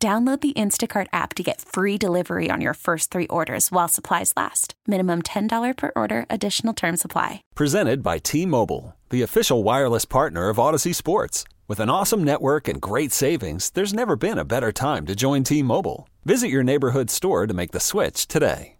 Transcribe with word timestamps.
Download 0.00 0.40
the 0.40 0.52
Instacart 0.52 1.08
app 1.12 1.34
to 1.34 1.42
get 1.42 1.60
free 1.60 1.98
delivery 1.98 2.50
on 2.52 2.60
your 2.60 2.74
first 2.74 3.10
three 3.10 3.26
orders 3.26 3.72
while 3.72 3.88
supplies 3.88 4.32
last. 4.36 4.74
Minimum 4.86 5.22
$10 5.22 5.76
per 5.76 5.90
order, 5.96 6.24
additional 6.30 6.72
term 6.72 6.96
supply. 6.96 7.42
Presented 7.56 8.00
by 8.00 8.18
T 8.18 8.46
Mobile, 8.46 8.94
the 9.10 9.22
official 9.22 9.64
wireless 9.64 10.04
partner 10.04 10.50
of 10.50 10.58
Audacy 10.58 10.94
Sports. 10.94 11.42
With 11.66 11.80
an 11.80 11.90
awesome 11.90 12.22
network 12.22 12.68
and 12.68 12.80
great 12.80 13.10
savings, 13.10 13.70
there's 13.70 13.92
never 13.92 14.14
been 14.14 14.38
a 14.38 14.44
better 14.44 14.70
time 14.70 15.04
to 15.06 15.16
join 15.16 15.42
T 15.42 15.64
Mobile. 15.64 16.08
Visit 16.24 16.48
your 16.48 16.62
neighborhood 16.62 17.10
store 17.10 17.48
to 17.48 17.54
make 17.54 17.72
the 17.72 17.80
switch 17.80 18.28
today. 18.28 18.76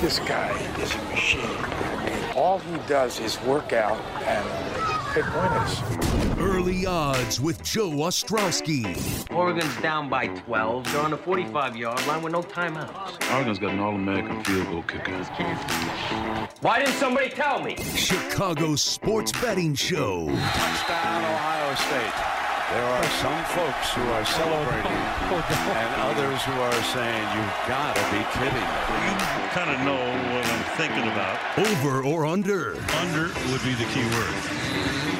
This 0.00 0.18
guy 0.18 0.50
is 0.80 0.92
a 0.92 1.04
machine. 1.04 2.34
All 2.34 2.58
he 2.58 2.76
does 2.88 3.20
is 3.20 3.40
work 3.42 3.72
out 3.72 4.00
and 4.22 5.14
pick 5.14 5.26
winners. 5.32 6.29
Early 6.60 6.84
odds 6.84 7.40
with 7.40 7.62
Joe 7.62 7.88
Ostrowski. 7.88 8.84
Oregon's 9.34 9.74
down 9.80 10.10
by 10.10 10.26
12. 10.26 10.92
They're 10.92 11.00
on 11.00 11.10
the 11.10 11.16
45 11.16 11.74
yard 11.74 12.06
line 12.06 12.20
with 12.20 12.34
no 12.34 12.42
timeouts. 12.42 13.34
Oregon's 13.34 13.58
got 13.58 13.72
an 13.72 13.80
All 13.80 13.94
American 13.94 14.44
field 14.44 14.68
goal 14.68 14.82
kicker. 14.82 15.16
Why 16.60 16.80
didn't 16.80 16.96
somebody 16.96 17.30
tell 17.30 17.62
me? 17.62 17.76
Chicago 17.96 18.76
sports 18.76 19.32
betting 19.40 19.74
show. 19.74 20.26
Touchdown, 20.26 21.24
Ohio 21.24 21.74
State. 21.76 22.12
There 22.76 22.84
are 22.84 23.04
some 23.24 23.44
folks 23.56 23.94
who 23.94 24.02
are 24.02 24.24
celebrating 24.26 24.92
and 24.92 26.02
others 26.02 26.42
who 26.42 26.52
are 26.52 26.82
saying, 26.92 27.24
you've 27.36 27.68
got 27.68 27.96
to 27.96 28.02
be 28.12 28.22
kidding. 28.36 28.68
You 29.00 29.48
kind 29.56 29.70
of 29.70 29.80
know 29.80 30.34
what 30.34 30.44
I'm 30.44 30.64
thinking 30.76 31.08
about. 31.10 31.38
Over 31.56 32.04
or 32.04 32.26
under? 32.26 32.76
Under 32.98 33.28
would 33.50 33.64
be 33.64 33.72
the 33.72 33.88
key 33.94 34.04
word. 34.14 35.19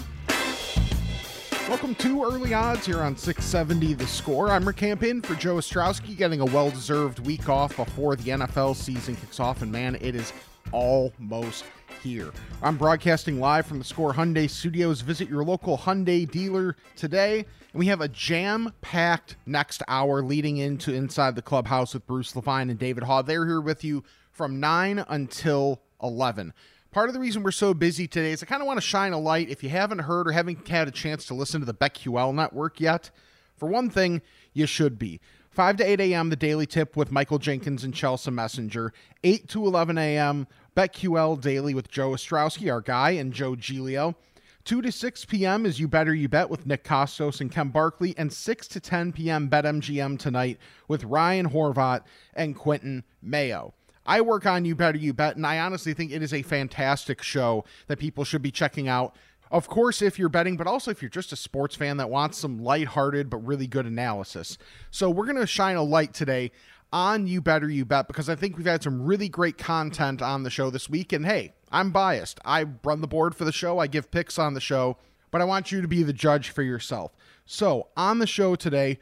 Welcome 1.71 1.95
to 1.95 2.25
Early 2.25 2.53
Odds 2.53 2.85
here 2.85 2.99
on 2.99 3.15
670 3.15 3.93
The 3.93 4.05
Score. 4.05 4.49
I'm 4.49 4.67
Rick 4.67 4.75
Campin 4.75 5.21
for 5.21 5.35
Joe 5.35 5.55
Ostrowski, 5.55 6.17
getting 6.17 6.41
a 6.41 6.45
well 6.45 6.69
deserved 6.69 7.19
week 7.19 7.47
off 7.47 7.77
before 7.77 8.17
the 8.17 8.31
NFL 8.31 8.75
season 8.75 9.15
kicks 9.15 9.39
off. 9.39 9.61
And 9.61 9.71
man, 9.71 9.95
it 10.01 10.13
is 10.13 10.33
almost 10.73 11.63
here. 12.03 12.33
I'm 12.61 12.75
broadcasting 12.75 13.39
live 13.39 13.67
from 13.67 13.79
the 13.79 13.85
Score 13.85 14.13
Hyundai 14.13 14.49
Studios. 14.49 14.99
Visit 14.99 15.29
your 15.29 15.45
local 15.45 15.77
Hyundai 15.77 16.29
dealer 16.29 16.75
today. 16.97 17.37
And 17.71 17.79
we 17.79 17.85
have 17.85 18.01
a 18.01 18.09
jam 18.09 18.73
packed 18.81 19.37
next 19.45 19.81
hour 19.87 20.21
leading 20.21 20.57
into 20.57 20.93
Inside 20.93 21.35
the 21.35 21.41
Clubhouse 21.41 21.93
with 21.93 22.05
Bruce 22.05 22.35
Levine 22.35 22.69
and 22.69 22.79
David 22.79 23.05
Haugh. 23.05 23.25
They're 23.25 23.47
here 23.47 23.61
with 23.61 23.85
you 23.85 24.03
from 24.33 24.59
9 24.59 25.05
until 25.07 25.81
11. 26.03 26.51
Part 26.91 27.07
of 27.07 27.13
the 27.13 27.21
reason 27.21 27.41
we're 27.41 27.51
so 27.51 27.73
busy 27.73 28.05
today 28.05 28.33
is 28.33 28.43
I 28.43 28.47
kind 28.47 28.61
of 28.61 28.67
want 28.67 28.75
to 28.75 28.85
shine 28.85 29.13
a 29.13 29.17
light. 29.17 29.49
If 29.49 29.63
you 29.63 29.69
haven't 29.69 29.99
heard 29.99 30.27
or 30.27 30.33
haven't 30.33 30.67
had 30.67 30.89
a 30.89 30.91
chance 30.91 31.25
to 31.27 31.33
listen 31.33 31.61
to 31.61 31.65
the 31.65 31.73
BetQL 31.73 32.35
network 32.35 32.81
yet, 32.81 33.11
for 33.55 33.69
one 33.69 33.89
thing, 33.89 34.21
you 34.51 34.65
should 34.65 34.99
be. 34.99 35.21
5 35.51 35.77
to 35.77 35.85
8 35.85 36.01
a.m., 36.01 36.29
the 36.29 36.35
Daily 36.35 36.65
Tip 36.65 36.97
with 36.97 37.09
Michael 37.09 37.39
Jenkins 37.39 37.85
and 37.85 37.93
Chelsea 37.93 38.29
Messenger. 38.29 38.91
8 39.23 39.47
to 39.47 39.65
11 39.65 39.97
a.m., 39.97 40.47
BetQL 40.75 41.39
Daily 41.39 41.73
with 41.73 41.89
Joe 41.89 42.11
Ostrowski, 42.11 42.69
our 42.69 42.81
guy, 42.81 43.11
and 43.11 43.31
Joe 43.31 43.55
Giglio. 43.55 44.17
2 44.65 44.81
to 44.81 44.91
6 44.91 45.25
p.m. 45.25 45.65
is 45.65 45.79
You 45.79 45.87
Better 45.87 46.13
You 46.13 46.27
Bet 46.27 46.49
with 46.49 46.65
Nick 46.65 46.83
Kostos 46.83 47.39
and 47.39 47.49
Ken 47.49 47.69
Barkley. 47.69 48.13
And 48.17 48.33
6 48.33 48.67
to 48.67 48.81
10 48.81 49.13
p.m. 49.13 49.49
BetMGM 49.49 50.19
tonight 50.19 50.57
with 50.89 51.05
Ryan 51.05 51.51
Horvat 51.51 52.01
and 52.33 52.53
Quentin 52.53 53.05
Mayo. 53.21 53.73
I 54.11 54.19
work 54.19 54.45
on 54.45 54.65
You 54.65 54.75
Better 54.75 54.97
You 54.97 55.13
Bet, 55.13 55.37
and 55.37 55.47
I 55.47 55.59
honestly 55.59 55.93
think 55.93 56.11
it 56.11 56.21
is 56.21 56.33
a 56.33 56.41
fantastic 56.41 57.23
show 57.23 57.63
that 57.87 57.97
people 57.97 58.25
should 58.25 58.41
be 58.41 58.51
checking 58.51 58.89
out. 58.89 59.15
Of 59.49 59.69
course, 59.69 60.01
if 60.01 60.19
you're 60.19 60.27
betting, 60.27 60.57
but 60.57 60.67
also 60.67 60.91
if 60.91 61.01
you're 61.01 61.07
just 61.07 61.31
a 61.31 61.37
sports 61.37 61.77
fan 61.77 61.95
that 61.95 62.09
wants 62.09 62.37
some 62.37 62.61
lighthearted 62.61 63.29
but 63.29 63.37
really 63.37 63.67
good 63.67 63.85
analysis. 63.85 64.57
So, 64.89 65.09
we're 65.09 65.27
going 65.27 65.37
to 65.37 65.47
shine 65.47 65.77
a 65.77 65.81
light 65.81 66.13
today 66.13 66.51
on 66.91 67.25
You 67.25 67.39
Better 67.39 67.69
You 67.69 67.85
Bet 67.85 68.09
because 68.09 68.27
I 68.27 68.35
think 68.35 68.57
we've 68.57 68.65
had 68.65 68.83
some 68.83 69.01
really 69.01 69.29
great 69.29 69.57
content 69.57 70.21
on 70.21 70.43
the 70.43 70.49
show 70.49 70.69
this 70.69 70.89
week. 70.89 71.13
And 71.13 71.25
hey, 71.25 71.53
I'm 71.71 71.91
biased. 71.91 72.41
I 72.43 72.65
run 72.83 72.99
the 72.99 73.07
board 73.07 73.33
for 73.33 73.45
the 73.45 73.53
show, 73.53 73.79
I 73.79 73.87
give 73.87 74.11
picks 74.11 74.37
on 74.37 74.55
the 74.55 74.59
show, 74.59 74.97
but 75.31 75.39
I 75.39 75.45
want 75.45 75.71
you 75.71 75.79
to 75.81 75.87
be 75.87 76.03
the 76.03 76.11
judge 76.11 76.49
for 76.49 76.63
yourself. 76.63 77.15
So, 77.45 77.87
on 77.95 78.19
the 78.19 78.27
show 78.27 78.57
today, 78.57 78.99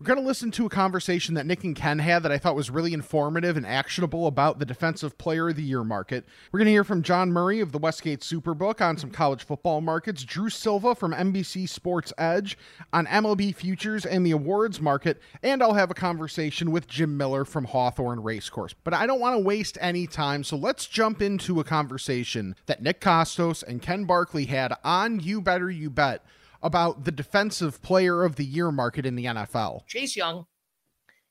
we're 0.00 0.06
going 0.06 0.20
to 0.20 0.24
listen 0.24 0.52
to 0.52 0.64
a 0.64 0.68
conversation 0.70 1.34
that 1.34 1.44
Nick 1.44 1.64
and 1.64 1.74
Ken 1.74 1.98
had 1.98 2.22
that 2.22 2.30
I 2.30 2.38
thought 2.38 2.54
was 2.54 2.70
really 2.70 2.92
informative 2.92 3.56
and 3.56 3.66
actionable 3.66 4.28
about 4.28 4.60
the 4.60 4.64
Defensive 4.64 5.18
Player 5.18 5.48
of 5.48 5.56
the 5.56 5.62
Year 5.64 5.82
market. 5.82 6.24
We're 6.52 6.58
going 6.58 6.66
to 6.66 6.72
hear 6.72 6.84
from 6.84 7.02
John 7.02 7.32
Murray 7.32 7.58
of 7.58 7.72
the 7.72 7.78
Westgate 7.78 8.20
Superbook 8.20 8.80
on 8.80 8.96
some 8.96 9.10
college 9.10 9.42
football 9.42 9.80
markets, 9.80 10.22
Drew 10.22 10.50
Silva 10.50 10.94
from 10.94 11.12
NBC 11.12 11.68
Sports 11.68 12.12
Edge 12.16 12.56
on 12.92 13.06
MLB 13.06 13.52
futures 13.52 14.06
and 14.06 14.24
the 14.24 14.30
awards 14.30 14.80
market, 14.80 15.20
and 15.42 15.60
I'll 15.64 15.74
have 15.74 15.90
a 15.90 15.94
conversation 15.94 16.70
with 16.70 16.86
Jim 16.86 17.16
Miller 17.16 17.44
from 17.44 17.64
Hawthorne 17.64 18.22
Racecourse. 18.22 18.76
But 18.84 18.94
I 18.94 19.04
don't 19.04 19.20
want 19.20 19.34
to 19.34 19.44
waste 19.44 19.76
any 19.80 20.06
time, 20.06 20.44
so 20.44 20.56
let's 20.56 20.86
jump 20.86 21.20
into 21.20 21.58
a 21.58 21.64
conversation 21.64 22.54
that 22.66 22.80
Nick 22.82 23.00
Kostos 23.00 23.64
and 23.64 23.82
Ken 23.82 24.04
Barkley 24.04 24.44
had 24.44 24.74
on 24.84 25.18
You 25.18 25.40
Better 25.40 25.68
You 25.68 25.90
Bet 25.90 26.24
about 26.62 27.04
the 27.04 27.12
defensive 27.12 27.82
player 27.82 28.24
of 28.24 28.36
the 28.36 28.44
year 28.44 28.70
market 28.70 29.06
in 29.06 29.14
the 29.14 29.26
NFL. 29.26 29.86
Chase 29.86 30.16
Young 30.16 30.46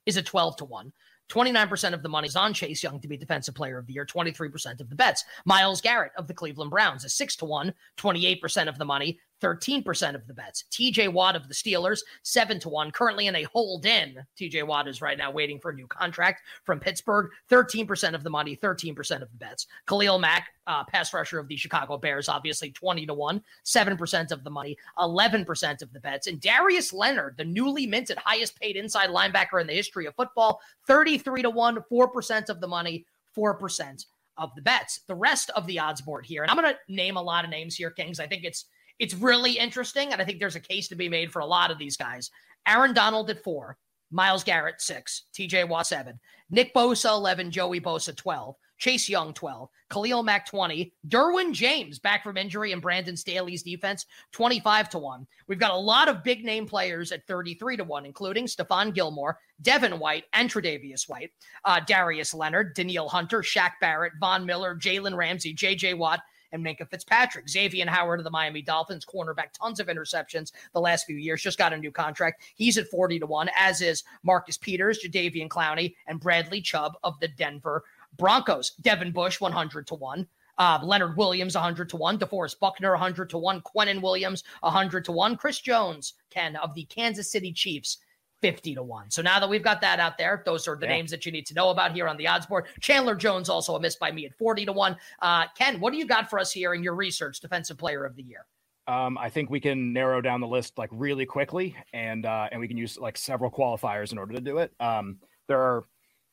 is 0.05 0.17
a 0.17 0.23
12 0.23 0.57
to 0.57 0.65
1. 0.65 0.93
29% 1.29 1.93
of 1.93 2.03
the 2.03 2.09
money 2.09 2.27
is 2.27 2.35
on 2.37 2.53
Chase 2.53 2.81
Young 2.81 3.01
to 3.01 3.07
be 3.07 3.17
defensive 3.17 3.53
player 3.53 3.77
of 3.77 3.85
the 3.85 3.93
year, 3.93 4.05
23% 4.05 4.79
of 4.79 4.89
the 4.89 4.95
bets. 4.95 5.25
Myles 5.45 5.81
Garrett 5.81 6.13
of 6.17 6.27
the 6.27 6.33
Cleveland 6.33 6.71
Browns 6.71 7.03
is 7.03 7.13
6 7.13 7.35
to 7.37 7.45
1, 7.45 7.73
28% 7.97 8.69
of 8.69 8.77
the 8.77 8.85
money. 8.85 9.19
13% 9.41 10.15
of 10.15 10.27
the 10.27 10.33
bets. 10.33 10.65
TJ 10.71 11.11
Watt 11.11 11.35
of 11.35 11.47
the 11.47 11.53
Steelers, 11.53 11.99
7 12.23 12.59
to 12.59 12.69
1, 12.69 12.91
currently 12.91 13.27
in 13.27 13.35
a 13.35 13.43
hold 13.43 13.85
in. 13.85 14.17
TJ 14.39 14.65
Watt 14.65 14.87
is 14.87 15.01
right 15.01 15.17
now 15.17 15.31
waiting 15.31 15.59
for 15.59 15.71
a 15.71 15.75
new 15.75 15.87
contract 15.87 16.41
from 16.63 16.79
Pittsburgh. 16.79 17.29
13% 17.49 18.13
of 18.13 18.23
the 18.23 18.29
money, 18.29 18.55
13% 18.55 19.21
of 19.21 19.31
the 19.31 19.37
bets. 19.37 19.67
Khalil 19.87 20.19
Mack, 20.19 20.49
uh, 20.65 20.83
pass 20.83 21.13
rusher 21.13 21.39
of 21.39 21.47
the 21.47 21.55
Chicago 21.55 21.97
Bears, 21.97 22.29
obviously 22.29 22.71
20 22.71 23.05
to 23.05 23.13
1, 23.13 23.41
7% 23.63 24.31
of 24.31 24.43
the 24.43 24.49
money, 24.49 24.77
11% 24.99 25.81
of 25.81 25.93
the 25.93 25.99
bets. 25.99 26.27
And 26.27 26.41
Darius 26.41 26.91
Leonard, 26.91 27.35
the 27.37 27.45
newly 27.45 27.87
minted 27.87 28.17
highest 28.17 28.59
paid 28.59 28.75
inside 28.75 29.09
linebacker 29.09 29.61
in 29.61 29.67
the 29.67 29.73
history 29.73 30.05
of 30.05 30.15
football, 30.15 30.61
33 30.87 31.43
to 31.43 31.49
1, 31.49 31.83
4% 31.91 32.49
of 32.49 32.59
the 32.59 32.67
money, 32.67 33.05
4% 33.35 34.05
of 34.37 34.53
the 34.55 34.61
bets. 34.61 35.01
The 35.07 35.15
rest 35.15 35.49
of 35.51 35.65
the 35.67 35.79
odds 35.79 36.01
board 36.01 36.25
here, 36.25 36.43
and 36.43 36.51
I'm 36.51 36.57
going 36.57 36.73
to 36.73 36.93
name 36.93 37.17
a 37.17 37.21
lot 37.21 37.43
of 37.43 37.49
names 37.49 37.75
here, 37.75 37.89
Kings. 37.89 38.19
I 38.19 38.27
think 38.27 38.43
it's 38.43 38.65
it's 38.99 39.13
really 39.13 39.57
interesting. 39.57 40.11
And 40.11 40.21
I 40.21 40.25
think 40.25 40.39
there's 40.39 40.55
a 40.55 40.61
case 40.61 40.87
to 40.89 40.95
be 40.95 41.09
made 41.09 41.31
for 41.31 41.39
a 41.39 41.45
lot 41.45 41.71
of 41.71 41.77
these 41.77 41.97
guys. 41.97 42.31
Aaron 42.67 42.93
Donald 42.93 43.29
at 43.29 43.43
four, 43.43 43.77
Myles 44.11 44.43
Garrett, 44.43 44.81
six, 44.81 45.23
TJ 45.33 45.67
Watt, 45.67 45.87
seven, 45.87 46.19
Nick 46.49 46.73
Bosa, 46.73 47.11
11, 47.11 47.51
Joey 47.51 47.81
Bosa, 47.81 48.15
12, 48.15 48.55
Chase 48.77 49.09
Young, 49.09 49.33
12, 49.33 49.69
Khalil 49.89 50.23
Mack, 50.23 50.45
20, 50.45 50.93
Derwin 51.07 51.51
James, 51.51 51.99
back 51.99 52.23
from 52.23 52.37
injury, 52.37 52.71
and 52.71 52.81
Brandon 52.81 53.17
Staley's 53.17 53.63
defense, 53.63 54.05
25 54.33 54.89
to 54.89 54.99
1. 54.99 55.27
We've 55.47 55.59
got 55.59 55.71
a 55.71 55.77
lot 55.77 56.07
of 56.07 56.23
big 56.23 56.45
name 56.45 56.65
players 56.65 57.11
at 57.11 57.25
33 57.27 57.77
to 57.77 57.83
1, 57.83 58.05
including 58.05 58.45
Stephon 58.45 58.93
Gilmore, 58.93 59.39
Devin 59.61 59.99
White, 59.99 60.25
and 60.33 60.49
Tre'Davious 60.49 61.09
White, 61.09 61.31
uh, 61.65 61.79
Darius 61.85 62.33
Leonard, 62.33 62.75
Danielle 62.75 63.09
Hunter, 63.09 63.41
Shaq 63.41 63.71
Barrett, 63.81 64.13
Von 64.19 64.45
Miller, 64.45 64.75
Jalen 64.75 65.15
Ramsey, 65.15 65.55
JJ 65.55 65.97
Watt, 65.97 66.21
and 66.51 66.65
Minkah 66.65 66.89
Fitzpatrick. 66.89 67.49
Xavier 67.49 67.87
Howard 67.87 68.19
of 68.19 68.23
the 68.23 68.29
Miami 68.29 68.61
Dolphins, 68.61 69.05
cornerback, 69.05 69.53
tons 69.53 69.79
of 69.79 69.87
interceptions 69.87 70.51
the 70.73 70.81
last 70.81 71.05
few 71.05 71.17
years, 71.17 71.41
just 71.41 71.57
got 71.57 71.73
a 71.73 71.77
new 71.77 71.91
contract. 71.91 72.43
He's 72.55 72.77
at 72.77 72.87
40 72.87 73.19
to 73.19 73.25
1, 73.25 73.49
as 73.55 73.81
is 73.81 74.03
Marcus 74.23 74.57
Peters, 74.57 74.99
Jadeveon 75.03 75.47
Clowney, 75.47 75.95
and 76.07 76.19
Bradley 76.19 76.61
Chubb 76.61 76.93
of 77.03 77.19
the 77.19 77.27
Denver 77.27 77.83
Broncos. 78.17 78.71
Devin 78.81 79.11
Bush, 79.11 79.39
100 79.39 79.87
to 79.87 79.95
1. 79.95 80.27
Uh, 80.57 80.79
Leonard 80.83 81.15
Williams, 81.17 81.55
100 81.55 81.89
to 81.89 81.97
1. 81.97 82.17
DeForest 82.17 82.59
Buckner, 82.59 82.91
100 82.91 83.29
to 83.29 83.37
1. 83.37 83.61
Quinnen 83.61 84.01
Williams, 84.01 84.43
100 84.61 85.05
to 85.05 85.11
1. 85.11 85.37
Chris 85.37 85.59
Jones, 85.59 86.13
Ken, 86.29 86.55
of 86.55 86.73
the 86.73 86.85
Kansas 86.85 87.31
City 87.31 87.53
Chiefs, 87.53 87.99
50 88.41 88.75
to 88.75 88.83
1. 88.83 89.11
So 89.11 89.21
now 89.21 89.39
that 89.39 89.49
we've 89.49 89.63
got 89.63 89.81
that 89.81 89.99
out 89.99 90.17
there, 90.17 90.43
those 90.45 90.67
are 90.67 90.75
the 90.75 90.85
yeah. 90.85 90.93
names 90.93 91.11
that 91.11 91.25
you 91.25 91.31
need 91.31 91.45
to 91.47 91.53
know 91.53 91.69
about 91.69 91.93
here 91.93 92.07
on 92.07 92.17
the 92.17 92.27
odds 92.27 92.45
board. 92.45 92.65
Chandler 92.79 93.15
Jones 93.15 93.49
also 93.49 93.75
a 93.75 93.79
miss 93.79 93.95
by 93.95 94.11
me 94.11 94.25
at 94.25 94.33
40 94.37 94.65
to 94.65 94.71
1. 94.71 94.95
Uh, 95.21 95.45
Ken, 95.57 95.79
what 95.79 95.91
do 95.91 95.97
you 95.99 96.05
got 96.05 96.29
for 96.29 96.39
us 96.39 96.51
here 96.51 96.73
in 96.73 96.83
your 96.83 96.95
research, 96.95 97.39
defensive 97.39 97.77
player 97.77 98.05
of 98.05 98.15
the 98.15 98.23
year? 98.23 98.45
Um, 98.87 99.17
I 99.17 99.29
think 99.29 99.49
we 99.49 99.59
can 99.59 99.91
narrow 99.91 100.21
down 100.21 100.39
the 100.39 100.47
list 100.47 100.77
like 100.77 100.89
really 100.93 101.25
quickly, 101.25 101.75
and 101.91 102.25
uh, 102.25 102.47
and 102.51 102.61
we 102.61 102.69
can 102.69 102.77
use 102.77 102.97
like 102.97 103.17
several 103.17 103.51
qualifiers 103.51 104.13
in 104.13 104.17
order 104.17 104.33
to 104.33 104.39
do 104.39 104.59
it. 104.59 104.71
Um, 104.79 105.17
there 105.47 105.59
are 105.59 105.83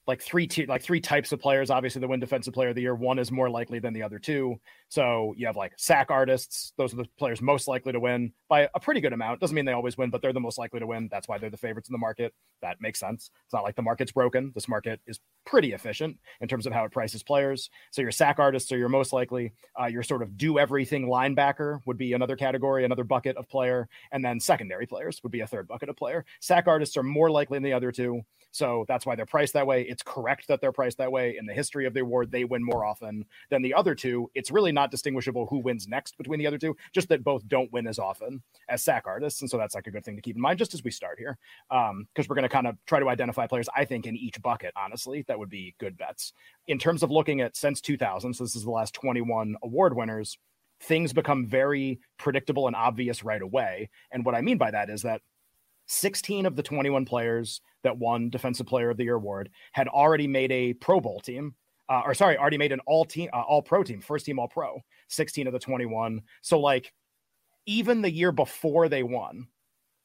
like 0.06 0.20
three 0.20 0.46
t- 0.46 0.66
like 0.66 0.82
three 0.82 1.00
types 1.00 1.32
of 1.32 1.40
players. 1.40 1.70
Obviously 1.70 2.00
the 2.00 2.08
win 2.08 2.20
defensive 2.20 2.54
player 2.54 2.70
of 2.70 2.74
the 2.74 2.82
year 2.82 2.94
one 2.94 3.18
is 3.18 3.32
more 3.32 3.48
likely 3.48 3.78
than 3.78 3.92
the 3.92 4.02
other 4.02 4.18
two. 4.18 4.56
So 4.88 5.34
you 5.36 5.46
have 5.46 5.56
like 5.56 5.72
sack 5.76 6.10
artists. 6.10 6.72
Those 6.76 6.92
are 6.92 6.96
the 6.96 7.06
players 7.18 7.40
most 7.40 7.68
likely 7.68 7.92
to 7.92 8.00
win 8.00 8.32
by 8.48 8.68
a 8.74 8.80
pretty 8.80 9.00
good 9.00 9.12
amount. 9.12 9.40
Doesn't 9.40 9.54
mean 9.54 9.64
they 9.64 9.72
always 9.72 9.96
win 9.96 10.10
but 10.10 10.22
they're 10.22 10.32
the 10.32 10.40
most 10.40 10.58
likely 10.58 10.80
to 10.80 10.86
win. 10.86 11.08
That's 11.10 11.28
why 11.28 11.38
they're 11.38 11.50
the 11.50 11.56
favorites 11.56 11.88
in 11.88 11.92
the 11.92 11.98
market. 11.98 12.34
That 12.62 12.80
makes 12.80 13.00
sense. 13.00 13.30
It's 13.44 13.52
not 13.52 13.64
like 13.64 13.76
the 13.76 13.82
market's 13.82 14.12
broken. 14.12 14.52
This 14.54 14.68
market 14.68 15.00
is 15.06 15.20
pretty 15.44 15.72
efficient 15.72 16.18
in 16.40 16.48
terms 16.48 16.66
of 16.66 16.72
how 16.72 16.84
it 16.84 16.92
prices 16.92 17.22
players. 17.22 17.70
So 17.90 18.02
your 18.02 18.12
sack 18.12 18.38
artists 18.38 18.70
are 18.72 18.78
your 18.78 18.88
most 18.88 19.12
likely. 19.12 19.52
Uh, 19.80 19.86
your 19.86 20.02
sort 20.02 20.22
of 20.22 20.36
do 20.36 20.58
everything 20.58 21.06
linebacker 21.06 21.80
would 21.86 21.98
be 21.98 22.12
another 22.12 22.36
category 22.36 22.84
another 22.84 23.04
bucket 23.04 23.36
of 23.36 23.48
player. 23.48 23.88
And 24.12 24.24
then 24.24 24.38
secondary 24.38 24.86
players 24.86 25.22
would 25.22 25.32
be 25.32 25.40
a 25.40 25.46
third 25.46 25.66
bucket 25.66 25.88
of 25.88 25.96
player. 25.96 26.24
Sack 26.40 26.66
artists 26.66 26.96
are 26.96 27.02
more 27.02 27.30
likely 27.30 27.56
than 27.56 27.62
the 27.62 27.72
other 27.72 27.92
two. 27.92 28.22
So 28.50 28.84
that's 28.86 29.04
why 29.04 29.16
they're 29.16 29.26
priced 29.26 29.54
that 29.54 29.66
way. 29.66 29.82
It's 29.94 30.02
correct 30.02 30.48
that 30.48 30.60
they're 30.60 30.72
priced 30.72 30.98
that 30.98 31.12
way. 31.12 31.36
In 31.38 31.46
the 31.46 31.54
history 31.54 31.86
of 31.86 31.94
the 31.94 32.00
award, 32.00 32.32
they 32.32 32.42
win 32.42 32.64
more 32.64 32.84
often 32.84 33.24
than 33.48 33.62
the 33.62 33.74
other 33.74 33.94
two. 33.94 34.28
It's 34.34 34.50
really 34.50 34.72
not 34.72 34.90
distinguishable 34.90 35.46
who 35.46 35.58
wins 35.58 35.86
next 35.86 36.18
between 36.18 36.40
the 36.40 36.48
other 36.48 36.58
two, 36.58 36.76
just 36.92 37.08
that 37.10 37.22
both 37.22 37.46
don't 37.46 37.72
win 37.72 37.86
as 37.86 38.00
often 38.00 38.42
as 38.68 38.82
sack 38.82 39.04
artists. 39.06 39.40
And 39.40 39.48
so 39.48 39.56
that's 39.56 39.76
like 39.76 39.86
a 39.86 39.92
good 39.92 40.04
thing 40.04 40.16
to 40.16 40.20
keep 40.20 40.34
in 40.34 40.42
mind 40.42 40.58
just 40.58 40.74
as 40.74 40.82
we 40.82 40.90
start 40.90 41.16
here. 41.20 41.38
Because 41.70 41.90
um, 41.90 42.26
we're 42.28 42.34
going 42.34 42.42
to 42.42 42.48
kind 42.48 42.66
of 42.66 42.76
try 42.86 42.98
to 42.98 43.08
identify 43.08 43.46
players, 43.46 43.68
I 43.76 43.84
think, 43.84 44.06
in 44.06 44.16
each 44.16 44.42
bucket, 44.42 44.72
honestly, 44.74 45.24
that 45.28 45.38
would 45.38 45.48
be 45.48 45.76
good 45.78 45.96
bets. 45.96 46.32
In 46.66 46.80
terms 46.80 47.04
of 47.04 47.12
looking 47.12 47.40
at 47.40 47.54
since 47.54 47.80
2000, 47.80 48.34
so 48.34 48.42
this 48.42 48.56
is 48.56 48.64
the 48.64 48.70
last 48.72 48.94
21 48.94 49.54
award 49.62 49.94
winners 49.94 50.36
things 50.80 51.12
become 51.12 51.46
very 51.46 52.00
predictable 52.18 52.66
and 52.66 52.76
obvious 52.76 53.24
right 53.24 53.40
away. 53.40 53.88
And 54.10 54.24
what 54.24 54.34
I 54.34 54.42
mean 54.42 54.58
by 54.58 54.72
that 54.72 54.90
is 54.90 55.02
that 55.02 55.22
16 55.86 56.46
of 56.46 56.56
the 56.56 56.62
21 56.62 57.04
players 57.04 57.60
that 57.82 57.96
won 57.96 58.30
Defensive 58.30 58.66
Player 58.66 58.90
of 58.90 58.96
the 58.96 59.04
Year 59.04 59.16
award 59.16 59.50
had 59.72 59.88
already 59.88 60.26
made 60.26 60.50
a 60.52 60.72
Pro 60.74 61.00
Bowl 61.00 61.20
team, 61.20 61.54
uh, 61.88 62.02
or 62.04 62.14
sorry, 62.14 62.38
already 62.38 62.58
made 62.58 62.72
an 62.72 62.80
all 62.86 63.04
team, 63.04 63.28
uh, 63.32 63.42
all 63.42 63.62
pro 63.62 63.82
team, 63.82 64.00
first 64.00 64.26
team 64.26 64.38
all 64.38 64.48
pro. 64.48 64.80
16 65.08 65.46
of 65.46 65.52
the 65.52 65.58
21. 65.58 66.22
So 66.42 66.58
like, 66.58 66.92
even 67.66 68.02
the 68.02 68.10
year 68.10 68.32
before 68.32 68.88
they 68.88 69.02
won, 69.02 69.48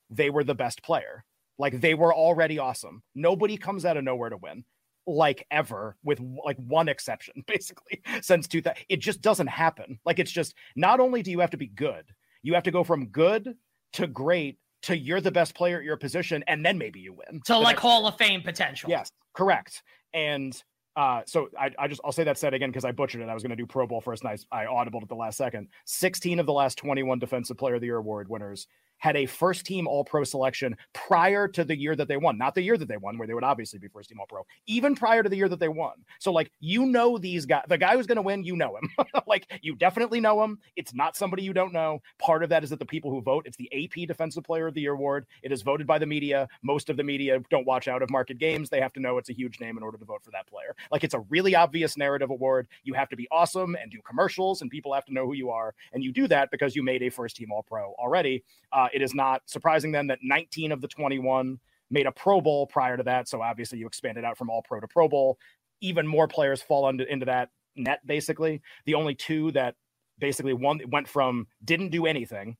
they 0.09 0.29
were 0.29 0.43
the 0.43 0.55
best 0.55 0.83
player. 0.83 1.23
Like 1.57 1.81
they 1.81 1.93
were 1.93 2.13
already 2.13 2.59
awesome. 2.59 3.03
Nobody 3.15 3.57
comes 3.57 3.85
out 3.85 3.97
of 3.97 4.03
nowhere 4.03 4.29
to 4.29 4.37
win 4.37 4.63
like 5.07 5.45
ever 5.49 5.97
with 6.03 6.21
like 6.45 6.57
one 6.57 6.87
exception 6.87 7.33
basically 7.47 8.01
since 8.21 8.47
2000 8.47 8.77
it 8.89 8.97
just 8.97 9.21
doesn't 9.21 9.47
happen 9.47 9.99
like 10.05 10.19
it's 10.19 10.31
just 10.31 10.53
not 10.75 10.99
only 10.99 11.23
do 11.23 11.31
you 11.31 11.39
have 11.39 11.49
to 11.49 11.57
be 11.57 11.67
good 11.67 12.05
you 12.43 12.53
have 12.53 12.63
to 12.63 12.71
go 12.71 12.83
from 12.83 13.07
good 13.07 13.55
to 13.93 14.05
great 14.05 14.59
to 14.83 14.97
you're 14.97 15.21
the 15.21 15.31
best 15.31 15.55
player 15.55 15.77
at 15.77 15.83
your 15.83 15.97
position, 15.97 16.43
and 16.47 16.65
then 16.65 16.77
maybe 16.77 16.99
you 16.99 17.13
win. 17.13 17.41
So 17.45 17.59
like 17.59 17.77
Hall 17.77 18.07
of 18.07 18.17
Fame 18.17 18.41
potential. 18.41 18.89
Yes, 18.89 19.11
correct. 19.33 19.83
And 20.13 20.61
uh, 20.95 21.21
so 21.25 21.49
I, 21.57 21.71
I 21.77 21.87
just 21.87 22.01
I'll 22.03 22.11
say 22.11 22.23
that 22.23 22.37
said 22.37 22.53
again 22.53 22.69
because 22.69 22.85
I 22.85 22.91
butchered 22.91 23.21
it. 23.21 23.29
I 23.29 23.33
was 23.33 23.43
going 23.43 23.51
to 23.51 23.55
do 23.55 23.65
Pro 23.65 23.87
Bowl 23.87 24.01
first, 24.01 24.23
and 24.23 24.37
I, 24.51 24.63
I 24.63 24.65
audibled 24.65 25.03
at 25.03 25.09
the 25.09 25.15
last 25.15 25.37
second. 25.37 25.67
Sixteen 25.85 26.39
of 26.39 26.45
the 26.45 26.53
last 26.53 26.77
twenty-one 26.77 27.19
Defensive 27.19 27.57
Player 27.57 27.75
of 27.75 27.81
the 27.81 27.87
Year 27.87 27.97
award 27.97 28.29
winners 28.29 28.67
had 28.99 29.15
a 29.15 29.25
first 29.25 29.65
team 29.65 29.87
all 29.87 30.03
pro 30.03 30.23
selection 30.23 30.75
prior 30.93 31.47
to 31.47 31.63
the 31.63 31.77
year 31.77 31.95
that 31.95 32.07
they 32.07 32.17
won, 32.17 32.37
not 32.37 32.53
the 32.53 32.61
year 32.61 32.77
that 32.77 32.87
they 32.87 32.97
won, 32.97 33.17
where 33.17 33.27
they 33.27 33.33
would 33.33 33.43
obviously 33.43 33.79
be 33.79 33.87
first 33.87 34.09
team 34.09 34.19
all 34.19 34.27
pro, 34.27 34.45
even 34.67 34.95
prior 34.95 35.23
to 35.23 35.29
the 35.29 35.35
year 35.35 35.49
that 35.49 35.59
they 35.59 35.69
won. 35.69 35.93
So, 36.19 36.31
like, 36.31 36.51
you 36.59 36.85
know, 36.85 37.17
these 37.17 37.45
guys, 37.45 37.63
the 37.67 37.77
guy 37.77 37.95
who's 37.95 38.07
going 38.07 38.17
to 38.17 38.21
win, 38.21 38.43
you 38.43 38.55
know 38.55 38.77
him. 38.77 39.05
like, 39.27 39.47
you 39.61 39.75
definitely 39.75 40.19
know 40.19 40.43
him. 40.43 40.59
It's 40.75 40.93
not 40.93 41.15
somebody 41.15 41.43
you 41.43 41.53
don't 41.53 41.73
know. 41.73 42.01
Part 42.19 42.43
of 42.43 42.49
that 42.49 42.63
is 42.63 42.69
that 42.69 42.79
the 42.79 42.85
people 42.85 43.11
who 43.11 43.21
vote, 43.21 43.47
it's 43.47 43.57
the 43.57 43.69
AP 43.73 44.07
Defensive 44.07 44.43
Player 44.43 44.67
of 44.67 44.73
the 44.73 44.81
Year 44.81 44.93
award. 44.93 45.25
It 45.43 45.51
is 45.51 45.61
voted 45.61 45.87
by 45.87 45.97
the 45.97 46.05
media. 46.05 46.47
Most 46.61 46.89
of 46.89 46.97
the 46.97 47.03
media 47.03 47.39
don't 47.49 47.65
watch 47.65 47.87
out 47.87 48.01
of 48.01 48.09
market 48.09 48.37
games. 48.37 48.69
They 48.69 48.81
have 48.81 48.93
to 48.93 48.99
know 48.99 49.17
it's 49.17 49.29
a 49.29 49.33
huge 49.33 49.59
name 49.59 49.77
in 49.77 49.83
order 49.83 49.97
to 49.97 50.05
vote 50.05 50.23
for 50.23 50.31
that 50.31 50.47
player. 50.47 50.75
Like, 50.91 51.03
it's 51.03 51.13
a 51.13 51.19
really 51.29 51.55
obvious 51.55 51.97
narrative 51.97 52.29
award. 52.29 52.67
You 52.83 52.93
have 52.93 53.09
to 53.09 53.15
be 53.15 53.27
awesome 53.31 53.75
and 53.75 53.91
do 53.91 53.99
commercials, 54.05 54.61
and 54.61 54.69
people 54.69 54.93
have 54.93 55.05
to 55.05 55.13
know 55.13 55.25
who 55.25 55.33
you 55.33 55.49
are. 55.49 55.73
And 55.93 56.03
you 56.03 56.11
do 56.11 56.27
that 56.27 56.51
because 56.51 56.75
you 56.75 56.83
made 56.83 57.01
a 57.03 57.09
first 57.09 57.37
team 57.37 57.51
all 57.51 57.63
pro 57.63 57.93
already. 57.93 58.43
Uh, 58.71 58.87
Uh, 58.89 58.95
it 58.95 59.01
is 59.01 59.13
not 59.13 59.41
surprising 59.45 59.91
then 59.91 60.07
that 60.07 60.19
19 60.21 60.71
of 60.71 60.81
the 60.81 60.87
21 60.87 61.59
made 61.91 62.05
a 62.05 62.11
Pro 62.11 62.41
Bowl 62.41 62.67
prior 62.67 62.97
to 62.97 63.03
that. 63.03 63.27
So 63.27 63.41
obviously 63.41 63.79
you 63.79 63.87
expanded 63.87 64.23
out 64.23 64.37
from 64.37 64.49
all 64.49 64.61
pro 64.61 64.79
to 64.79 64.87
Pro 64.87 65.07
Bowl. 65.07 65.37
Even 65.81 66.05
more 66.05 66.27
players 66.27 66.61
fall 66.61 66.87
into, 66.89 67.11
into 67.11 67.25
that 67.25 67.49
net, 67.75 67.99
basically. 68.05 68.61
The 68.85 68.95
only 68.95 69.15
two 69.15 69.51
that 69.53 69.75
basically 70.19 70.53
one 70.53 70.81
went 70.91 71.07
from 71.07 71.47
didn't 71.63 71.89
do 71.89 72.05
anything 72.05 72.57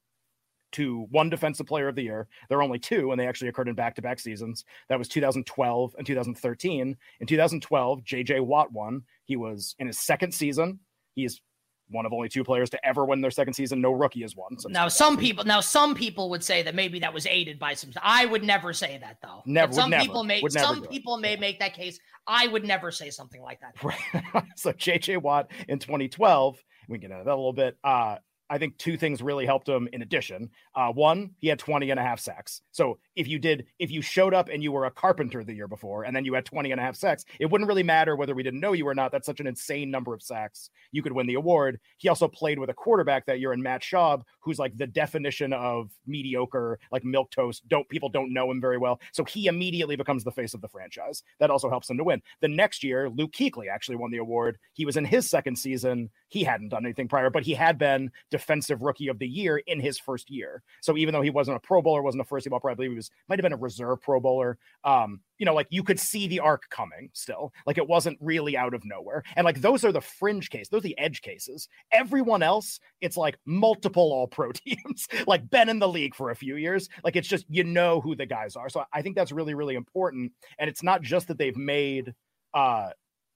to 0.71 1.07
one 1.09 1.29
defensive 1.29 1.65
player 1.65 1.87
of 1.87 1.95
the 1.95 2.03
year. 2.03 2.27
There 2.47 2.59
are 2.59 2.63
only 2.63 2.79
two, 2.79 3.11
and 3.11 3.19
they 3.19 3.27
actually 3.27 3.47
occurred 3.49 3.67
in 3.67 3.75
back 3.75 3.95
to 3.95 4.01
back 4.01 4.19
seasons. 4.19 4.65
That 4.87 4.99
was 4.99 5.07
2012 5.07 5.95
and 5.97 6.05
2013. 6.05 6.97
In 7.19 7.27
2012, 7.27 8.03
JJ 8.03 8.45
Watt 8.45 8.71
won. 8.71 9.03
He 9.25 9.35
was 9.35 9.75
in 9.79 9.87
his 9.87 9.99
second 9.99 10.33
season. 10.33 10.79
He's 11.15 11.41
one 11.89 12.05
of 12.05 12.13
only 12.13 12.29
two 12.29 12.43
players 12.43 12.69
to 12.71 12.85
ever 12.85 13.05
win 13.05 13.21
their 13.21 13.31
second 13.31 13.53
season. 13.53 13.81
No 13.81 13.91
rookie 13.91 14.21
has 14.21 14.35
won. 14.35 14.57
Now, 14.69 14.87
some 14.87 15.17
people 15.17 15.43
now 15.43 15.59
some 15.59 15.95
people 15.95 16.29
would 16.29 16.43
say 16.43 16.63
that 16.63 16.75
maybe 16.75 16.99
that 16.99 17.13
was 17.13 17.25
aided 17.25 17.59
by 17.59 17.73
some. 17.73 17.91
I 18.01 18.25
would 18.25 18.43
never 18.43 18.73
say 18.73 18.97
that 19.01 19.17
though. 19.21 19.41
Never. 19.45 19.73
some 19.73 19.89
never, 19.89 20.03
people 20.03 20.23
may 20.23 20.41
some 20.49 20.83
people 20.83 21.17
may 21.17 21.35
make 21.35 21.59
that 21.59 21.73
case. 21.73 21.99
I 22.27 22.47
would 22.47 22.63
never 22.63 22.91
say 22.91 23.09
something 23.09 23.41
like 23.41 23.59
that. 23.61 24.45
so 24.55 24.71
JJ 24.71 25.21
Watt 25.21 25.51
in 25.67 25.79
2012, 25.79 26.63
we 26.87 26.97
can 26.97 27.09
get 27.09 27.13
into 27.13 27.25
that 27.25 27.31
a 27.31 27.35
little 27.35 27.53
bit. 27.53 27.77
Uh, 27.83 28.17
I 28.49 28.57
think 28.57 28.77
two 28.77 28.97
things 28.97 29.21
really 29.21 29.45
helped 29.45 29.69
him 29.69 29.87
in 29.93 30.01
addition. 30.01 30.49
Uh, 30.75 30.91
one, 30.91 31.31
he 31.37 31.47
had 31.47 31.59
20 31.59 31.91
and 31.91 31.99
a 31.99 32.03
half 32.03 32.19
sacks. 32.19 32.61
So 32.71 32.97
if 33.19 33.27
you 33.27 33.37
did, 33.37 33.65
if 33.79 33.91
you 33.91 34.01
showed 34.01 34.33
up 34.33 34.47
and 34.47 34.63
you 34.63 34.71
were 34.71 34.85
a 34.85 34.91
carpenter 34.91 35.43
the 35.43 35.53
year 35.53 35.67
before 35.67 36.05
and 36.05 36.15
then 36.15 36.23
you 36.23 36.33
had 36.33 36.45
20 36.45 36.71
and 36.71 36.79
a 36.79 36.83
half 36.83 36.95
sacks, 36.95 37.25
it 37.37 37.47
wouldn't 37.47 37.67
really 37.67 37.83
matter 37.83 38.15
whether 38.15 38.33
we 38.33 38.43
didn't 38.43 38.61
know 38.61 38.71
you 38.71 38.87
or 38.87 38.95
not. 38.95 39.11
That's 39.11 39.25
such 39.25 39.41
an 39.41 39.47
insane 39.47 39.91
number 39.91 40.13
of 40.13 40.23
sacks. 40.23 40.69
You 40.93 41.03
could 41.03 41.11
win 41.11 41.27
the 41.27 41.33
award. 41.33 41.81
He 41.97 42.07
also 42.07 42.29
played 42.29 42.59
with 42.59 42.69
a 42.69 42.73
quarterback 42.73 43.25
that 43.25 43.41
year 43.41 43.51
in 43.51 43.61
Matt 43.61 43.81
Schaub, 43.81 44.21
who's 44.39 44.57
like 44.57 44.77
the 44.77 44.87
definition 44.87 45.51
of 45.51 45.91
mediocre, 46.07 46.79
like 46.93 47.03
milk 47.03 47.29
toast. 47.29 47.67
Don't 47.67 47.89
people 47.89 48.07
don't 48.07 48.33
know 48.33 48.49
him 48.49 48.61
very 48.61 48.77
well. 48.77 49.01
So 49.11 49.25
he 49.25 49.47
immediately 49.47 49.97
becomes 49.97 50.23
the 50.23 50.31
face 50.31 50.53
of 50.53 50.61
the 50.61 50.69
franchise. 50.69 51.21
That 51.41 51.51
also 51.51 51.69
helps 51.69 51.89
him 51.89 51.97
to 51.97 52.05
win. 52.05 52.21
The 52.39 52.47
next 52.47 52.85
year, 52.85 53.09
Luke 53.09 53.33
Kuechly 53.33 53.65
actually 53.69 53.97
won 53.97 54.11
the 54.11 54.17
award. 54.19 54.57
He 54.71 54.85
was 54.85 54.95
in 54.95 55.03
his 55.03 55.29
second 55.29 55.57
season. 55.57 56.09
He 56.29 56.45
hadn't 56.45 56.69
done 56.69 56.85
anything 56.85 57.09
prior, 57.09 57.29
but 57.29 57.43
he 57.43 57.53
had 57.53 57.77
been 57.77 58.11
defensive 58.31 58.81
rookie 58.81 59.09
of 59.09 59.19
the 59.19 59.27
year 59.27 59.57
in 59.57 59.81
his 59.81 59.99
first 59.99 60.29
year. 60.29 60.63
So 60.79 60.95
even 60.95 61.13
though 61.13 61.21
he 61.21 61.31
wasn't 61.31 61.57
a 61.57 61.59
Pro 61.59 61.81
Bowler, 61.81 62.01
wasn't 62.01 62.21
a 62.21 62.25
first 62.25 62.45
team 62.45 62.53
All 62.53 62.61
Pro, 62.61 62.71
I 62.71 62.75
believe 62.75 62.91
he 62.91 62.95
was 62.95 63.08
might 63.27 63.39
have 63.39 63.43
been 63.43 63.53
a 63.53 63.57
reserve 63.57 64.01
Pro 64.01 64.19
Bowler. 64.19 64.57
Um, 64.83 65.21
you 65.37 65.45
know, 65.45 65.53
like 65.53 65.67
you 65.69 65.83
could 65.83 65.99
see 65.99 66.27
the 66.27 66.39
arc 66.39 66.63
coming 66.69 67.09
still. 67.13 67.53
Like 67.65 67.77
it 67.77 67.87
wasn't 67.87 68.17
really 68.19 68.57
out 68.57 68.73
of 68.73 68.83
nowhere. 68.83 69.23
And 69.35 69.45
like 69.45 69.61
those 69.61 69.85
are 69.85 69.91
the 69.91 70.01
fringe 70.01 70.49
case, 70.49 70.67
those 70.67 70.79
are 70.79 70.81
the 70.81 70.97
edge 70.97 71.21
cases. 71.21 71.69
Everyone 71.91 72.43
else, 72.43 72.79
it's 73.01 73.17
like 73.17 73.37
multiple 73.45 74.11
all 74.11 74.27
pro 74.27 74.51
teams, 74.53 75.07
like 75.27 75.49
been 75.49 75.69
in 75.69 75.79
the 75.79 75.87
league 75.87 76.15
for 76.15 76.31
a 76.31 76.35
few 76.35 76.55
years. 76.55 76.89
Like 77.03 77.15
it's 77.15 77.27
just 77.27 77.45
you 77.49 77.63
know 77.63 78.01
who 78.01 78.15
the 78.15 78.25
guys 78.25 78.55
are. 78.55 78.69
So 78.69 78.83
I 78.93 79.01
think 79.01 79.15
that's 79.15 79.31
really, 79.31 79.53
really 79.53 79.75
important. 79.75 80.31
And 80.57 80.69
it's 80.69 80.83
not 80.83 81.01
just 81.01 81.27
that 81.27 81.37
they've 81.37 81.57
made 81.57 82.13
uh 82.53 82.89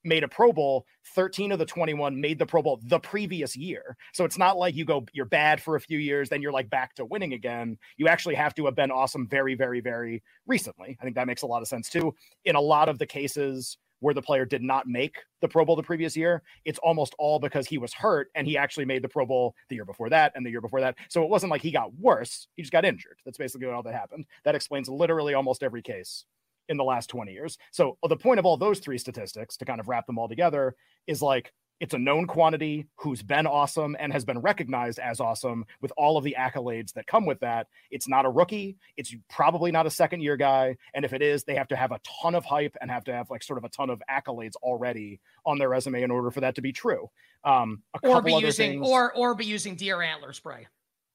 made 0.03 0.23
a 0.23 0.27
Pro 0.27 0.51
Bowl. 0.51 0.85
13 1.15 1.51
of 1.51 1.59
the 1.59 1.65
21 1.65 2.19
made 2.19 2.39
the 2.39 2.45
Pro 2.45 2.61
Bowl 2.61 2.79
the 2.83 2.99
previous 2.99 3.55
year. 3.55 3.95
So 4.13 4.25
it's 4.25 4.37
not 4.37 4.57
like 4.57 4.75
you 4.75 4.85
go, 4.85 5.05
you're 5.13 5.25
bad 5.25 5.61
for 5.61 5.75
a 5.75 5.81
few 5.81 5.99
years, 5.99 6.29
then 6.29 6.41
you're 6.41 6.51
like 6.51 6.69
back 6.69 6.95
to 6.95 7.05
winning 7.05 7.33
again. 7.33 7.77
You 7.97 8.07
actually 8.07 8.35
have 8.35 8.53
to 8.55 8.65
have 8.65 8.75
been 8.75 8.91
awesome 8.91 9.27
very, 9.27 9.55
very, 9.55 9.81
very 9.81 10.23
recently. 10.47 10.97
I 10.99 11.03
think 11.03 11.15
that 11.15 11.27
makes 11.27 11.41
a 11.41 11.47
lot 11.47 11.61
of 11.61 11.67
sense 11.67 11.89
too. 11.89 12.13
In 12.45 12.55
a 12.55 12.61
lot 12.61 12.89
of 12.89 12.99
the 12.99 13.05
cases, 13.05 13.77
where 14.03 14.13
the 14.13 14.21
player 14.21 14.43
did 14.43 14.61
not 14.61 14.85
make 14.85 15.15
the 15.39 15.47
Pro 15.47 15.63
Bowl 15.63 15.77
the 15.77 15.81
previous 15.81 16.17
year, 16.17 16.43
it's 16.65 16.77
almost 16.79 17.15
all 17.17 17.39
because 17.39 17.65
he 17.65 17.77
was 17.77 17.93
hurt 17.93 18.27
and 18.35 18.45
he 18.45 18.57
actually 18.57 18.83
made 18.83 19.01
the 19.01 19.07
Pro 19.07 19.25
Bowl 19.25 19.55
the 19.69 19.75
year 19.75 19.85
before 19.85 20.09
that 20.09 20.33
and 20.35 20.45
the 20.45 20.49
year 20.49 20.59
before 20.59 20.81
that. 20.81 20.97
So 21.07 21.23
it 21.23 21.29
wasn't 21.29 21.51
like 21.51 21.61
he 21.61 21.71
got 21.71 21.95
worse, 21.95 22.49
he 22.57 22.63
just 22.63 22.73
got 22.73 22.83
injured. 22.83 23.17
That's 23.23 23.37
basically 23.37 23.67
all 23.67 23.81
that 23.81 23.93
happened. 23.93 24.25
That 24.43 24.55
explains 24.55 24.89
literally 24.89 25.35
almost 25.35 25.63
every 25.63 25.81
case 25.81 26.25
in 26.69 26.77
the 26.77 26.83
last 26.83 27.07
20 27.09 27.31
years. 27.31 27.57
So 27.71 27.97
uh, 28.03 28.07
the 28.07 28.17
point 28.17 28.39
of 28.39 28.45
all 28.45 28.57
those 28.57 28.79
three 28.79 28.97
statistics 28.97 29.57
to 29.57 29.65
kind 29.65 29.79
of 29.79 29.87
wrap 29.87 30.07
them 30.07 30.17
all 30.17 30.27
together 30.27 30.75
is 31.07 31.21
like 31.21 31.53
it's 31.79 31.93
a 31.93 31.99
known 31.99 32.27
quantity 32.27 32.87
who's 32.95 33.21
been 33.21 33.45
awesome 33.45 33.97
and 33.99 34.13
has 34.13 34.23
been 34.23 34.39
recognized 34.39 34.99
as 34.99 35.19
awesome 35.19 35.65
with 35.81 35.91
all 35.97 36.17
of 36.17 36.23
the 36.23 36.35
accolades 36.39 36.93
that 36.93 37.07
come 37.07 37.25
with 37.25 37.39
that. 37.41 37.67
It's 37.91 38.07
not 38.07 38.25
a 38.25 38.29
rookie. 38.29 38.77
It's 38.95 39.13
probably 39.29 39.71
not 39.71 39.85
a 39.85 39.89
second 39.89 40.21
year 40.21 40.37
guy. 40.37 40.77
And 40.93 41.03
if 41.03 41.11
it 41.11 41.21
is, 41.21 41.43
they 41.43 41.55
have 41.55 41.67
to 41.69 41.75
have 41.75 41.91
a 41.91 41.99
ton 42.21 42.35
of 42.35 42.45
hype 42.45 42.77
and 42.79 42.89
have 42.89 43.03
to 43.05 43.13
have 43.13 43.29
like 43.29 43.43
sort 43.43 43.57
of 43.57 43.65
a 43.65 43.69
ton 43.69 43.89
of 43.89 44.01
accolades 44.09 44.55
already 44.61 45.19
on 45.45 45.57
their 45.57 45.67
resume 45.69 46.03
in 46.03 46.11
order 46.11 46.31
for 46.31 46.39
that 46.41 46.55
to 46.55 46.61
be 46.61 46.71
true. 46.71 47.09
Um, 47.43 47.83
or 48.01 48.21
be 48.21 48.33
using 48.33 48.79
things, 48.79 48.87
or 48.87 49.13
or 49.13 49.35
be 49.35 49.45
using 49.45 49.75
deer 49.75 50.01
antler 50.01 50.31
spray. 50.31 50.67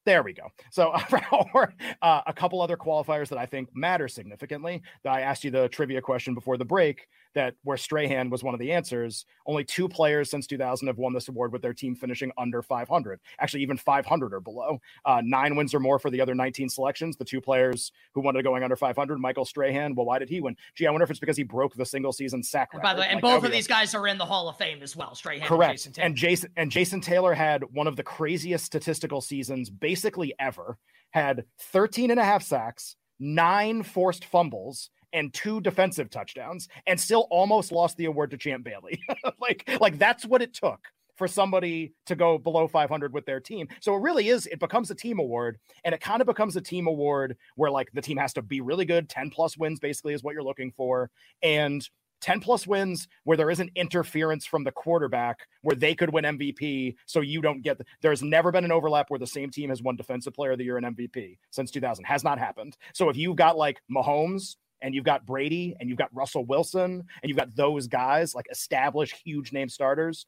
There 0.08 0.22
we 0.22 0.32
go. 0.32 0.50
So, 0.70 0.92
uh, 2.02 2.20
a 2.26 2.32
couple 2.32 2.62
other 2.62 2.78
qualifiers 2.78 3.28
that 3.28 3.36
I 3.36 3.44
think 3.44 3.68
matter 3.76 4.08
significantly. 4.08 4.80
I 5.04 5.20
asked 5.20 5.44
you 5.44 5.50
the 5.50 5.68
trivia 5.68 6.00
question 6.00 6.32
before 6.32 6.56
the 6.56 6.64
break 6.64 7.08
that 7.34 7.54
where 7.64 7.76
Strahan 7.76 8.30
was 8.30 8.42
one 8.42 8.54
of 8.54 8.60
the 8.60 8.72
answers. 8.72 9.26
Only 9.46 9.64
two 9.64 9.88
players 9.88 10.30
since 10.30 10.46
2000 10.46 10.86
have 10.86 10.98
won 10.98 11.12
this 11.12 11.28
award 11.28 11.52
with 11.52 11.62
their 11.62 11.74
team 11.74 11.94
finishing 11.94 12.32
under 12.38 12.62
500. 12.62 13.20
Actually, 13.40 13.62
even 13.62 13.76
500 13.76 14.34
or 14.34 14.40
below. 14.40 14.78
Uh, 15.04 15.22
nine 15.24 15.56
wins 15.56 15.74
or 15.74 15.80
more 15.80 15.98
for 15.98 16.10
the 16.10 16.20
other 16.20 16.34
19 16.34 16.68
selections. 16.68 17.16
The 17.16 17.24
two 17.24 17.40
players 17.40 17.92
who 18.12 18.20
wanted 18.20 18.42
going 18.42 18.62
under 18.62 18.76
500, 18.76 19.18
Michael 19.18 19.44
Strahan. 19.44 19.94
Well, 19.94 20.06
why 20.06 20.18
did 20.18 20.28
he 20.28 20.40
win? 20.40 20.56
Gee, 20.74 20.86
I 20.86 20.90
wonder 20.90 21.04
if 21.04 21.10
it's 21.10 21.20
because 21.20 21.36
he 21.36 21.42
broke 21.42 21.74
the 21.74 21.86
single 21.86 22.12
season 22.12 22.42
sack. 22.42 22.72
Record. 22.72 22.82
By 22.82 22.94
the 22.94 23.00
way, 23.00 23.06
and 23.08 23.22
like, 23.22 23.22
both 23.22 23.44
of 23.44 23.52
these 23.52 23.66
guys 23.66 23.94
are 23.94 24.06
in 24.06 24.18
the 24.18 24.26
Hall 24.26 24.48
of 24.48 24.56
Fame 24.56 24.82
as 24.82 24.96
well. 24.96 25.14
Strahan, 25.14 25.46
correct. 25.46 25.70
And 25.70 25.78
Jason, 25.78 25.94
and 25.98 26.16
Jason 26.16 26.50
and 26.56 26.70
Jason 26.70 27.00
Taylor 27.00 27.34
had 27.34 27.64
one 27.72 27.86
of 27.86 27.96
the 27.96 28.02
craziest 28.02 28.64
statistical 28.64 29.20
seasons 29.20 29.70
basically 29.70 30.34
ever, 30.38 30.78
had 31.10 31.44
13 31.60 32.10
and 32.10 32.20
a 32.20 32.24
half 32.24 32.42
sacks, 32.42 32.96
nine 33.18 33.82
forced 33.82 34.24
fumbles, 34.24 34.90
and 35.12 35.32
two 35.32 35.60
defensive 35.60 36.10
touchdowns, 36.10 36.68
and 36.86 37.00
still 37.00 37.26
almost 37.30 37.72
lost 37.72 37.96
the 37.96 38.06
award 38.06 38.30
to 38.30 38.36
Champ 38.36 38.64
Bailey. 38.64 39.00
like, 39.40 39.68
like 39.80 39.98
that's 39.98 40.24
what 40.24 40.42
it 40.42 40.54
took 40.54 40.80
for 41.18 41.26
somebody 41.26 41.92
to 42.06 42.14
go 42.14 42.38
below 42.38 42.68
500 42.68 43.12
with 43.12 43.26
their 43.26 43.40
team. 43.40 43.66
So 43.80 43.94
it 43.94 44.00
really 44.00 44.28
is, 44.28 44.46
it 44.46 44.60
becomes 44.60 44.90
a 44.92 44.94
team 44.94 45.18
award 45.18 45.58
and 45.84 45.92
it 45.92 46.00
kind 46.00 46.20
of 46.20 46.28
becomes 46.28 46.54
a 46.54 46.60
team 46.60 46.86
award 46.86 47.36
where 47.56 47.72
like 47.72 47.90
the 47.92 48.00
team 48.00 48.16
has 48.18 48.32
to 48.34 48.42
be 48.42 48.60
really 48.60 48.84
good. 48.84 49.08
10 49.08 49.30
plus 49.30 49.58
wins 49.58 49.80
basically 49.80 50.14
is 50.14 50.22
what 50.22 50.32
you're 50.32 50.44
looking 50.44 50.70
for. 50.70 51.10
And 51.42 51.86
10 52.20 52.40
plus 52.40 52.66
wins 52.68 53.08
where 53.24 53.36
there 53.36 53.50
isn't 53.50 53.70
interference 53.74 54.46
from 54.46 54.62
the 54.62 54.72
quarterback 54.72 55.40
where 55.62 55.76
they 55.76 55.94
could 55.94 56.12
win 56.12 56.24
MVP. 56.24 56.94
So 57.06 57.20
you 57.20 57.40
don't 57.40 57.62
get, 57.62 57.78
the, 57.78 57.84
there's 58.00 58.22
never 58.22 58.52
been 58.52 58.64
an 58.64 58.72
overlap 58.72 59.10
where 59.10 59.18
the 59.18 59.26
same 59.26 59.50
team 59.50 59.70
has 59.70 59.82
won 59.82 59.96
defensive 59.96 60.34
player 60.34 60.52
of 60.52 60.58
the 60.58 60.64
year 60.64 60.76
and 60.76 60.96
MVP 60.96 61.38
since 61.50 61.72
2000. 61.72 62.04
Has 62.04 62.22
not 62.22 62.38
happened. 62.38 62.76
So 62.94 63.08
if 63.08 63.16
you've 63.16 63.36
got 63.36 63.56
like 63.56 63.80
Mahomes 63.90 64.56
and 64.82 64.94
you've 64.94 65.04
got 65.04 65.26
Brady 65.26 65.76
and 65.78 65.88
you've 65.88 65.98
got 65.98 66.14
Russell 66.14 66.44
Wilson 66.44 67.04
and 67.22 67.28
you've 67.28 67.36
got 67.38 67.54
those 67.54 67.86
guys 67.86 68.34
like 68.34 68.46
established 68.50 69.16
huge 69.24 69.52
name 69.52 69.68
starters, 69.68 70.26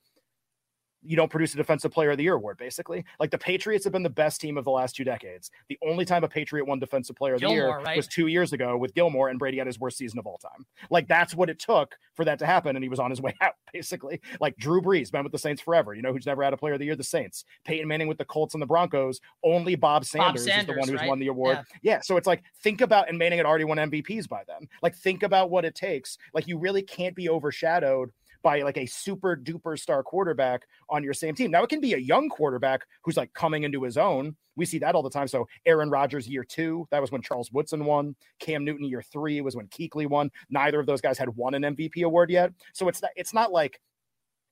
you 1.02 1.16
don't 1.16 1.30
produce 1.30 1.54
a 1.54 1.57
defensive 1.57 1.92
player 1.92 2.11
of 2.11 2.19
the 2.19 2.25
year 2.25 2.35
award 2.35 2.59
basically. 2.59 3.04
Like 3.19 3.30
the 3.30 3.38
patriots 3.38 3.85
have 3.85 3.92
been 3.92 4.02
the 4.02 4.11
best 4.11 4.40
team 4.40 4.59
of 4.59 4.64
the 4.64 4.71
last 4.71 4.97
two 4.97 5.04
decades. 5.04 5.50
The 5.69 5.78
only 5.87 6.04
time 6.04 6.25
a 6.25 6.28
patriot 6.28 6.66
won 6.66 6.78
defensive 6.78 7.16
player 7.16 7.35
of 7.35 7.40
Gilmore, 7.40 7.57
the 7.57 7.62
year 7.62 7.78
right? 7.78 7.97
was 7.97 8.07
two 8.07 8.26
years 8.26 8.52
ago 8.52 8.76
with 8.76 8.95
gilmore 8.95 9.28
and 9.28 9.38
brady 9.38 9.59
had 9.59 9.66
his 9.66 9.78
worst 9.78 9.99
season 9.99 10.19
of 10.19 10.26
all 10.26 10.38
time. 10.38 10.66
Like 10.90 11.09
that's 11.09 11.35
what 11.35 11.49
it 11.49 11.59
took 11.59 11.97
for 12.14 12.25
that 12.25 12.38
to 12.40 12.47
happen 12.47 12.76
and 12.76 12.83
he 12.83 12.88
was 12.88 13.00
on 13.00 13.11
his 13.11 13.21
way 13.23 13.35
out 13.40 13.54
basically. 13.73 14.21
Like 14.40 14.57
drew 14.57 14.83
brees 14.83 15.11
been 15.11 15.23
with 15.23 15.33
the 15.33 15.38
saints 15.38 15.62
forever 15.62 15.95
you 15.95 16.02
know 16.02 16.12
who's 16.12 16.26
never 16.26 16.42
had 16.42 16.52
a 16.52 16.57
player 16.57 16.75
of 16.75 16.78
the 16.78 16.87
year 16.87 16.97
the 16.97 17.04
saints. 17.04 17.45
Peyton 17.64 17.88
manning 17.88 18.09
with 18.09 18.19
the 18.19 18.25
colts 18.25 18.54
and 18.54 18.62
the 18.62 18.66
broncos 18.66 19.21
only 19.42 19.75
bob 19.75 20.04
sanders, 20.04 20.45
bob 20.45 20.50
sanders 20.50 20.62
is 20.62 20.66
the 20.66 20.78
one 20.78 20.88
who's 20.88 21.00
right? 21.00 21.09
won 21.09 21.19
the 21.19 21.28
award. 21.28 21.59
Yeah. 21.83 21.95
yeah 21.95 22.00
so 22.00 22.16
it's 22.16 22.26
like 22.26 22.42
think 22.62 22.80
about 22.80 23.09
and 23.09 23.19
manning 23.19 23.38
had 23.38 23.47
already 23.47 23.64
won 23.64 23.78
mvps 23.78 24.28
by 24.28 24.42
then. 24.47 24.69
Like 24.83 24.95
think 24.95 25.23
about 25.23 25.50
what 25.50 25.64
it 25.64 25.75
takes. 25.75 26.19
Like 26.35 26.47
you 26.47 26.59
really 26.59 26.83
can't 26.83 27.14
be 27.14 27.28
overshadowed 27.28 28.12
by 28.42 28.62
like 28.62 28.78
a 28.78 28.87
super 28.87 29.37
duper 29.37 29.78
star 29.78 30.02
quarterback 30.02 30.62
on 30.88 31.02
your 31.04 31.14
same 31.14 31.35
team. 31.35 31.50
Now 31.50 31.62
it 31.62 31.68
can 31.68 31.80
be 31.80 31.94
a 31.94 31.99
young 31.99 32.28
quarterback 32.28 32.82
who's 33.04 33.16
like 33.16 33.32
coming 33.32 33.64
into 33.64 33.82
his 33.82 33.97
own. 33.97 34.37
We 34.56 34.66
see 34.66 34.78
that 34.78 34.94
all 34.94 35.02
the 35.02 35.11
time. 35.11 35.28
So 35.28 35.47
Aaron 35.66 35.90
Rodgers 35.90 36.28
year 36.28 36.44
two, 36.44 36.87
that 36.90 37.00
was 37.00 37.11
when 37.11 37.23
Charles 37.23 37.50
Woodson 37.52 37.85
won. 37.85 38.14
Cam 38.40 38.64
Newton 38.64 38.85
year 38.85 39.02
three 39.02 39.40
was 39.40 39.56
when 39.56 39.68
Kuechly 39.68 40.09
won. 40.09 40.30
Neither 40.50 40.80
of 40.80 40.87
those 40.87 41.00
guys 41.00 41.18
had 41.18 41.35
won 41.37 41.54
an 41.54 41.62
MVP 41.62 42.02
award 42.02 42.30
yet. 42.30 42.52
So 42.73 42.88
it's 42.88 43.02
not, 43.02 43.11
it's 43.16 43.35
not 43.35 43.52
like 43.52 43.80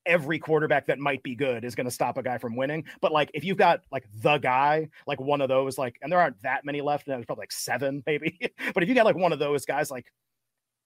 every 0.07 0.39
quarterback 0.39 0.87
that 0.87 0.99
might 0.99 1.23
be 1.23 1.35
good 1.35 1.65
is 1.65 1.75
going 1.75 1.85
to 1.85 1.91
stop 1.91 2.17
a 2.17 2.23
guy 2.23 2.39
from 2.39 2.57
winning. 2.57 2.85
But 3.01 3.13
like 3.13 3.31
if 3.35 3.45
you've 3.45 3.59
got 3.59 3.83
like 3.93 4.07
the 4.23 4.39
guy, 4.39 4.89
like 5.07 5.21
one 5.21 5.41
of 5.41 5.49
those, 5.49 5.79
like, 5.79 5.97
and 6.03 6.11
there 6.11 6.19
aren't 6.19 6.41
that 6.43 6.65
many 6.65 6.81
left, 6.81 7.07
and 7.07 7.15
there's 7.15 7.27
probably 7.27 7.43
like 7.43 7.53
seven 7.53 8.03
maybe. 8.07 8.39
but 8.75 8.83
if 8.83 8.89
you 8.89 8.95
got 8.95 9.05
like 9.05 9.17
one 9.17 9.33
of 9.33 9.39
those 9.39 9.65
guys, 9.65 9.91
like 9.91 10.11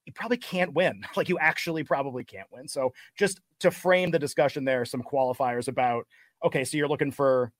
you 0.06 0.12
probably 0.12 0.36
can't 0.36 0.72
win. 0.72 1.02
Like 1.16 1.28
you 1.28 1.38
actually 1.38 1.84
probably 1.84 2.24
can't 2.24 2.48
win. 2.50 2.66
So 2.68 2.92
just 3.16 3.40
to 3.60 3.70
frame 3.70 4.10
the 4.10 4.18
discussion 4.18 4.64
there, 4.64 4.84
some 4.84 5.02
qualifiers 5.02 5.68
about 5.68 6.06
okay, 6.44 6.64
so 6.64 6.76
you're 6.76 6.88
looking 6.88 7.12
for 7.12 7.52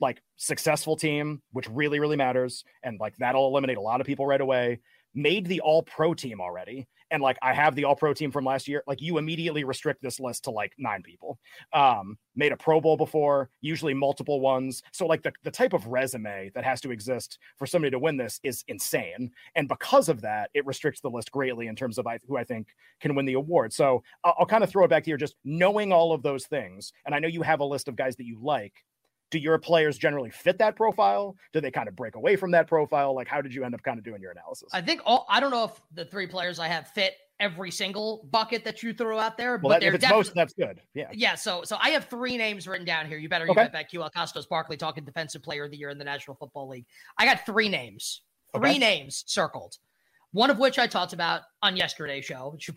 like 0.00 0.20
successful 0.36 0.96
team, 0.96 1.40
which 1.52 1.68
really, 1.68 2.00
really 2.00 2.16
matters. 2.16 2.64
And 2.82 2.98
like 3.00 3.16
that'll 3.16 3.46
eliminate 3.46 3.76
a 3.76 3.82
lot 3.82 4.00
of 4.00 4.06
people 4.06 4.26
right 4.26 4.40
away. 4.40 4.80
Made 5.14 5.46
the 5.46 5.60
all 5.60 5.82
pro 5.82 6.14
team 6.14 6.40
already 6.40 6.88
and 7.10 7.22
like 7.22 7.36
I 7.42 7.54
have 7.54 7.74
the 7.74 7.84
all 7.84 7.96
pro 7.96 8.12
team 8.12 8.30
from 8.30 8.44
last 8.44 8.68
year, 8.68 8.82
like 8.86 9.00
you 9.00 9.18
immediately 9.18 9.64
restrict 9.64 10.02
this 10.02 10.20
list 10.20 10.44
to 10.44 10.50
like 10.50 10.72
nine 10.78 11.02
people. 11.02 11.38
Um, 11.72 12.18
made 12.34 12.52
a 12.52 12.56
Pro 12.56 12.80
Bowl 12.80 12.96
before, 12.96 13.50
usually 13.60 13.94
multiple 13.94 14.40
ones. 14.40 14.82
So 14.92 15.06
like 15.06 15.22
the, 15.22 15.32
the 15.42 15.50
type 15.50 15.72
of 15.72 15.86
resume 15.86 16.50
that 16.54 16.64
has 16.64 16.80
to 16.82 16.90
exist 16.90 17.38
for 17.56 17.66
somebody 17.66 17.90
to 17.90 17.98
win 17.98 18.16
this 18.16 18.38
is 18.42 18.64
insane. 18.68 19.30
And 19.54 19.68
because 19.68 20.08
of 20.08 20.20
that, 20.20 20.50
it 20.54 20.66
restricts 20.66 21.00
the 21.00 21.10
list 21.10 21.32
greatly 21.32 21.66
in 21.66 21.76
terms 21.76 21.98
of 21.98 22.06
I, 22.06 22.18
who 22.28 22.36
I 22.36 22.44
think 22.44 22.68
can 23.00 23.14
win 23.14 23.26
the 23.26 23.34
award. 23.34 23.72
So 23.72 24.02
I'll, 24.22 24.34
I'll 24.40 24.46
kind 24.46 24.62
of 24.62 24.70
throw 24.70 24.84
it 24.84 24.88
back 24.88 25.04
to 25.04 25.10
you, 25.10 25.16
just 25.16 25.36
knowing 25.44 25.92
all 25.92 26.12
of 26.12 26.22
those 26.22 26.46
things. 26.46 26.92
And 27.06 27.14
I 27.14 27.18
know 27.18 27.28
you 27.28 27.42
have 27.42 27.60
a 27.60 27.64
list 27.64 27.88
of 27.88 27.96
guys 27.96 28.16
that 28.16 28.24
you 28.24 28.38
like 28.42 28.84
do 29.30 29.38
your 29.38 29.58
players 29.58 29.98
generally 29.98 30.30
fit 30.30 30.58
that 30.58 30.76
profile? 30.76 31.36
Do 31.52 31.60
they 31.60 31.70
kind 31.70 31.88
of 31.88 31.96
break 31.96 32.16
away 32.16 32.36
from 32.36 32.50
that 32.52 32.66
profile? 32.68 33.14
Like, 33.14 33.28
how 33.28 33.40
did 33.40 33.54
you 33.54 33.64
end 33.64 33.74
up 33.74 33.82
kind 33.82 33.98
of 33.98 34.04
doing 34.04 34.20
your 34.20 34.30
analysis? 34.30 34.68
I 34.72 34.80
think 34.80 35.00
all, 35.04 35.26
I 35.28 35.40
don't 35.40 35.50
know 35.50 35.64
if 35.64 35.80
the 35.94 36.04
three 36.04 36.26
players 36.26 36.58
I 36.58 36.68
have 36.68 36.88
fit 36.88 37.14
every 37.38 37.70
single 37.70 38.26
bucket 38.30 38.64
that 38.64 38.82
you 38.82 38.94
throw 38.94 39.18
out 39.18 39.36
there, 39.36 39.52
well, 39.52 39.60
but 39.62 39.68
that, 39.68 39.80
they're 39.80 39.92
definitely, 39.92 40.16
most, 40.16 40.34
that's 40.34 40.54
good. 40.54 40.80
Yeah. 40.94 41.08
Yeah. 41.12 41.34
So, 41.34 41.62
so 41.64 41.76
I 41.80 41.90
have 41.90 42.06
three 42.06 42.36
names 42.36 42.66
written 42.66 42.86
down 42.86 43.06
here. 43.06 43.18
You 43.18 43.28
better, 43.28 43.44
you 43.44 43.50
okay. 43.50 43.64
bet 43.64 43.72
that 43.72 43.92
QL 43.92 44.10
Kostos 44.12 44.48
Barkley 44.48 44.76
talking 44.76 45.04
defensive 45.04 45.42
player 45.42 45.64
of 45.64 45.70
the 45.70 45.76
year 45.76 45.90
in 45.90 45.98
the 45.98 46.04
National 46.04 46.36
Football 46.36 46.68
League. 46.68 46.86
I 47.18 47.24
got 47.24 47.44
three 47.44 47.68
names, 47.68 48.22
three 48.54 48.70
okay. 48.70 48.78
names 48.78 49.24
circled 49.26 49.76
one 50.36 50.50
of 50.50 50.58
which 50.58 50.78
I 50.78 50.86
talked 50.86 51.14
about 51.14 51.42
on 51.62 51.76
yesterday's 51.76 52.26
show. 52.26 52.56
Should, 52.58 52.76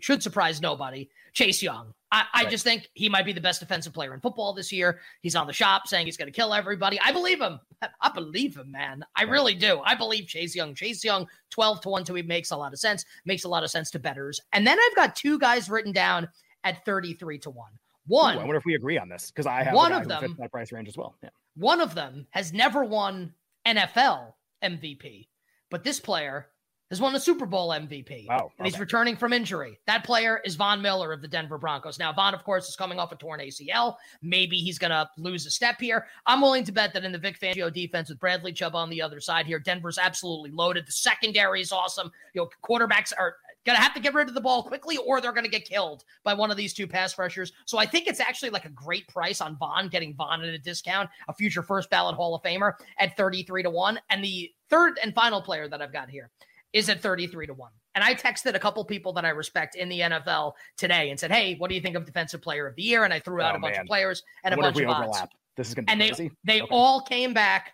should 0.00 0.22
surprise 0.22 0.60
nobody. 0.60 1.08
Chase 1.32 1.60
Young. 1.60 1.92
I, 2.12 2.26
I 2.34 2.42
right. 2.42 2.50
just 2.50 2.62
think 2.62 2.90
he 2.92 3.08
might 3.08 3.24
be 3.24 3.32
the 3.32 3.40
best 3.40 3.60
defensive 3.60 3.94
player 3.94 4.12
in 4.12 4.20
football 4.20 4.52
this 4.52 4.70
year. 4.70 5.00
He's 5.22 5.34
on 5.34 5.46
the 5.46 5.52
shop 5.52 5.88
saying 5.88 6.04
he's 6.04 6.18
going 6.18 6.30
to 6.30 6.32
kill 6.32 6.52
everybody. 6.52 7.00
I 7.00 7.10
believe 7.10 7.40
him. 7.40 7.58
I 8.02 8.10
believe 8.12 8.56
him, 8.56 8.70
man. 8.70 9.02
I 9.16 9.24
right. 9.24 9.30
really 9.30 9.54
do. 9.54 9.80
I 9.82 9.94
believe 9.94 10.26
Chase 10.26 10.54
Young. 10.54 10.74
Chase 10.74 11.02
Young, 11.02 11.26
12 11.50 11.80
to 11.80 11.88
1 11.88 12.04
to 12.04 12.12
me 12.12 12.22
makes 12.22 12.50
a 12.50 12.56
lot 12.56 12.74
of 12.74 12.78
sense. 12.78 13.06
Makes 13.24 13.44
a 13.44 13.48
lot 13.48 13.64
of 13.64 13.70
sense 13.70 13.90
to 13.92 13.98
betters. 13.98 14.40
And 14.52 14.66
then 14.66 14.78
I've 14.78 14.94
got 14.94 15.16
two 15.16 15.38
guys 15.38 15.70
written 15.70 15.92
down 15.92 16.28
at 16.64 16.84
33 16.84 17.38
to 17.38 17.50
1. 17.50 17.70
One. 18.06 18.36
Ooh, 18.36 18.40
I 18.40 18.44
wonder 18.44 18.56
if 18.56 18.64
we 18.66 18.74
agree 18.74 18.98
on 18.98 19.08
this 19.08 19.30
because 19.30 19.46
I 19.46 19.62
have 19.62 19.74
one 19.74 19.92
of 19.92 20.06
them 20.06 20.36
that 20.38 20.50
price 20.50 20.70
range 20.70 20.88
as 20.88 20.98
well. 20.98 21.14
Yeah. 21.22 21.30
One 21.56 21.80
of 21.80 21.94
them 21.94 22.26
has 22.30 22.52
never 22.52 22.84
won 22.84 23.32
NFL 23.66 24.34
MVP, 24.62 25.28
but 25.70 25.84
this 25.84 26.00
player 26.00 26.48
has 26.92 27.00
won 27.00 27.14
the 27.14 27.20
Super 27.20 27.46
Bowl 27.46 27.70
MVP. 27.70 28.28
Wow. 28.28 28.52
And 28.58 28.66
he's 28.66 28.78
returning 28.78 29.16
from 29.16 29.32
injury. 29.32 29.80
That 29.86 30.04
player 30.04 30.42
is 30.44 30.56
Von 30.56 30.82
Miller 30.82 31.10
of 31.10 31.22
the 31.22 31.26
Denver 31.28 31.56
Broncos. 31.56 31.98
Now, 31.98 32.12
Von, 32.12 32.34
of 32.34 32.44
course, 32.44 32.68
is 32.68 32.76
coming 32.76 32.98
off 32.98 33.12
a 33.12 33.16
torn 33.16 33.40
ACL. 33.40 33.96
Maybe 34.20 34.58
he's 34.58 34.78
going 34.78 34.90
to 34.90 35.08
lose 35.16 35.46
a 35.46 35.50
step 35.50 35.80
here. 35.80 36.06
I'm 36.26 36.42
willing 36.42 36.64
to 36.64 36.72
bet 36.72 36.92
that 36.92 37.02
in 37.02 37.10
the 37.10 37.16
Vic 37.16 37.40
Fangio 37.40 37.72
defense 37.72 38.10
with 38.10 38.20
Bradley 38.20 38.52
Chubb 38.52 38.74
on 38.74 38.90
the 38.90 39.00
other 39.00 39.20
side 39.20 39.46
here, 39.46 39.58
Denver's 39.58 39.96
absolutely 39.96 40.50
loaded. 40.50 40.86
The 40.86 40.92
secondary 40.92 41.62
is 41.62 41.72
awesome. 41.72 42.12
You 42.34 42.42
know, 42.42 42.50
quarterbacks 42.62 43.14
are 43.18 43.36
going 43.64 43.76
to 43.76 43.82
have 43.82 43.94
to 43.94 44.00
get 44.00 44.12
rid 44.12 44.28
of 44.28 44.34
the 44.34 44.40
ball 44.42 44.62
quickly 44.62 44.98
or 44.98 45.22
they're 45.22 45.32
going 45.32 45.44
to 45.44 45.50
get 45.50 45.64
killed 45.64 46.04
by 46.24 46.34
one 46.34 46.50
of 46.50 46.58
these 46.58 46.74
two 46.74 46.86
pass 46.86 47.16
rushers. 47.16 47.52
So 47.64 47.78
I 47.78 47.86
think 47.86 48.06
it's 48.06 48.20
actually 48.20 48.50
like 48.50 48.66
a 48.66 48.70
great 48.70 49.08
price 49.08 49.40
on 49.40 49.56
Von, 49.56 49.88
getting 49.88 50.14
Von 50.14 50.42
at 50.42 50.48
a 50.48 50.58
discount, 50.58 51.08
a 51.28 51.32
future 51.32 51.62
first 51.62 51.88
ballot 51.88 52.16
Hall 52.16 52.34
of 52.34 52.42
Famer 52.42 52.74
at 52.98 53.16
33 53.16 53.62
to 53.62 53.70
1. 53.70 53.98
And 54.10 54.22
the 54.22 54.50
third 54.68 54.98
and 55.02 55.14
final 55.14 55.40
player 55.40 55.68
that 55.68 55.80
I've 55.80 55.92
got 55.92 56.10
here 56.10 56.30
is 56.72 56.88
at 56.88 57.00
33 57.00 57.46
to 57.48 57.54
1. 57.54 57.70
And 57.94 58.02
I 58.02 58.14
texted 58.14 58.54
a 58.54 58.58
couple 58.58 58.84
people 58.84 59.12
that 59.14 59.24
I 59.24 59.30
respect 59.30 59.74
in 59.74 59.88
the 59.88 60.00
NFL 60.00 60.52
today 60.76 61.10
and 61.10 61.20
said, 61.20 61.30
Hey, 61.30 61.56
what 61.56 61.68
do 61.68 61.74
you 61.74 61.80
think 61.80 61.96
of 61.96 62.06
defensive 62.06 62.40
player 62.40 62.66
of 62.66 62.74
the 62.76 62.82
year? 62.82 63.04
And 63.04 63.12
I 63.12 63.20
threw 63.20 63.40
out 63.42 63.54
oh, 63.54 63.58
a 63.58 63.60
bunch 63.60 63.74
man. 63.74 63.82
of 63.82 63.86
players 63.86 64.22
and 64.44 64.56
what 64.56 64.68
a 64.68 64.72
bunch 64.72 64.82
of 64.82 64.88
odds. 64.88 65.08
Overlap? 65.08 65.30
This 65.56 65.68
is 65.68 65.74
going 65.74 65.86
to 65.86 65.96
be 65.96 66.02
and 66.02 66.16
crazy. 66.16 66.30
they, 66.44 66.58
they 66.58 66.62
okay. 66.62 66.74
all 66.74 67.02
came 67.02 67.34
back 67.34 67.72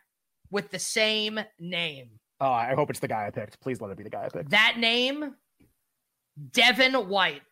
with 0.50 0.71
the 0.71 0.78
same 0.78 1.38
name. 1.61 2.09
Oh, 2.40 2.50
I 2.50 2.75
hope 2.75 2.90
it's 2.90 3.00
the 3.00 3.09
guy 3.09 3.26
I 3.26 3.31
picked. 3.31 3.61
Please 3.61 3.81
let 3.81 3.90
it 3.90 3.97
be 3.97 4.05
the 4.05 4.11
guy 4.11 4.25
I 4.25 4.28
picked. 4.28 4.50
That 4.50 4.76
name, 4.78 5.35
Devin 6.52 6.95
White 7.09 7.43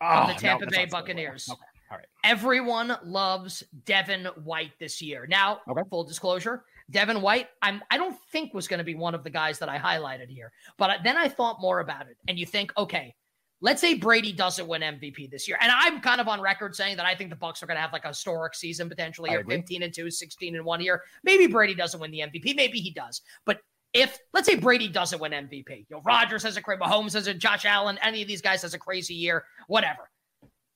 oh, 0.00 0.26
the 0.28 0.34
Tampa 0.34 0.64
no, 0.64 0.70
Bay 0.70 0.86
Buccaneers. 0.86 1.48
Okay. 1.50 1.60
All 1.90 1.98
right. 1.98 2.06
Everyone 2.24 2.96
loves 3.04 3.62
Devin 3.84 4.26
White 4.44 4.72
this 4.78 5.00
year. 5.00 5.26
Now, 5.28 5.60
okay. 5.68 5.82
full 5.88 6.04
disclosure, 6.04 6.64
Devin 6.90 7.20
White, 7.20 7.48
I'm 7.62 7.82
I 7.90 7.96
don't 7.96 8.16
think 8.30 8.54
was 8.54 8.68
going 8.68 8.78
to 8.78 8.84
be 8.84 8.94
one 8.94 9.14
of 9.14 9.24
the 9.24 9.30
guys 9.30 9.58
that 9.58 9.68
I 9.68 9.78
highlighted 9.78 10.28
here. 10.28 10.52
But 10.78 11.00
then 11.02 11.16
I 11.16 11.28
thought 11.28 11.60
more 11.60 11.80
about 11.80 12.08
it, 12.08 12.16
and 12.28 12.38
you 12.38 12.46
think, 12.46 12.72
okay, 12.78 13.14
let's 13.60 13.80
say 13.80 13.94
Brady 13.94 14.32
doesn't 14.32 14.66
win 14.66 14.82
MVP 14.82 15.30
this 15.30 15.48
year. 15.48 15.58
And 15.60 15.72
I'm 15.72 16.00
kind 16.00 16.20
of 16.20 16.28
on 16.28 16.40
record 16.40 16.76
saying 16.76 16.96
that 16.98 17.06
I 17.06 17.14
think 17.14 17.30
the 17.30 17.36
Bucks 17.36 17.62
are 17.62 17.66
going 17.66 17.76
to 17.76 17.80
have 17.80 17.92
like 17.92 18.04
a 18.04 18.08
historic 18.08 18.54
season 18.54 18.88
potentially 18.88 19.30
or 19.34 19.44
15 19.44 19.82
and 19.82 19.92
2, 19.92 20.10
16 20.10 20.56
and 20.56 20.64
1 20.64 20.80
year. 20.80 21.02
Maybe 21.24 21.46
Brady 21.46 21.74
doesn't 21.74 21.98
win 21.98 22.10
the 22.10 22.20
MVP, 22.20 22.54
maybe 22.54 22.78
he 22.80 22.90
does. 22.90 23.22
But 23.44 23.60
if 23.92 24.18
let's 24.34 24.46
say 24.46 24.56
Brady 24.56 24.88
doesn't 24.88 25.20
win 25.20 25.32
MVP, 25.32 25.70
you 25.70 25.86
know, 25.90 26.02
Rodgers 26.04 26.42
has 26.42 26.56
a 26.56 26.62
crazy, 26.62 26.82
Mahomes 26.82 27.14
has 27.14 27.26
a 27.26 27.34
Josh 27.34 27.64
Allen, 27.64 27.98
any 28.02 28.20
of 28.20 28.28
these 28.28 28.42
guys 28.42 28.62
has 28.62 28.74
a 28.74 28.78
crazy 28.78 29.14
year, 29.14 29.44
whatever. 29.68 30.10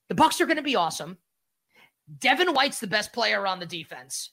The 0.08 0.14
Bucks 0.14 0.40
are 0.40 0.46
going 0.46 0.56
to 0.56 0.62
be 0.62 0.76
awesome. 0.76 1.18
Devin 2.18 2.54
White's 2.54 2.80
the 2.80 2.86
best 2.86 3.12
player 3.12 3.46
on 3.46 3.60
the 3.60 3.66
defense. 3.66 4.30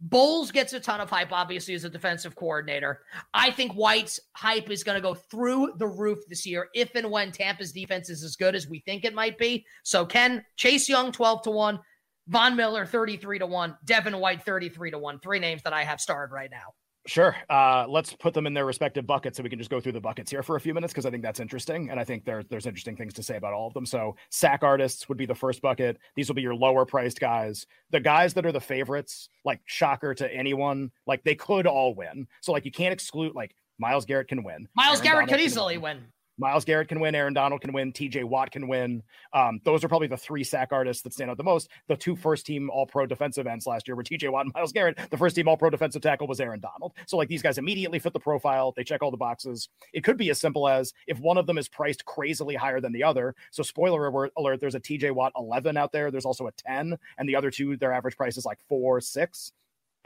Bowles 0.00 0.52
gets 0.52 0.72
a 0.72 0.80
ton 0.80 1.00
of 1.00 1.10
hype, 1.10 1.32
obviously, 1.32 1.74
as 1.74 1.84
a 1.84 1.90
defensive 1.90 2.36
coordinator. 2.36 3.00
I 3.34 3.50
think 3.50 3.72
White's 3.72 4.20
hype 4.34 4.70
is 4.70 4.84
going 4.84 4.94
to 4.94 5.02
go 5.02 5.14
through 5.14 5.72
the 5.78 5.88
roof 5.88 6.18
this 6.28 6.46
year 6.46 6.68
if 6.74 6.94
and 6.94 7.10
when 7.10 7.32
Tampa's 7.32 7.72
defense 7.72 8.08
is 8.08 8.22
as 8.22 8.36
good 8.36 8.54
as 8.54 8.68
we 8.68 8.78
think 8.80 9.04
it 9.04 9.14
might 9.14 9.38
be. 9.38 9.66
So, 9.82 10.06
Ken, 10.06 10.44
Chase 10.56 10.88
Young, 10.88 11.10
12 11.10 11.42
to 11.42 11.50
1, 11.50 11.80
Von 12.28 12.56
Miller, 12.56 12.86
33 12.86 13.40
to 13.40 13.46
1, 13.46 13.76
Devin 13.84 14.18
White, 14.18 14.44
33 14.44 14.92
to 14.92 14.98
1. 14.98 15.18
Three 15.18 15.40
names 15.40 15.62
that 15.62 15.72
I 15.72 15.82
have 15.82 16.00
starred 16.00 16.30
right 16.30 16.50
now. 16.50 16.74
Sure. 17.08 17.34
Uh, 17.48 17.86
let's 17.88 18.12
put 18.12 18.34
them 18.34 18.46
in 18.46 18.52
their 18.52 18.66
respective 18.66 19.06
buckets 19.06 19.38
so 19.38 19.42
we 19.42 19.48
can 19.48 19.58
just 19.58 19.70
go 19.70 19.80
through 19.80 19.92
the 19.92 20.00
buckets 20.00 20.30
here 20.30 20.42
for 20.42 20.56
a 20.56 20.60
few 20.60 20.74
minutes 20.74 20.92
because 20.92 21.06
I 21.06 21.10
think 21.10 21.22
that's 21.22 21.40
interesting. 21.40 21.88
And 21.88 21.98
I 21.98 22.04
think 22.04 22.26
there, 22.26 22.42
there's 22.42 22.66
interesting 22.66 22.96
things 22.96 23.14
to 23.14 23.22
say 23.22 23.38
about 23.38 23.54
all 23.54 23.66
of 23.66 23.72
them. 23.72 23.86
So, 23.86 24.14
sack 24.28 24.62
artists 24.62 25.08
would 25.08 25.16
be 25.16 25.24
the 25.24 25.34
first 25.34 25.62
bucket. 25.62 25.96
These 26.16 26.28
will 26.28 26.34
be 26.34 26.42
your 26.42 26.54
lower 26.54 26.84
priced 26.84 27.18
guys. 27.18 27.66
The 27.92 28.00
guys 28.00 28.34
that 28.34 28.44
are 28.44 28.52
the 28.52 28.60
favorites, 28.60 29.30
like 29.46 29.60
shocker 29.64 30.14
to 30.16 30.30
anyone, 30.30 30.90
like 31.06 31.24
they 31.24 31.34
could 31.34 31.66
all 31.66 31.94
win. 31.94 32.26
So, 32.42 32.52
like, 32.52 32.66
you 32.66 32.70
can't 32.70 32.92
exclude, 32.92 33.34
like, 33.34 33.54
Myles 33.78 34.04
Garrett 34.04 34.28
can 34.28 34.42
win. 34.42 34.68
Myles 34.76 34.98
Aaron 34.98 35.04
Garrett 35.04 35.26
Donald 35.28 35.30
could 35.30 35.40
easily 35.40 35.78
win. 35.78 35.96
win. 35.96 36.06
Myles 36.38 36.64
Garrett 36.64 36.88
can 36.88 37.00
win, 37.00 37.14
Aaron 37.14 37.34
Donald 37.34 37.60
can 37.60 37.72
win, 37.72 37.92
TJ 37.92 38.24
Watt 38.24 38.50
can 38.50 38.68
win. 38.68 39.02
Um, 39.32 39.60
those 39.64 39.84
are 39.84 39.88
probably 39.88 40.08
the 40.08 40.16
three 40.16 40.44
sack 40.44 40.68
artists 40.72 41.02
that 41.02 41.12
stand 41.12 41.30
out 41.30 41.36
the 41.36 41.44
most. 41.44 41.68
The 41.88 41.96
two 41.96 42.16
first 42.16 42.46
team 42.46 42.70
all 42.70 42.86
pro 42.86 43.06
defensive 43.06 43.46
ends 43.46 43.66
last 43.66 43.88
year 43.88 43.96
were 43.96 44.04
TJ 44.04 44.30
Watt 44.30 44.46
and 44.46 44.54
Myles 44.54 44.72
Garrett. 44.72 44.98
The 45.10 45.16
first 45.16 45.36
team 45.36 45.48
all 45.48 45.56
pro 45.56 45.70
defensive 45.70 46.02
tackle 46.02 46.26
was 46.26 46.40
Aaron 46.40 46.60
Donald. 46.60 46.92
So, 47.06 47.16
like, 47.16 47.28
these 47.28 47.42
guys 47.42 47.58
immediately 47.58 47.98
fit 47.98 48.12
the 48.12 48.20
profile. 48.20 48.72
They 48.76 48.84
check 48.84 49.02
all 49.02 49.10
the 49.10 49.16
boxes. 49.16 49.68
It 49.92 50.04
could 50.04 50.16
be 50.16 50.30
as 50.30 50.38
simple 50.38 50.68
as 50.68 50.94
if 51.06 51.18
one 51.18 51.38
of 51.38 51.46
them 51.46 51.58
is 51.58 51.68
priced 51.68 52.04
crazily 52.04 52.54
higher 52.54 52.80
than 52.80 52.92
the 52.92 53.02
other. 53.02 53.34
So, 53.50 53.62
spoiler 53.62 54.30
alert, 54.36 54.60
there's 54.60 54.74
a 54.74 54.80
TJ 54.80 55.12
Watt 55.12 55.32
11 55.36 55.76
out 55.76 55.92
there. 55.92 56.10
There's 56.10 56.24
also 56.24 56.46
a 56.46 56.52
10, 56.52 56.96
and 57.18 57.28
the 57.28 57.36
other 57.36 57.50
two, 57.50 57.76
their 57.76 57.92
average 57.92 58.16
price 58.16 58.36
is 58.36 58.46
like 58.46 58.58
four, 58.68 59.00
six. 59.00 59.52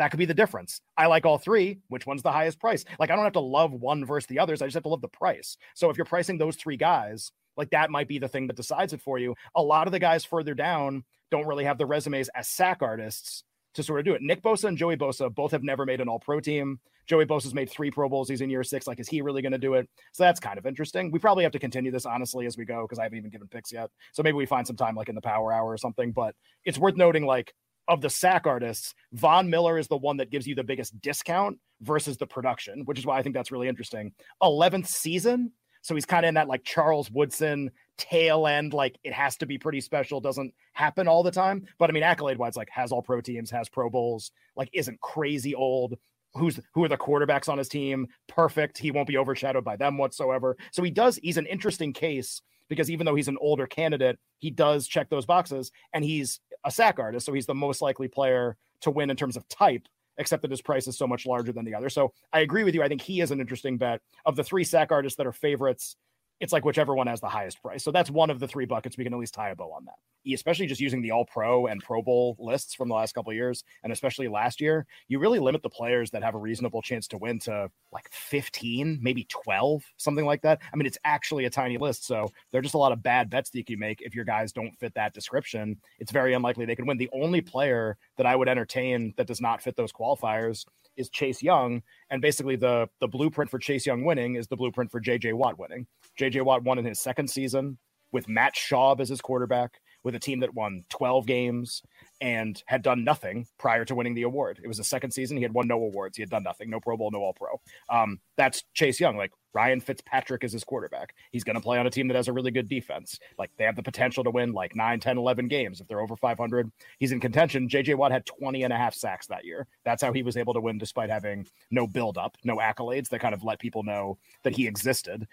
That 0.03 0.11
could 0.11 0.19
be 0.19 0.25
the 0.25 0.35
difference. 0.35 0.81
I 0.97 1.07
like 1.07 1.25
all 1.25 1.39
three. 1.39 1.79
Which 1.87 2.09
one's 2.09 2.25
the 2.25 2.33
highest 2.33 2.59
price? 2.59 2.85
Like, 2.99 3.13
I 3.13 3.15
don't 3.15 3.23
have 3.23 3.35
to 3.35 3.41
love 3.41 3.71
one 3.71 4.05
versus 4.05 4.27
the 4.27 4.41
others. 4.41 4.61
I 4.61 4.67
just 4.67 4.75
have 4.75 4.83
to 4.83 4.89
love 4.89 5.01
the 5.01 5.07
price. 5.07 5.57
So 5.75 5.91
if 5.91 5.97
you're 5.97 6.05
pricing 6.05 6.39
those 6.39 6.57
three 6.57 6.77
guys, 6.77 7.31
like 7.57 7.71
that 7.71 7.89
might 7.89 8.09
be 8.09 8.19
the 8.19 8.27
thing 8.27 8.49
that 8.49 8.57
decides 8.57 8.93
it 8.93 9.01
for 9.01 9.21
you. 9.21 9.37
A 9.55 9.63
lot 9.63 9.87
of 9.87 9.93
the 9.93 10.01
guys 10.01 10.25
further 10.25 10.55
down 10.55 11.05
don't 11.31 11.47
really 11.47 11.67
have 11.67 11.79
the 11.79 11.87
resumes 11.87 12.29
as 12.35 12.49
sack 12.49 12.79
artists 12.83 13.45
to 13.75 13.85
sort 13.85 14.01
of 14.01 14.05
do 14.05 14.15
it. 14.15 14.23
Nick 14.23 14.43
Bosa 14.43 14.65
and 14.65 14.77
Joey 14.77 14.97
Bosa 14.97 15.33
both 15.33 15.53
have 15.53 15.63
never 15.63 15.87
made 15.87 16.01
an 16.01 16.09
all 16.09 16.19
pro 16.19 16.41
team. 16.41 16.81
Joey 17.07 17.25
Bosa's 17.25 17.55
made 17.55 17.71
three 17.71 17.93
Pro 17.93 18.09
Bowls. 18.09 18.29
He's 18.29 18.41
in 18.41 18.51
year 18.51 18.65
six. 18.65 18.89
Like, 18.89 18.99
is 18.99 19.09
he 19.09 19.23
really 19.23 19.41
going 19.41 19.53
to 19.53 19.59
do 19.59 19.75
it? 19.75 19.89
So 20.11 20.25
that's 20.25 20.41
kind 20.41 20.59
of 20.59 20.67
interesting. 20.67 21.13
We 21.13 21.21
probably 21.21 21.45
have 21.45 21.53
to 21.53 21.61
continue 21.61 21.93
this 21.93 22.07
honestly 22.07 22.47
as 22.47 22.57
we 22.59 22.65
go 22.65 22.83
because 22.83 22.99
I 22.99 23.05
haven't 23.05 23.19
even 23.19 23.31
given 23.31 23.47
picks 23.47 23.71
yet. 23.71 23.89
So 24.13 24.25
maybe 24.25 24.37
we 24.37 24.47
find 24.47 24.67
some 24.67 24.75
time 24.75 24.97
like 24.97 25.09
in 25.09 25.15
the 25.15 25.21
power 25.21 25.53
hour 25.53 25.71
or 25.71 25.77
something. 25.77 26.11
But 26.11 26.35
it's 26.65 26.79
worth 26.79 26.97
noting 26.97 27.25
like 27.25 27.55
of 27.89 28.01
the 28.01 28.11
sack 28.11 28.47
artists, 28.47 28.95
Von 29.13 29.51
Miller 29.51 29.79
is 29.79 29.89
the 29.89 29.97
one 29.97 30.17
that 30.19 30.31
gives 30.31 30.47
you 30.47 30.55
the 30.55 30.65
biggest 30.65 31.01
discount 31.01 31.59
versus 31.81 32.17
the 32.17 32.27
production, 32.27 32.85
which 32.85 32.99
is 32.99 33.07
why 33.07 33.19
I 33.19 33.23
think 33.23 33.35
that's 33.35 33.53
really 33.53 33.69
interesting. 33.69 34.13
11th 34.43 34.87
season. 34.87 35.53
So 35.83 35.95
he's 35.95 36.07
kind 36.07 36.25
of 36.25 36.29
in 36.29 36.35
that 36.35 36.47
like 36.47 36.63
Charles 36.63 37.11
Woodson 37.11 37.71
tail 37.99 38.47
end, 38.47 38.73
like 38.73 38.97
it 39.03 39.13
has 39.13 39.37
to 39.39 39.47
be 39.47 39.59
pretty 39.59 39.81
special, 39.81 40.21
doesn't 40.21 40.55
happen 40.73 41.09
all 41.09 41.25
the 41.25 41.31
time. 41.31 41.67
But 41.79 41.91
I 41.91 41.93
mean, 41.93 42.05
accolade 42.05 42.39
wise, 42.39 42.57
like 42.57 42.71
has 42.71 42.93
all 42.93 43.03
pro 43.03 43.21
teams, 43.21 43.51
has 43.51 43.69
Pro 43.69 43.91
Bowls, 43.91 44.31
like 44.57 44.71
isn't 44.73 45.01
crazy 45.01 45.55
old. 45.55 45.99
Who's 46.35 46.61
who 46.73 46.85
are 46.85 46.89
the 46.89 46.97
quarterbacks 46.97 47.49
on 47.49 47.59
his 47.59 47.69
team? 47.69 48.07
Perfect. 48.29 48.79
He 48.79 48.93
won't 48.93 49.09
be 49.09 49.19
overshadowed 49.19 49.65
by 49.65 49.77
them 49.77 49.99
whatsoever. 49.99 50.57
So 50.71 50.83
he 50.83 50.91
does, 50.91 51.19
he's 51.23 51.37
an 51.37 51.47
interesting 51.47 51.93
case 51.93 52.41
because 52.73 52.91
even 52.91 53.05
though 53.05 53.15
he's 53.15 53.29
an 53.29 53.37
older 53.39 53.67
candidate, 53.67 54.19
he 54.39 54.51
does 54.51 54.87
check 54.87 55.11
those 55.11 55.27
boxes 55.27 55.71
and 55.93 56.03
he's 56.03 56.41
a 56.65 56.71
sack 56.71 56.99
artist. 56.99 57.27
So 57.27 57.35
he's 57.35 57.45
the 57.45 57.55
most 57.55 57.83
likely 57.83 58.09
player 58.09 58.57
to 58.81 58.91
win 58.91 59.11
in 59.11 59.17
terms 59.17 59.37
of 59.37 59.47
type, 59.49 59.87
except 60.17 60.41
that 60.41 60.51
his 60.51 60.63
price 60.63 60.89
is 60.89 60.97
so 60.97 61.07
much 61.07 61.27
larger 61.27 61.53
than 61.53 61.67
the 61.67 61.75
other. 61.75 61.91
So 61.91 62.15
I 62.33 62.41
agree 62.41 62.65
with 62.65 62.75
you. 62.75 62.83
I 62.83 62.89
think 62.89 63.03
he 63.03 63.21
is 63.21 63.31
an 63.31 63.41
interesting 63.41 63.77
bet. 63.77 64.01
Of 64.25 64.37
the 64.37 64.43
three 64.43 64.65
sack 64.65 64.91
artists 64.91 65.19
that 65.19 65.27
are 65.27 65.33
favorites, 65.33 65.97
it's 66.43 66.53
like 66.53 66.65
whichever 66.65 66.97
one 66.97 67.07
has 67.07 67.21
the 67.21 67.29
highest 67.29 67.63
price. 67.63 67.85
So 67.85 67.93
that's 67.93 68.11
one 68.11 68.29
of 68.29 68.41
the 68.41 68.49
three 68.49 68.67
buckets. 68.67 68.99
We 68.99 69.05
can 69.05 69.15
at 69.15 69.21
least 69.21 69.33
tie 69.33 69.51
a 69.51 69.55
bow 69.55 69.71
on 69.71 69.85
that. 69.85 69.95
Especially 70.35 70.67
just 70.67 70.81
using 70.81 71.01
the 71.01 71.13
All 71.13 71.25
Pro 71.25 71.69
and 71.69 71.81
Pro 71.81 72.03
Bowl 72.03 72.37
lists 72.41 72.75
from 72.75 72.89
the 72.89 72.97
last 72.97 73.15
couple 73.15 73.33
years, 73.33 73.63
and 73.85 73.93
especially 73.93 74.27
last 74.27 74.61
year, 74.61 74.85
you 75.07 75.21
really 75.21 75.39
limit 75.39 75.63
the 75.63 75.71
players 75.71 76.11
that 76.11 76.23
have 76.25 76.35
a 76.35 76.39
reasonable 76.39 76.83
chance 76.83 77.07
to 77.09 77.19
win 77.19 77.39
to 77.41 77.71
like 77.93 78.09
15, 78.11 78.99
maybe 79.01 79.25
12, 79.29 79.85
something 79.99 80.27
like 80.27 80.43
that. 80.43 80.61
I 80.73 80.77
mean, 80.77 80.87
it's 80.87 80.99
actually 81.05 81.45
a 81.45 81.51
tiny 81.51 81.79
list, 81.79 82.07
so 82.07 82.29
there 82.51 82.59
are 82.59 82.63
just 82.63 82.75
a 82.75 82.79
lot 82.79 82.91
of 82.91 83.05
bad 83.05 83.31
bets 83.31 83.51
that 83.51 83.59
you 83.59 83.65
can 83.65 83.79
make 83.79 84.01
if 84.01 84.13
your 84.13 84.25
guys 84.25 84.53
don't 84.53 84.77
fit 84.81 84.95
that 84.95 85.15
description. 85.15 85.77
It's 86.01 86.11
very 86.11 86.35
unlikely 86.35 86.67
they 86.67 86.77
can 86.77 86.87
win. 86.87 86.99
The 86.99 87.11
only 87.13 87.41
player 87.41 87.97
that 88.17 88.27
I 88.27 88.35
would 88.35 88.49
entertain 88.49 89.15
that 89.17 89.29
does 89.29 89.41
not 89.41 89.63
fit 89.63 89.77
those 89.77 89.93
qualifiers 89.93 90.65
is 90.97 91.11
Chase 91.11 91.43
Young, 91.43 91.83
and 92.11 92.21
basically 92.23 92.57
the 92.57 92.89
the 93.01 93.09
blueprint 93.09 93.51
for 93.51 93.59
Chase 93.59 93.87
Young 93.87 94.05
winning 94.05 94.37
is 94.37 94.47
the 94.47 94.57
blueprint 94.57 94.91
for 94.91 95.01
JJ 95.01 95.35
Watt 95.35 95.59
winning. 95.59 95.87
JJ 96.19 96.45
Watt 96.45 96.63
won 96.63 96.79
in 96.79 96.85
his 96.85 97.01
second 97.01 97.29
season 97.29 97.79
with 98.13 98.29
Matt 98.29 98.55
Schaub 98.55 99.01
as 99.01 99.09
his 99.09 99.21
quarterback, 99.21 99.81
with 100.05 100.15
a 100.15 100.19
team 100.19 100.41
that 100.41 100.55
won 100.55 100.85
12 100.89 101.27
games 101.27 101.83
and 102.21 102.63
had 102.67 102.83
done 102.83 103.05
nothing 103.05 103.47
prior 103.59 103.85
to 103.85 103.95
winning 103.95 104.15
the 104.15 104.23
award. 104.23 104.61
It 104.63 104.69
was 104.69 104.79
the 104.79 104.85
second 104.85 105.11
season. 105.11 105.37
He 105.37 105.43
had 105.43 105.53
won 105.53 105.67
no 105.67 105.77
awards. 105.77 106.17
He 106.17 106.23
had 106.23 106.31
done 106.31 106.45
nothing, 106.45 106.71
no 106.71 106.81
Pro 106.81 106.97
Bowl, 106.97 107.11
no 107.11 107.21
All 107.21 107.35
Pro. 107.35 107.61
Um, 107.89 108.21
that's 108.37 108.65
Chase 108.75 109.01
Young. 109.01 109.17
Like 109.17 109.33
Ryan 109.55 109.81
Fitzpatrick 109.81 110.45
is 110.45 110.53
his 110.53 110.65
quarterback. 110.65 111.15
He's 111.31 111.45
going 111.45 111.57
to 111.57 111.61
play 111.61 111.79
on 111.79 111.87
a 111.87 111.91
team 111.91 112.09
that 112.09 112.17
has 112.17 112.29
a 112.29 112.33
really 112.33 112.51
good 112.51 112.69
defense. 112.69 113.19
Like 113.39 113.51
they 113.57 113.65
have 113.65 113.77
the 113.77 113.83
potential 113.83 114.25
to 114.25 114.31
win 114.31 114.53
like 114.53 114.75
9, 114.75 115.01
10, 115.01 115.19
11 115.19 115.49
games. 115.49 115.81
If 115.81 115.89
they're 115.89 116.01
over 116.01 116.17
500, 116.17 116.71
he's 116.99 117.13
in 117.13 117.21
contention. 117.21 117.69
JJ 117.69 117.97
Watt 117.97 118.13
had 118.13 118.25
20 118.27 118.63
and 118.63 118.73
a 118.73 118.77
half 118.77 118.95
sacks 118.95 119.27
that 119.27 119.45
year. 119.45 119.67
That's 119.85 120.03
how 120.03 120.13
he 120.13 120.23
was 120.23 120.37
able 120.37 120.55
to 120.55 120.61
win 120.61 120.79
despite 120.79 121.11
having 121.11 121.47
no 121.71 121.87
buildup, 121.87 122.37
no 122.45 122.57
accolades 122.57 123.09
that 123.09 123.21
kind 123.21 123.35
of 123.35 123.45
let 123.45 123.59
people 123.59 123.83
know 123.83 124.19
that 124.43 124.55
he 124.55 124.67
existed. 124.67 125.27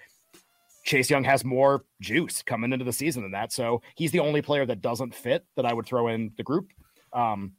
Chase 0.90 1.08
Young 1.08 1.24
has 1.24 1.46
more 1.46 1.86
juice 2.02 2.42
coming 2.42 2.74
into 2.74 2.84
the 2.84 2.92
season 2.92 3.22
than 3.22 3.32
that. 3.34 3.54
So 3.54 3.84
he's 3.94 4.12
the 4.12 4.22
only 4.22 4.42
player 4.42 4.66
that 4.66 4.82
doesn't 4.82 5.14
fit 5.14 5.46
that 5.56 5.64
I 5.64 5.72
would 5.72 5.86
throw 5.86 6.08
in 6.08 6.32
the 6.36 6.42
group. 6.42 6.72
Um, 7.14 7.52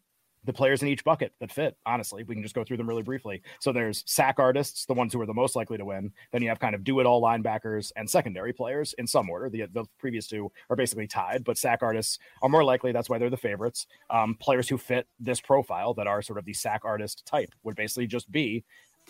the 0.42 0.52
players 0.52 0.82
in 0.82 0.88
each 0.88 1.04
bucket 1.04 1.32
that 1.38 1.52
fit, 1.52 1.76
honestly, 1.86 2.24
we 2.24 2.34
can 2.34 2.42
just 2.42 2.56
go 2.56 2.64
through 2.64 2.78
them 2.78 2.88
really 2.88 3.04
briefly. 3.04 3.40
So 3.60 3.70
there's 3.70 4.02
sack 4.04 4.40
artists, 4.40 4.84
the 4.84 4.94
ones 4.94 5.12
who 5.12 5.20
are 5.20 5.26
the 5.26 5.34
most 5.34 5.54
likely 5.54 5.78
to 5.78 5.84
win. 5.84 6.10
Then 6.32 6.42
you 6.42 6.48
have 6.48 6.58
kind 6.58 6.74
of 6.74 6.82
do 6.82 6.98
it 6.98 7.06
all 7.06 7.22
linebackers 7.22 7.92
and 7.94 8.10
secondary 8.10 8.52
players 8.52 8.96
in 8.98 9.06
some 9.06 9.30
order. 9.30 9.48
The, 9.48 9.66
the 9.72 9.84
previous 10.00 10.26
two 10.26 10.50
are 10.68 10.74
basically 10.74 11.06
tied, 11.06 11.44
but 11.44 11.56
sack 11.56 11.84
artists 11.84 12.18
are 12.42 12.48
more 12.48 12.64
likely. 12.64 12.90
That's 12.90 13.08
why 13.08 13.18
they're 13.18 13.30
the 13.30 13.36
favorites. 13.36 13.86
Um, 14.08 14.34
players 14.40 14.68
who 14.68 14.76
fit 14.76 15.06
this 15.20 15.40
profile 15.40 15.94
that 15.94 16.08
are 16.08 16.20
sort 16.20 16.40
of 16.40 16.46
the 16.46 16.54
sack 16.54 16.80
artist 16.84 17.24
type 17.26 17.50
would 17.62 17.76
basically 17.76 18.08
just 18.08 18.28
be, 18.32 18.64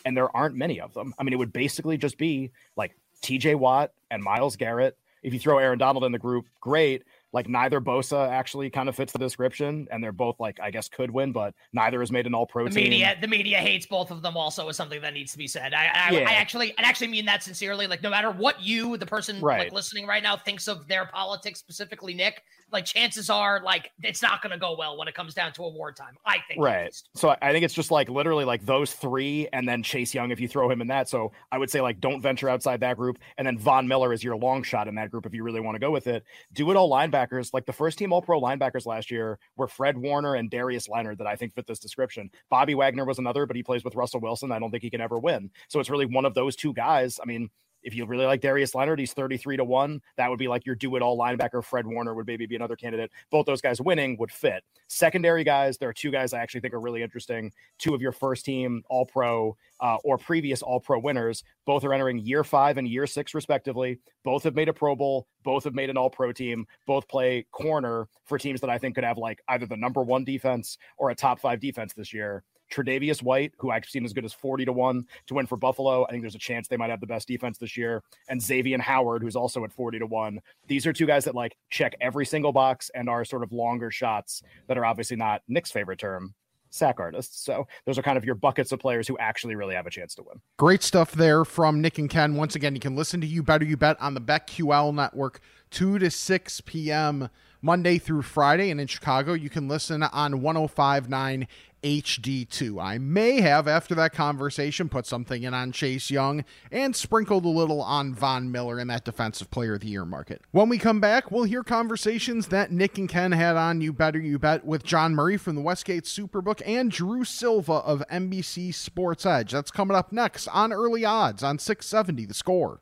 and 0.04 0.14
there 0.14 0.34
aren't 0.36 0.56
many 0.56 0.78
of 0.78 0.92
them. 0.92 1.14
I 1.18 1.22
mean, 1.22 1.32
it 1.32 1.38
would 1.38 1.54
basically 1.54 1.96
just 1.96 2.18
be 2.18 2.50
like 2.76 2.94
TJ 3.22 3.56
Watt 3.56 3.92
and 4.10 4.22
Myles 4.22 4.56
Garrett. 4.56 4.96
If 5.22 5.32
you 5.34 5.38
throw 5.38 5.58
Aaron 5.58 5.78
Donald 5.78 6.04
in 6.04 6.12
the 6.12 6.18
group, 6.18 6.46
great. 6.60 7.04
Like 7.32 7.48
neither 7.48 7.80
Bosa 7.80 8.28
actually 8.28 8.70
kind 8.70 8.88
of 8.88 8.96
fits 8.96 9.12
the 9.12 9.18
description, 9.18 9.86
and 9.90 10.02
they're 10.02 10.12
both 10.12 10.40
like 10.40 10.58
I 10.60 10.70
guess 10.70 10.88
could 10.88 11.10
win, 11.10 11.32
but 11.32 11.54
neither 11.72 12.00
has 12.00 12.10
made 12.10 12.26
an 12.26 12.34
All 12.34 12.46
Pro 12.46 12.64
the 12.64 12.70
team. 12.70 12.90
Media, 12.90 13.16
the 13.20 13.28
media 13.28 13.58
hates 13.58 13.86
both 13.86 14.10
of 14.10 14.22
them. 14.22 14.36
Also, 14.36 14.68
is 14.68 14.76
something 14.76 15.00
that 15.02 15.14
needs 15.14 15.32
to 15.32 15.38
be 15.38 15.46
said. 15.46 15.72
I, 15.74 15.90
I, 15.94 16.10
yeah. 16.10 16.28
I 16.28 16.32
actually, 16.32 16.72
I 16.78 16.82
actually 16.82 17.08
mean 17.08 17.24
that 17.26 17.42
sincerely. 17.42 17.86
Like 17.86 18.02
no 18.02 18.10
matter 18.10 18.30
what 18.30 18.60
you, 18.60 18.96
the 18.96 19.06
person 19.06 19.40
right. 19.40 19.60
like 19.60 19.72
listening 19.72 20.06
right 20.06 20.22
now, 20.22 20.36
thinks 20.36 20.68
of 20.68 20.88
their 20.88 21.06
politics, 21.06 21.60
specifically 21.60 22.14
Nick, 22.14 22.42
like 22.72 22.84
chances 22.84 23.30
are 23.30 23.60
like 23.62 23.90
it's 24.02 24.22
not 24.22 24.42
going 24.42 24.52
to 24.52 24.58
go 24.58 24.76
well 24.76 24.96
when 24.96 25.08
it 25.08 25.14
comes 25.14 25.34
down 25.34 25.52
to 25.52 25.64
award 25.64 25.96
time. 25.96 26.16
I 26.24 26.38
think 26.48 26.60
right. 26.60 26.94
So 27.14 27.34
I 27.42 27.52
think 27.52 27.64
it's 27.64 27.74
just 27.74 27.90
like 27.90 28.08
literally 28.08 28.44
like 28.44 28.64
those 28.64 28.92
three, 28.92 29.48
and 29.52 29.68
then 29.68 29.82
Chase 29.82 30.14
Young 30.14 30.30
if 30.30 30.40
you 30.40 30.48
throw 30.48 30.70
him 30.70 30.80
in 30.80 30.86
that. 30.88 31.08
So 31.08 31.32
I 31.50 31.58
would 31.58 31.70
say 31.70 31.80
like 31.80 32.00
don't 32.00 32.20
venture 32.20 32.48
outside 32.48 32.80
that 32.80 32.96
group, 32.96 33.18
and 33.38 33.46
then 33.46 33.58
Von 33.58 33.86
Miller 33.88 34.12
is 34.12 34.22
your 34.22 34.36
long 34.36 34.62
shot 34.62 34.88
in 34.88 34.94
that 34.96 35.10
group 35.10 35.26
if 35.26 35.34
you 35.34 35.42
really 35.42 35.60
want 35.60 35.74
to 35.74 35.80
go 35.80 35.90
with 35.90 36.06
it. 36.06 36.24
Do 36.52 36.70
it 36.70 36.76
all 36.76 36.88
linebackers. 37.20 37.52
Like 37.52 37.66
the 37.66 37.72
first 37.72 37.98
team 37.98 38.12
All 38.12 38.22
Pro 38.22 38.40
linebackers 38.40 38.86
last 38.86 39.10
year 39.10 39.38
were 39.56 39.68
Fred 39.68 39.96
Warner 39.96 40.34
and 40.34 40.50
Darius 40.50 40.88
Leonard 40.88 41.18
that 41.18 41.26
I 41.26 41.36
think 41.36 41.54
fit 41.54 41.66
this 41.66 41.78
description. 41.78 42.30
Bobby 42.48 42.74
Wagner 42.74 43.04
was 43.04 43.18
another, 43.18 43.46
but 43.46 43.56
he 43.56 43.62
plays 43.62 43.84
with 43.84 43.94
Russell 43.94 44.20
Wilson. 44.20 44.52
I 44.52 44.58
don't 44.58 44.70
think 44.70 44.82
he 44.82 44.90
can 44.90 45.00
ever 45.00 45.18
win. 45.18 45.50
So 45.68 45.80
it's 45.80 45.90
really 45.90 46.06
one 46.06 46.24
of 46.24 46.34
those 46.34 46.56
two 46.56 46.72
guys. 46.72 47.18
I 47.22 47.26
mean 47.26 47.50
if 47.82 47.94
you 47.94 48.04
really 48.06 48.26
like 48.26 48.40
Darius 48.40 48.74
Leonard, 48.74 48.98
he's 48.98 49.12
33 49.12 49.58
to 49.58 49.64
1. 49.64 50.00
That 50.16 50.28
would 50.28 50.38
be 50.38 50.48
like 50.48 50.66
your 50.66 50.74
do 50.74 50.96
it 50.96 51.02
all 51.02 51.18
linebacker. 51.18 51.64
Fred 51.64 51.86
Warner 51.86 52.14
would 52.14 52.26
maybe 52.26 52.46
be 52.46 52.56
another 52.56 52.76
candidate. 52.76 53.10
Both 53.30 53.46
those 53.46 53.60
guys 53.60 53.80
winning 53.80 54.16
would 54.18 54.30
fit. 54.30 54.62
Secondary 54.88 55.44
guys, 55.44 55.78
there 55.78 55.88
are 55.88 55.92
two 55.92 56.10
guys 56.10 56.32
I 56.32 56.40
actually 56.40 56.60
think 56.60 56.74
are 56.74 56.80
really 56.80 57.02
interesting. 57.02 57.52
Two 57.78 57.94
of 57.94 58.02
your 58.02 58.12
first 58.12 58.44
team 58.44 58.82
All 58.88 59.06
Pro 59.06 59.56
uh, 59.80 59.96
or 60.04 60.18
previous 60.18 60.62
All 60.62 60.80
Pro 60.80 60.98
winners. 60.98 61.42
Both 61.64 61.84
are 61.84 61.92
entering 61.92 62.18
year 62.18 62.44
five 62.44 62.76
and 62.76 62.88
year 62.88 63.06
six, 63.06 63.34
respectively. 63.34 63.98
Both 64.24 64.44
have 64.44 64.54
made 64.54 64.68
a 64.68 64.72
Pro 64.72 64.96
Bowl. 64.96 65.26
Both 65.42 65.64
have 65.64 65.74
made 65.74 65.90
an 65.90 65.96
All 65.96 66.10
Pro 66.10 66.32
team. 66.32 66.66
Both 66.86 67.08
play 67.08 67.46
corner 67.50 68.08
for 68.24 68.38
teams 68.38 68.60
that 68.60 68.70
I 68.70 68.78
think 68.78 68.94
could 68.94 69.04
have 69.04 69.18
like 69.18 69.40
either 69.48 69.66
the 69.66 69.76
number 69.76 70.02
one 70.02 70.24
defense 70.24 70.78
or 70.98 71.10
a 71.10 71.14
top 71.14 71.40
five 71.40 71.60
defense 71.60 71.92
this 71.92 72.12
year. 72.12 72.44
Tre'Davious 72.70 73.22
White, 73.22 73.52
who 73.58 73.70
I've 73.70 73.84
seen 73.84 74.04
as 74.04 74.12
good 74.12 74.24
as 74.24 74.32
40 74.32 74.64
to 74.66 74.72
1 74.72 75.06
to 75.26 75.34
win 75.34 75.46
for 75.46 75.56
Buffalo. 75.56 76.04
I 76.06 76.10
think 76.10 76.22
there's 76.22 76.34
a 76.34 76.38
chance 76.38 76.68
they 76.68 76.76
might 76.76 76.90
have 76.90 77.00
the 77.00 77.06
best 77.06 77.28
defense 77.28 77.58
this 77.58 77.76
year. 77.76 78.02
And 78.28 78.40
Xavier 78.42 78.78
Howard, 78.78 79.22
who's 79.22 79.36
also 79.36 79.64
at 79.64 79.72
40 79.72 80.00
to 80.00 80.06
1. 80.06 80.40
These 80.66 80.86
are 80.86 80.92
two 80.92 81.06
guys 81.06 81.24
that 81.24 81.34
like 81.34 81.56
check 81.70 81.94
every 82.00 82.26
single 82.26 82.52
box 82.52 82.90
and 82.94 83.08
are 83.08 83.24
sort 83.24 83.42
of 83.42 83.52
longer 83.52 83.90
shots 83.90 84.42
that 84.66 84.78
are 84.78 84.84
obviously 84.84 85.16
not 85.16 85.42
Nick's 85.48 85.70
favorite 85.70 85.98
term, 85.98 86.34
sack 86.70 87.00
artists. 87.00 87.44
So 87.44 87.66
those 87.84 87.98
are 87.98 88.02
kind 88.02 88.16
of 88.16 88.24
your 88.24 88.34
buckets 88.34 88.72
of 88.72 88.78
players 88.78 89.06
who 89.08 89.18
actually 89.18 89.56
really 89.56 89.74
have 89.74 89.86
a 89.86 89.90
chance 89.90 90.14
to 90.16 90.22
win. 90.22 90.40
Great 90.56 90.82
stuff 90.82 91.12
there 91.12 91.44
from 91.44 91.80
Nick 91.80 91.98
and 91.98 92.08
Ken. 92.08 92.36
Once 92.36 92.54
again, 92.54 92.74
you 92.74 92.80
can 92.80 92.96
listen 92.96 93.20
to 93.20 93.26
You 93.26 93.42
Better 93.42 93.64
You 93.64 93.76
Bet 93.76 94.00
on 94.00 94.14
the 94.14 94.20
BetQL 94.20 94.94
network 94.94 95.40
2 95.70 95.98
to 95.98 96.10
6 96.10 96.60
p.m. 96.62 97.28
Monday 97.62 97.98
through 97.98 98.22
Friday. 98.22 98.70
And 98.70 98.80
in 98.80 98.86
Chicago, 98.86 99.34
you 99.34 99.50
can 99.50 99.68
listen 99.68 100.02
on 100.02 100.40
1059 100.40 101.46
HD2. 101.82 102.82
I 102.82 102.98
may 102.98 103.40
have, 103.40 103.66
after 103.66 103.94
that 103.94 104.12
conversation, 104.12 104.88
put 104.88 105.06
something 105.06 105.42
in 105.42 105.54
on 105.54 105.72
Chase 105.72 106.10
Young 106.10 106.44
and 106.70 106.94
sprinkled 106.94 107.44
a 107.44 107.48
little 107.48 107.80
on 107.82 108.14
Von 108.14 108.50
Miller 108.50 108.78
in 108.78 108.88
that 108.88 109.04
Defensive 109.04 109.50
Player 109.50 109.74
of 109.74 109.80
the 109.80 109.88
Year 109.88 110.04
market. 110.04 110.42
When 110.50 110.68
we 110.68 110.78
come 110.78 111.00
back, 111.00 111.30
we'll 111.30 111.44
hear 111.44 111.62
conversations 111.62 112.48
that 112.48 112.70
Nick 112.70 112.98
and 112.98 113.08
Ken 113.08 113.32
had 113.32 113.56
on 113.56 113.80
You 113.80 113.92
Better 113.92 114.18
You 114.18 114.38
Bet 114.38 114.64
with 114.64 114.84
John 114.84 115.14
Murray 115.14 115.36
from 115.36 115.54
the 115.54 115.62
Westgate 115.62 116.04
Superbook 116.04 116.62
and 116.66 116.90
Drew 116.90 117.24
Silva 117.24 117.72
of 117.72 118.02
NBC 118.10 118.74
Sports 118.74 119.24
Edge. 119.24 119.52
That's 119.52 119.70
coming 119.70 119.96
up 119.96 120.12
next 120.12 120.48
on 120.48 120.72
Early 120.72 121.04
Odds 121.04 121.42
on 121.42 121.58
670 121.58 122.26
The 122.26 122.34
Score. 122.34 122.80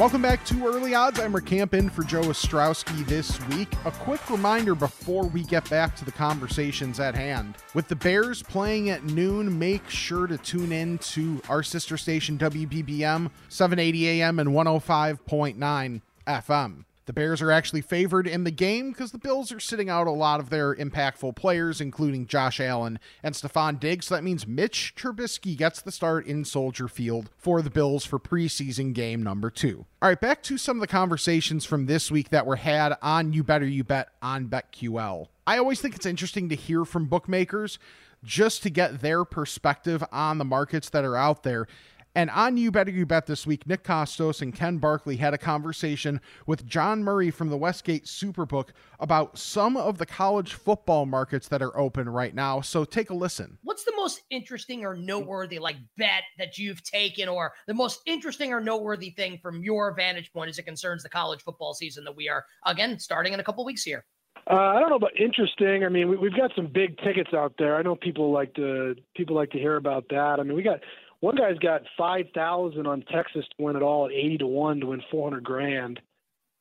Welcome 0.00 0.22
back 0.22 0.46
to 0.46 0.66
Early 0.66 0.94
Odds. 0.94 1.20
I'm 1.20 1.36
Rick 1.36 1.48
for 1.90 2.02
Joe 2.04 2.22
Ostrowski 2.22 3.04
this 3.04 3.38
week. 3.48 3.68
A 3.84 3.90
quick 3.90 4.30
reminder 4.30 4.74
before 4.74 5.24
we 5.24 5.42
get 5.42 5.68
back 5.68 5.94
to 5.96 6.06
the 6.06 6.10
conversations 6.10 6.98
at 6.98 7.14
hand. 7.14 7.56
With 7.74 7.86
the 7.88 7.96
Bears 7.96 8.42
playing 8.42 8.88
at 8.88 9.04
noon, 9.04 9.58
make 9.58 9.90
sure 9.90 10.26
to 10.26 10.38
tune 10.38 10.72
in 10.72 10.96
to 10.98 11.42
our 11.50 11.62
sister 11.62 11.98
station 11.98 12.38
WBBM 12.38 13.30
780 13.50 14.22
AM 14.22 14.38
and 14.38 14.48
105.9 14.48 16.00
FM. 16.26 16.84
The 17.06 17.12
Bears 17.12 17.42
are 17.42 17.50
actually 17.50 17.80
favored 17.80 18.26
in 18.26 18.44
the 18.44 18.50
game 18.50 18.90
because 18.90 19.10
the 19.10 19.18
Bills 19.18 19.50
are 19.50 19.60
sitting 19.60 19.88
out 19.88 20.06
a 20.06 20.12
lot 20.12 20.38
of 20.38 20.50
their 20.50 20.74
impactful 20.74 21.34
players, 21.34 21.80
including 21.80 22.26
Josh 22.26 22.60
Allen 22.60 22.98
and 23.22 23.34
Stefon 23.34 23.80
Diggs. 23.80 24.06
So 24.06 24.14
that 24.14 24.22
means 24.24 24.46
Mitch 24.46 24.94
Trubisky 24.96 25.56
gets 25.56 25.82
the 25.82 25.92
start 25.92 26.26
in 26.26 26.44
Soldier 26.44 26.88
Field 26.88 27.30
for 27.36 27.62
the 27.62 27.70
Bills 27.70 28.04
for 28.04 28.18
preseason 28.18 28.92
game 28.92 29.22
number 29.22 29.50
two. 29.50 29.86
All 30.00 30.08
right, 30.08 30.20
back 30.20 30.42
to 30.44 30.58
some 30.58 30.76
of 30.76 30.80
the 30.80 30.86
conversations 30.86 31.64
from 31.64 31.86
this 31.86 32.10
week 32.10 32.28
that 32.30 32.46
were 32.46 32.56
had 32.56 32.94
on 33.02 33.32
You 33.32 33.42
Better 33.42 33.66
You 33.66 33.82
Bet 33.82 34.10
on 34.22 34.46
BetQL. 34.46 35.26
I 35.46 35.58
always 35.58 35.80
think 35.80 35.96
it's 35.96 36.06
interesting 36.06 36.48
to 36.50 36.54
hear 36.54 36.84
from 36.84 37.06
bookmakers 37.06 37.78
just 38.22 38.62
to 38.62 38.70
get 38.70 39.00
their 39.00 39.24
perspective 39.24 40.04
on 40.12 40.38
the 40.38 40.44
markets 40.44 40.90
that 40.90 41.04
are 41.04 41.16
out 41.16 41.42
there. 41.42 41.66
And 42.14 42.28
on 42.30 42.56
You 42.56 42.72
Better 42.72 42.90
You 42.90 43.06
Bet 43.06 43.26
this 43.26 43.46
week, 43.46 43.68
Nick 43.68 43.84
Kostos 43.84 44.42
and 44.42 44.52
Ken 44.52 44.78
Barkley 44.78 45.16
had 45.16 45.32
a 45.32 45.38
conversation 45.38 46.20
with 46.44 46.66
John 46.66 47.04
Murray 47.04 47.30
from 47.30 47.50
the 47.50 47.56
Westgate 47.56 48.04
Superbook 48.04 48.70
about 48.98 49.38
some 49.38 49.76
of 49.76 49.98
the 49.98 50.06
college 50.06 50.54
football 50.54 51.06
markets 51.06 51.46
that 51.48 51.62
are 51.62 51.76
open 51.78 52.08
right 52.08 52.34
now. 52.34 52.62
So 52.62 52.84
take 52.84 53.10
a 53.10 53.14
listen. 53.14 53.58
What's 53.62 53.84
the 53.84 53.94
most 53.94 54.22
interesting 54.30 54.84
or 54.84 54.96
noteworthy 54.96 55.60
like 55.60 55.76
bet 55.96 56.24
that 56.38 56.58
you've 56.58 56.82
taken, 56.82 57.28
or 57.28 57.52
the 57.68 57.74
most 57.74 58.00
interesting 58.06 58.52
or 58.52 58.60
noteworthy 58.60 59.10
thing 59.10 59.38
from 59.40 59.62
your 59.62 59.94
vantage 59.94 60.32
point 60.32 60.50
as 60.50 60.58
it 60.58 60.64
concerns 60.64 61.04
the 61.04 61.08
college 61.08 61.42
football 61.42 61.74
season 61.74 62.02
that 62.04 62.16
we 62.16 62.28
are 62.28 62.44
again 62.66 62.98
starting 62.98 63.32
in 63.34 63.40
a 63.40 63.44
couple 63.44 63.64
weeks 63.64 63.84
here? 63.84 64.04
Uh, 64.50 64.54
I 64.54 64.80
don't 64.80 64.90
know 64.90 64.96
about 64.96 65.18
interesting. 65.18 65.84
I 65.84 65.88
mean, 65.88 66.08
we, 66.08 66.28
have 66.28 66.36
got 66.36 66.50
some 66.56 66.66
big 66.66 66.98
tickets 66.98 67.30
out 67.32 67.54
there. 67.58 67.76
I 67.76 67.82
know 67.82 67.94
people 67.94 68.32
like 68.32 68.52
to 68.54 68.96
people 69.14 69.36
like 69.36 69.50
to 69.50 69.58
hear 69.58 69.76
about 69.76 70.06
that. 70.10 70.38
I 70.40 70.42
mean, 70.42 70.56
we 70.56 70.62
got 70.62 70.80
one 71.20 71.36
guy's 71.36 71.58
got 71.58 71.82
five 71.98 72.26
thousand 72.34 72.86
on 72.86 73.02
Texas 73.02 73.44
to 73.44 73.64
win 73.64 73.76
it 73.76 73.82
all 73.82 74.06
at 74.06 74.12
eighty 74.12 74.38
to 74.38 74.46
one 74.46 74.80
to 74.80 74.86
win 74.86 75.02
four 75.10 75.28
hundred 75.28 75.44
grand, 75.44 76.00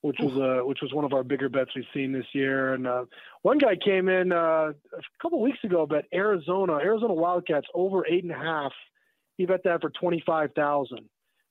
which 0.02 0.17
was 0.19 0.34
uh 0.38 0.65
which 0.65 0.80
was 0.82 0.93
one 0.93 1.06
of 1.06 1.13
our 1.13 1.24
bigger 1.24 1.50
bets 1.50 1.72
we've 1.76 1.86
seen 1.93 2.12
this 2.12 2.26
year. 2.34 2.74
And 2.74 2.86
uh, 2.86 3.06
one 3.41 3.58
guy 3.58 3.78
came 3.84 4.10
in 4.10 4.32
uh, 4.32 4.72
a 4.72 5.22
couple 5.22 5.41
weeks 5.41 5.60
ago, 5.63 5.86
bet 5.86 6.06
Arizona 6.13 6.74
Arizona 6.74 7.13
Wildcats 7.13 7.67
over 7.74 8.06
eight 8.06 8.24
and 8.24 8.34
a 8.34 8.38
half. 8.38 8.74
He 9.38 9.45
bet 9.45 9.62
that 9.63 9.80
for 9.82 9.89
twenty 9.91 10.22
five 10.26 10.52
thousand, 10.54 11.08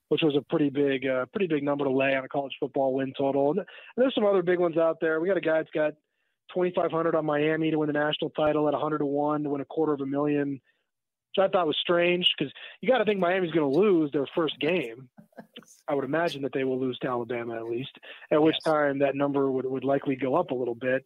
which 0.09 0.21
was 0.21 0.35
a 0.35 0.41
pretty 0.41 0.69
big 0.69 1.07
uh, 1.07 1.25
pretty 1.33 1.47
big 1.47 1.63
number 1.63 1.85
to 1.85 1.91
lay 1.91 2.15
on 2.15 2.23
a 2.23 2.29
college 2.29 2.53
football 2.59 2.93
win 2.93 3.13
total. 3.17 3.51
And, 3.51 3.65
there's 3.97 4.13
some 4.13 4.25
other 4.25 4.43
big 4.43 4.59
ones 4.59 4.77
out 4.77 4.97
there. 5.01 5.19
We 5.19 5.27
got 5.27 5.37
a 5.37 5.41
guy 5.41 5.57
that's 5.57 5.71
got 5.71 5.93
2,500 6.53 7.15
on 7.15 7.25
Miami 7.25 7.71
to 7.71 7.77
win 7.79 7.87
the 7.87 7.93
national 7.93 8.29
title 8.31 8.67
at 8.67 8.73
100 8.73 8.99
to 8.99 9.05
one 9.05 9.43
to 9.43 9.49
win 9.49 9.61
a 9.61 9.65
quarter 9.65 9.93
of 9.93 10.01
a 10.01 10.05
million 10.05 10.61
I 11.39 11.47
thought 11.47 11.67
was 11.67 11.77
strange 11.79 12.33
because 12.37 12.53
you 12.81 12.89
got 12.89 12.99
to 12.99 13.05
think 13.05 13.19
Miami's 13.19 13.51
going 13.51 13.71
to 13.71 13.79
lose 13.79 14.11
their 14.11 14.27
first 14.35 14.59
game. 14.59 15.09
I 15.87 15.95
would 15.95 16.05
imagine 16.05 16.41
that 16.43 16.53
they 16.53 16.63
will 16.63 16.79
lose 16.79 16.97
to 16.99 17.07
Alabama 17.07 17.55
at 17.55 17.65
least, 17.65 17.97
at 18.31 18.41
which 18.41 18.55
time 18.63 18.99
that 18.99 19.15
number 19.15 19.49
would, 19.49 19.65
would 19.65 19.83
likely 19.83 20.15
go 20.15 20.35
up 20.35 20.51
a 20.51 20.55
little 20.55 20.75
bit. 20.75 21.05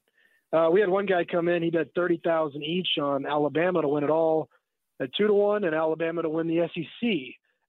Uh, 0.52 0.70
we 0.72 0.80
had 0.80 0.90
one 0.90 1.06
guy 1.06 1.24
come 1.24 1.48
in, 1.48 1.64
he 1.64 1.72
bet 1.72 1.88
30,000 1.96 2.62
each 2.64 2.90
on 3.02 3.26
Alabama 3.26 3.82
to 3.82 3.88
win 3.88 4.04
it 4.04 4.10
all 4.10 4.50
at 5.02 5.14
2 5.16 5.28
to 5.28 5.34
1 5.34 5.64
and 5.64 5.76
Alabama 5.76 6.22
to 6.22 6.30
win 6.30 6.48
the 6.48 6.68
SEC 6.74 7.10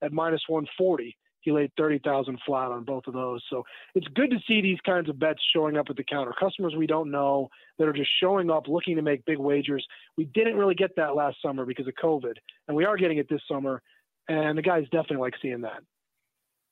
at 0.03 0.13
minus 0.13 0.43
140 0.49 1.17
he 1.45 1.53
laid 1.53 1.71
30,000 1.77 2.39
flat 2.47 2.71
on 2.71 2.85
both 2.85 3.07
of 3.07 3.13
those. 3.13 3.43
So 3.51 3.65
it's 3.95 4.07
good 4.15 4.31
to 4.31 4.39
see 4.49 4.61
these 4.61 4.79
kinds 4.85 5.09
of 5.09 5.19
bets 5.19 5.41
showing 5.55 5.77
up 5.77 5.87
at 5.91 5.97
the 5.97 6.05
counter. 6.05 6.33
Customers 6.39 6.75
we 6.77 6.87
don't 6.87 7.11
know 7.11 7.49
that 7.79 7.87
are 7.87 7.93
just 7.93 8.11
showing 8.21 8.51
up 8.51 8.67
looking 8.67 8.97
to 8.97 9.03
make 9.03 9.25
big 9.27 9.39
wagers. 9.39 9.87
We 10.17 10.25
didn't 10.25 10.57
really 10.57 10.75
get 10.75 10.97
that 10.97 11.15
last 11.15 11.37
summer 11.43 11.67
because 11.67 11.87
of 11.87 11.95
COVID, 12.03 12.35
and 12.67 12.77
we 12.77 12.85
are 12.85 12.97
getting 12.97 13.19
it 13.19 13.29
this 13.29 13.43
summer. 13.47 13.83
And 14.27 14.57
the 14.57 14.63
guys 14.63 14.85
definitely 14.85 15.19
like 15.19 15.35
seeing 15.43 15.61
that. 15.61 15.83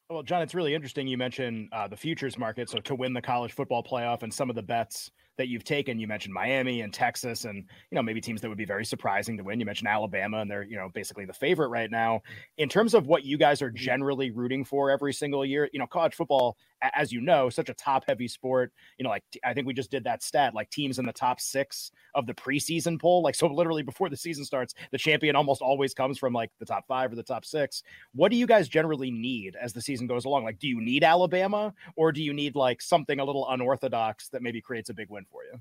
Well, 0.09 0.23
John, 0.23 0.43
it's 0.43 0.55
really 0.55 0.75
interesting. 0.75 1.07
You 1.07 1.19
mentioned 1.19 1.69
uh, 1.73 1.87
the 1.89 1.97
futures 1.97 2.39
market. 2.39 2.71
So 2.71 2.79
to 2.81 2.95
win 2.95 3.13
the 3.13 3.23
college 3.23 3.53
football 3.53 3.83
playoff 3.83 4.23
and 4.23 4.33
some 4.33 4.49
of 4.49 4.57
the 4.57 4.63
bets 4.63 5.11
that 5.39 5.49
you've 5.49 5.65
taken. 5.65 5.99
You 5.99 6.07
mentioned 6.07 6.35
Miami 6.35 6.81
and 6.83 6.93
Texas, 6.93 7.45
and 7.45 7.57
you 7.57 7.97
know 7.97 8.03
maybe 8.03 8.21
teams 8.21 8.41
that 8.41 8.49
would 8.49 8.59
be 8.59 8.65
very 8.65 8.85
surprising 8.85 9.37
to 9.39 9.45
win. 9.45 9.61
You 9.61 9.67
mentioned 9.67 9.89
Alabama, 9.89 10.39
and 10.39 10.51
they're 10.51 10.65
you 10.65 10.77
know 10.77 10.89
basically 10.93 11.25
the 11.25 11.33
favorite 11.33 11.69
right 11.69 11.91
now. 11.91 12.21
In 12.59 12.69
terms 12.69 12.95
of 12.95 13.07
what 13.07 13.25
you 13.25 13.39
guys 13.39 13.63
are 13.63 13.69
mm-hmm. 13.69 13.77
generally 13.77 14.31
rooting 14.31 14.65
for 14.65 14.91
every 14.91 15.13
single 15.13 15.45
year, 15.45 15.69
you 15.73 15.79
know, 15.79 15.87
college 15.87 16.15
football, 16.15 16.57
as 16.95 17.13
you 17.13 17.21
know, 17.21 17.49
such 17.49 17.69
a 17.69 17.75
top-heavy 17.75 18.29
sport. 18.29 18.73
You 18.99 19.05
know, 19.05 19.11
like 19.11 19.23
I 19.45 19.55
think 19.55 19.67
we 19.67 19.75
just 19.75 19.91
did 19.91 20.05
that 20.05 20.23
stat, 20.23 20.55
like 20.55 20.71
teams 20.71 20.99
in 20.99 21.07
the 21.07 21.13
top 21.13 21.41
six 21.41 21.93
of 22.15 22.27
the 22.27 22.35
preseason 22.35 23.01
poll. 23.01 23.23
Like 23.23 23.35
so, 23.43 23.47
literally 23.47 23.83
before 23.83 24.09
the 24.09 24.17
season 24.17 24.45
starts, 24.45 24.75
the 24.91 24.99
champion 24.99 25.37
almost 25.37 25.63
always 25.63 25.95
comes 25.95 26.19
from 26.19 26.33
like 26.33 26.51
the 26.59 26.67
top 26.67 26.87
five 26.87 27.13
or 27.13 27.17
the 27.17 27.23
top 27.23 27.45
six. 27.45 27.83
What 28.15 28.31
do 28.31 28.37
you 28.37 28.47
guys 28.47 28.69
generally 28.69 29.11
need 29.11 29.57
as 29.61 29.73
the 29.73 29.81
season 29.81 30.07
goes 30.07 30.25
along? 30.25 30.45
Like, 30.45 30.59
do 30.59 30.69
you 30.69 30.81
need 30.81 31.05
Alabama, 31.05 31.73
or 31.97 32.13
do 32.13 32.23
you 32.23 32.33
need 32.33 32.57
like 32.57 32.83
something 32.83 33.21
a 33.21 33.25
little 33.25 33.49
unorthodox 33.51 34.29
that 34.29 34.43
maybe 34.43 34.61
creates 34.61 34.91
a 34.91 34.95
big 34.95 35.09
win 35.11 35.25
for 35.31 35.45
you? 35.45 35.61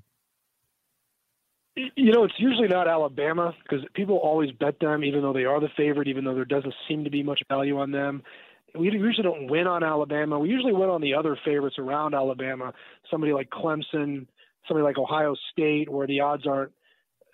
You 1.74 2.12
know, 2.12 2.24
it's 2.24 2.34
usually 2.36 2.68
not 2.68 2.86
Alabama 2.86 3.54
because 3.62 3.84
people 3.94 4.18
always 4.18 4.50
bet 4.52 4.78
them, 4.78 5.04
even 5.04 5.22
though 5.22 5.32
they 5.32 5.46
are 5.46 5.58
the 5.58 5.70
favorite, 5.74 6.06
even 6.06 6.22
though 6.22 6.34
there 6.34 6.44
doesn't 6.44 6.74
seem 6.86 7.02
to 7.04 7.10
be 7.10 7.22
much 7.22 7.40
value 7.48 7.78
on 7.78 7.90
them. 7.90 8.22
We 8.78 8.90
usually 8.90 9.22
don't 9.22 9.50
win 9.50 9.66
on 9.66 9.84
Alabama. 9.84 10.38
We 10.38 10.48
usually 10.48 10.72
win 10.72 10.88
on 10.88 11.00
the 11.00 11.14
other 11.14 11.36
favorites 11.44 11.76
around 11.78 12.14
Alabama. 12.14 12.72
Somebody 13.10 13.32
like 13.32 13.50
Clemson, 13.50 14.26
somebody 14.66 14.84
like 14.84 14.98
Ohio 14.98 15.34
State, 15.50 15.90
where 15.90 16.06
the 16.06 16.20
odds 16.20 16.46
aren't 16.46 16.72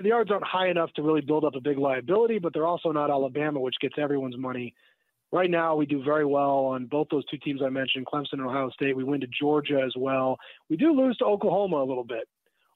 the 0.00 0.12
odds 0.12 0.30
aren't 0.30 0.44
high 0.44 0.68
enough 0.68 0.92
to 0.94 1.02
really 1.02 1.20
build 1.20 1.44
up 1.44 1.54
a 1.56 1.60
big 1.60 1.78
liability, 1.78 2.38
but 2.38 2.52
they're 2.54 2.66
also 2.66 2.92
not 2.92 3.10
Alabama, 3.10 3.58
which 3.60 3.74
gets 3.80 3.94
everyone's 3.98 4.36
money. 4.36 4.74
Right 5.32 5.50
now, 5.50 5.74
we 5.74 5.86
do 5.86 6.02
very 6.02 6.24
well 6.24 6.66
on 6.66 6.86
both 6.86 7.08
those 7.10 7.24
two 7.26 7.36
teams 7.38 7.60
I 7.62 7.68
mentioned, 7.68 8.06
Clemson 8.06 8.34
and 8.34 8.46
Ohio 8.46 8.70
State. 8.70 8.96
We 8.96 9.04
win 9.04 9.20
to 9.20 9.26
Georgia 9.26 9.82
as 9.84 9.92
well. 9.96 10.38
We 10.70 10.76
do 10.76 10.92
lose 10.92 11.16
to 11.18 11.24
Oklahoma 11.24 11.76
a 11.76 11.84
little 11.84 12.04
bit. 12.04 12.28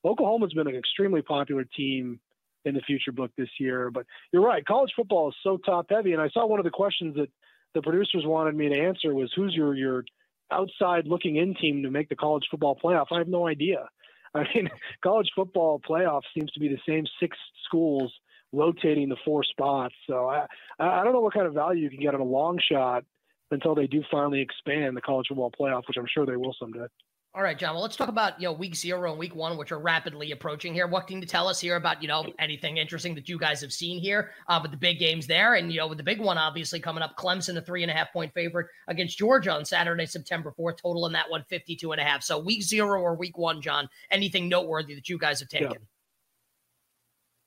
Oklahoma's 0.05 0.53
been 0.53 0.67
an 0.67 0.75
extremely 0.75 1.23
popular 1.23 1.65
team 1.65 2.21
in 2.65 2.75
the 2.75 2.81
future 2.81 3.13
book 3.13 3.31
this 3.39 3.49
year. 3.59 3.91
But 3.91 4.05
you're 4.33 4.43
right, 4.43 4.65
college 4.67 4.91
football 4.95 5.29
is 5.29 5.35
so 5.43 5.57
top 5.59 5.87
heavy. 5.89 6.13
And 6.13 6.21
I 6.21 6.29
saw 6.29 6.47
one 6.47 6.61
of 6.61 6.65
the 6.65 6.71
questions 6.71 7.15
that 7.17 7.29
the 7.75 7.83
producers 7.83 8.25
wanted 8.25 8.55
me 8.55 8.69
to 8.69 8.79
answer 8.79 9.15
was 9.15 9.33
who's 9.35 9.55
your 9.55 9.75
your 9.75 10.05
outside 10.51 11.07
looking 11.07 11.37
in 11.37 11.55
team 11.55 11.83
to 11.83 11.91
make 11.91 12.09
the 12.09 12.17
college 12.17 12.45
football 12.51 12.79
playoff? 12.83 13.07
I 13.11 13.19
have 13.19 13.29
no 13.29 13.47
idea. 13.47 13.89
I 14.35 14.45
mean, 14.55 14.69
college 15.03 15.29
football 15.35 15.81
playoff 15.81 16.23
seems 16.35 16.51
to 16.53 16.61
be 16.61 16.69
the 16.69 16.79
same 16.87 17.05
six 17.21 17.37
schools 17.65 18.13
rotating 18.53 19.09
the 19.09 19.17
four 19.25 19.45
spots. 19.45 19.95
So 20.09 20.29
I 20.29 20.47
I 20.79 21.03
don't 21.05 21.13
know 21.13 21.21
what 21.21 21.35
kind 21.35 21.47
of 21.47 21.55
value 21.55 21.83
you 21.83 21.91
can 21.91 22.01
get 22.01 22.15
on 22.15 22.21
a 22.21 22.25
long 22.25 22.59
shot 22.71 23.05
until 23.51 23.75
they 23.75 23.87
do 23.87 24.03
finally 24.11 24.41
expand 24.41 24.97
the 24.97 25.01
college 25.01 25.27
football 25.29 25.53
playoff, 25.59 25.83
which 25.87 25.97
I'm 25.99 26.07
sure 26.13 26.27
they 26.27 26.37
will 26.37 26.55
someday. 26.59 26.87
All 27.35 27.43
right, 27.43 27.59
John. 27.59 27.73
Well, 27.73 27.83
let's 27.83 27.97
talk 27.97 28.11
about 28.11 28.39
you 28.39 28.47
know 28.47 28.53
week 28.53 28.75
zero 28.75 29.11
and 29.11 29.19
week 29.19 29.35
one, 29.35 29.57
which 29.57 29.73
are 29.73 29.79
rapidly 29.79 30.33
approaching 30.33 30.75
here. 30.75 30.87
What 30.87 31.07
can 31.07 31.19
you 31.19 31.27
tell 31.27 31.49
us 31.49 31.59
here 31.59 31.77
about 31.77 32.03
you 32.03 32.09
know 32.09 32.27
anything 32.39 32.77
interesting 32.77 33.15
that 33.15 33.27
you 33.27 33.39
guys 33.39 33.59
have 33.63 33.73
seen 33.73 33.99
here 33.99 34.33
uh, 34.49 34.59
the 34.59 34.77
big 34.77 34.99
games 34.99 35.27
there, 35.27 35.55
and 35.55 35.73
you 35.73 35.79
know 35.79 35.87
with 35.87 35.97
the 35.97 36.05
big 36.05 36.21
one 36.21 36.37
obviously 36.37 36.79
coming 36.79 37.03
up, 37.03 37.17
Clemson, 37.17 37.57
a 37.57 37.63
three 37.63 37.83
and 37.83 37.91
a 37.91 37.95
half 37.95 38.13
point 38.13 38.35
favorite 38.35 38.67
against 38.89 39.17
Georgia 39.17 39.51
on 39.51 39.65
Saturday, 39.65 40.05
September 40.05 40.53
fourth. 40.55 40.83
Total 40.83 41.07
in 41.07 41.13
that 41.15 41.31
one, 41.31 41.43
52 41.49 41.93
and 41.93 42.01
a 42.03 42.05
half. 42.05 42.23
So 42.23 42.39
week 42.39 42.63
zero 42.63 43.01
or 43.01 43.15
week 43.15 43.39
one, 43.39 43.63
John. 43.63 43.89
Anything 44.11 44.51
noteworthy 44.51 44.95
that 44.95 45.09
you 45.09 45.17
guys 45.17 45.41
have 45.41 45.49
taken? 45.49 45.71
Yeah. 45.71 45.79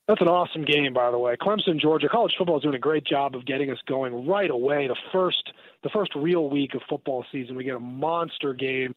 That's 0.08 0.20
an 0.20 0.28
awesome 0.28 0.64
game, 0.64 0.94
by 0.94 1.10
the 1.12 1.18
way. 1.18 1.36
Clemson, 1.36 1.80
Georgia. 1.80 2.08
College 2.08 2.32
football 2.38 2.56
is 2.56 2.62
doing 2.62 2.76
a 2.76 2.80
great 2.80 3.04
job 3.04 3.34
of 3.34 3.44
getting 3.44 3.70
us 3.70 3.78
going 3.88 4.26
right 4.26 4.50
away. 4.50 4.86
The 4.86 4.96
first, 5.12 5.52
the 5.82 5.90
first 5.90 6.12
real 6.14 6.48
week 6.48 6.74
of 6.74 6.82
football 6.88 7.24
season, 7.32 7.56
we 7.56 7.64
get 7.64 7.74
a 7.74 7.80
monster 7.80 8.54
game 8.54 8.94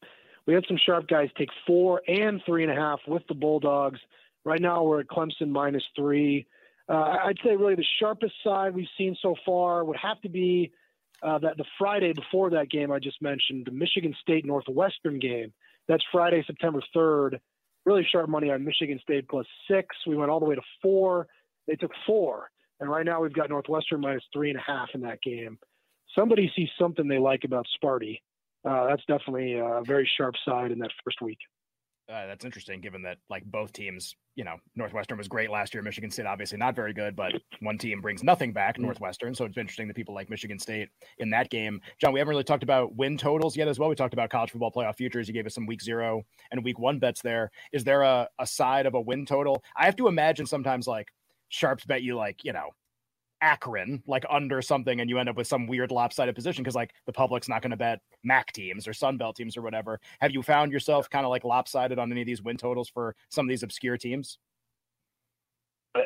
we 0.50 0.56
had 0.56 0.66
some 0.68 0.80
sharp 0.84 1.08
guys 1.08 1.30
take 1.38 1.50
four 1.68 2.02
and 2.08 2.42
three 2.44 2.64
and 2.64 2.72
a 2.72 2.76
half 2.76 3.00
with 3.08 3.22
the 3.28 3.36
Bulldogs. 3.36 4.00
Right 4.44 4.60
now, 4.60 4.82
we're 4.82 5.02
at 5.02 5.08
Clemson 5.08 5.50
minus 5.50 5.84
three. 5.96 6.48
Uh, 6.92 7.18
I'd 7.24 7.38
say 7.46 7.56
really 7.56 7.76
the 7.76 7.86
sharpest 8.00 8.34
side 8.44 8.74
we've 8.74 8.88
seen 8.98 9.16
so 9.22 9.36
far 9.46 9.86
would 9.86 9.98
have 9.98 10.20
to 10.22 10.30
be 10.30 10.72
uh, 11.22 11.38
that 11.38 11.58
the 11.58 11.66
Friday 11.78 12.14
before 12.14 12.50
that 12.50 12.72
game 12.72 12.92
I 12.92 12.98
just 12.98 13.22
mentioned, 13.22 13.68
the 13.68 13.72
Michigan 13.72 14.16
State 14.24 14.44
Northwestern 14.44 15.20
game. 15.20 15.54
That's 15.88 16.04
Friday, 16.12 16.44
September 16.48 16.82
3rd. 16.96 17.40
Really 17.86 18.08
sharp 18.12 18.28
money 18.28 18.50
on 18.50 18.66
Michigan 18.66 19.00
State 19.04 19.30
plus 19.30 19.46
six. 19.70 19.96
We 20.08 20.16
went 20.16 20.32
all 20.32 20.40
the 20.40 20.48
way 20.48 20.56
to 20.56 20.64
four. 20.82 21.28
They 21.68 21.76
took 21.76 21.92
four. 22.08 22.50
And 22.80 22.90
right 22.90 23.06
now 23.06 23.22
we've 23.22 23.34
got 23.34 23.52
Northwestern 23.52 24.02
minus 24.02 24.24
three 24.34 24.50
and 24.50 24.58
a 24.58 24.64
half 24.64 24.90
in 24.96 25.02
that 25.02 25.22
game. 25.22 25.60
Somebody 26.18 26.52
sees 26.56 26.70
something 26.80 27.08
they 27.08 27.20
like 27.20 27.44
about 27.44 27.68
Sparty 27.80 28.22
uh, 28.66 28.88
that's 28.88 29.04
definitely 29.08 29.56
a 29.56 29.82
very 29.86 30.10
sharp 30.18 30.36
side 30.46 30.72
in 30.72 30.80
that 30.80 30.92
first 31.04 31.22
week. 31.22 31.40
Uh, 32.12 32.26
that's 32.26 32.44
interesting, 32.44 32.82
given 32.82 33.04
that 33.04 33.18
like 33.30 33.44
both 33.46 33.72
teams, 33.72 34.16
you 34.36 34.44
know, 34.44 34.56
Northwestern 34.76 35.16
was 35.16 35.28
great 35.28 35.52
last 35.52 35.76
year. 35.76 35.84
Michigan 35.84 36.10
State 36.10 36.26
obviously 36.26 36.58
not 36.58 36.76
very 36.76 36.92
good, 36.92 37.16
but 37.16 37.34
one 37.60 37.78
team 37.78 38.02
brings 38.02 38.24
nothing 38.24 38.52
back, 38.52 38.74
mm-hmm. 38.74 38.86
Northwestern. 38.86 39.36
So 39.36 39.46
it's 39.46 39.60
interesting 39.60 39.88
that 39.88 39.96
people 39.96 40.16
like 40.16 40.28
Michigan 40.28 40.58
State 40.58 40.90
in 41.20 41.30
that 41.30 41.52
game. 41.52 41.80
John, 42.02 42.12
we 42.12 42.20
haven't 42.20 42.32
really 42.32 42.44
talked 42.44 42.64
about 42.64 42.96
win 42.96 43.16
totals 43.16 43.56
yet 43.56 43.68
as 43.68 43.78
well. 43.78 43.90
We 43.90 43.96
talked 43.96 44.16
about 44.16 44.32
college 44.32 44.50
football 44.50 44.72
playoff 44.72 44.96
futures. 44.96 45.28
You 45.28 45.36
gave 45.36 45.46
us 45.46 45.54
some 45.54 45.68
week 45.68 45.84
zero 45.84 46.24
and 46.50 46.64
week 46.64 46.80
one 46.80 46.98
bets 46.98 47.22
there. 47.22 47.52
Is 47.74 47.84
there 47.84 48.02
a, 48.02 48.28
a 48.40 48.48
side 48.48 48.88
of 48.88 48.96
a 48.96 49.02
win 49.02 49.28
total? 49.28 49.64
I 49.78 49.86
have 49.86 49.96
to 49.98 50.08
imagine 50.08 50.48
sometimes 50.48 50.88
like 50.88 51.10
sharps 51.50 51.86
bet 51.86 52.02
you 52.02 52.16
like, 52.16 52.44
you 52.44 52.54
know, 52.54 52.70
Akron 53.42 54.04
like 54.08 54.26
under 54.30 54.62
something 54.62 55.00
and 55.00 55.10
you 55.10 55.18
end 55.18 55.30
up 55.30 55.38
with 55.38 55.48
some 55.48 55.68
weird 55.68 55.92
lopsided 55.92 56.36
position 56.36 56.64
because 56.64 56.76
like 56.76 56.94
the 57.06 57.14
public's 57.14 57.50
not 57.50 57.62
going 57.62 57.72
to 57.72 57.78
bet 57.78 58.02
MAC 58.24 58.52
teams 58.52 58.88
or 58.88 58.94
Sun 58.94 59.18
Belt 59.18 59.36
teams 59.36 59.58
or 59.58 59.62
whatever. 59.62 60.00
Have 60.20 60.32
you 60.32 60.42
found 60.42 60.72
yourself 60.72 61.10
kind 61.10 61.26
of 61.26 61.30
like 61.30 61.44
lopsided 61.44 62.00
on 62.00 62.12
any 62.12 62.22
of 62.22 62.28
these 62.28 62.42
win 62.42 62.58
totals 62.58 62.90
for 62.90 63.16
some 63.30 63.46
of 63.46 63.50
these 63.50 63.64
obscure 63.64 63.98
teams? 63.98 64.38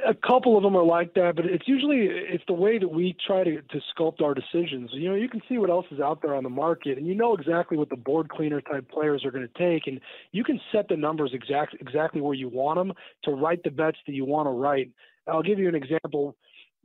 A 0.07 0.13
couple 0.13 0.55
of 0.55 0.63
them 0.63 0.77
are 0.77 0.83
like 0.83 1.13
that, 1.15 1.35
but 1.35 1.45
it's 1.45 1.67
usually 1.67 2.07
it's 2.07 2.43
the 2.47 2.53
way 2.53 2.79
that 2.79 2.87
we 2.87 3.17
try 3.27 3.43
to, 3.43 3.61
to 3.61 3.81
sculpt 3.93 4.21
our 4.21 4.33
decisions. 4.33 4.89
You 4.93 5.09
know, 5.09 5.15
you 5.15 5.27
can 5.27 5.41
see 5.49 5.57
what 5.57 5.69
else 5.69 5.85
is 5.91 5.99
out 5.99 6.21
there 6.21 6.35
on 6.35 6.43
the 6.43 6.49
market, 6.49 6.97
and 6.97 7.05
you 7.05 7.13
know 7.15 7.35
exactly 7.35 7.77
what 7.77 7.89
the 7.89 7.97
board 7.97 8.29
cleaner 8.29 8.61
type 8.61 8.89
players 8.89 9.25
are 9.25 9.31
going 9.31 9.45
to 9.45 9.59
take, 9.59 9.87
and 9.87 9.99
you 10.31 10.45
can 10.45 10.59
set 10.71 10.87
the 10.87 10.95
numbers 10.95 11.31
exact 11.33 11.75
exactly 11.81 12.21
where 12.21 12.33
you 12.33 12.47
want 12.47 12.77
them 12.77 12.93
to 13.25 13.31
write 13.31 13.61
the 13.63 13.71
bets 13.71 13.97
that 14.07 14.13
you 14.13 14.23
want 14.23 14.47
to 14.47 14.51
write. 14.51 14.89
I'll 15.27 15.43
give 15.43 15.59
you 15.59 15.67
an 15.67 15.75
example 15.75 16.37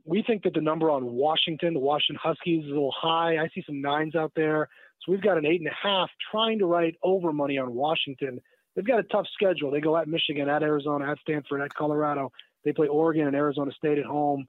we 0.05 0.23
think 0.23 0.43
that 0.43 0.53
the 0.53 0.61
number 0.61 0.89
on 0.89 1.05
Washington, 1.05 1.73
the 1.73 1.79
Washington 1.79 2.19
Huskies, 2.21 2.63
is 2.63 2.71
a 2.71 2.73
little 2.73 2.93
high. 2.95 3.37
I 3.37 3.49
see 3.53 3.63
some 3.65 3.81
nines 3.81 4.15
out 4.15 4.31
there. 4.35 4.67
So 5.01 5.11
we've 5.11 5.21
got 5.21 5.37
an 5.37 5.45
eight 5.45 5.61
and 5.61 5.69
a 5.69 5.87
half 5.87 6.09
trying 6.31 6.59
to 6.59 6.65
write 6.65 6.95
over 7.03 7.31
money 7.31 7.57
on 7.57 7.73
Washington. 7.73 8.39
They've 8.75 8.85
got 8.85 8.99
a 8.99 9.03
tough 9.03 9.27
schedule. 9.33 9.71
They 9.71 9.81
go 9.81 9.97
at 9.97 10.07
Michigan, 10.07 10.49
at 10.49 10.63
Arizona, 10.63 11.11
at 11.11 11.19
Stanford, 11.19 11.61
at 11.61 11.73
Colorado. 11.73 12.31
They 12.63 12.73
play 12.73 12.87
Oregon 12.87 13.27
and 13.27 13.35
Arizona 13.35 13.71
State 13.71 13.97
at 13.97 14.05
home. 14.05 14.47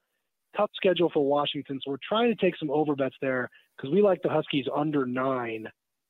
Tough 0.57 0.71
schedule 0.75 1.11
for 1.13 1.25
Washington. 1.25 1.81
So 1.85 1.93
we're 1.93 1.99
trying 2.07 2.35
to 2.35 2.41
take 2.41 2.57
some 2.57 2.71
over 2.71 2.97
bets 2.97 3.15
there 3.21 3.49
because 3.77 3.93
we 3.93 4.03
like 4.03 4.23
the 4.23 4.29
Huskies 4.29 4.67
under 4.75 5.07
nine 5.07 5.69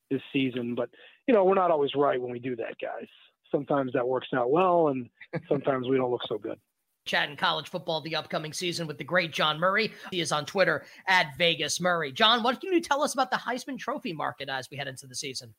this 0.09 0.21
season. 0.33 0.75
But, 0.75 0.89
you 1.27 1.33
know, 1.33 1.43
we're 1.43 1.55
not 1.55 1.71
always 1.71 1.91
right 1.95 2.19
when 2.19 2.31
we 2.31 2.39
do 2.39 2.55
that, 2.55 2.75
guys. 2.81 3.07
Sometimes 3.51 3.93
that 3.93 4.07
works 4.07 4.29
out 4.33 4.49
well, 4.49 4.87
and 4.87 5.09
sometimes 5.47 5.87
we 5.87 5.97
don't 5.97 6.11
look 6.11 6.21
so 6.27 6.37
good 6.37 6.57
chatting 7.05 7.35
college 7.35 7.69
football 7.69 8.01
the 8.01 8.15
upcoming 8.15 8.53
season 8.53 8.87
with 8.87 8.97
the 8.97 9.03
great 9.03 9.31
John 9.31 9.59
Murray. 9.59 9.91
He 10.11 10.21
is 10.21 10.31
on 10.31 10.45
Twitter 10.45 10.85
at 11.07 11.35
Vegas 11.37 11.79
Murray. 11.79 12.11
John, 12.11 12.43
what 12.43 12.61
can 12.61 12.71
you 12.71 12.81
tell 12.81 13.01
us 13.01 13.13
about 13.13 13.31
the 13.31 13.37
Heisman 13.37 13.77
Trophy 13.77 14.13
market 14.13 14.49
as 14.49 14.69
we 14.69 14.77
head 14.77 14.87
into 14.87 15.07
the 15.07 15.15
season? 15.15 15.53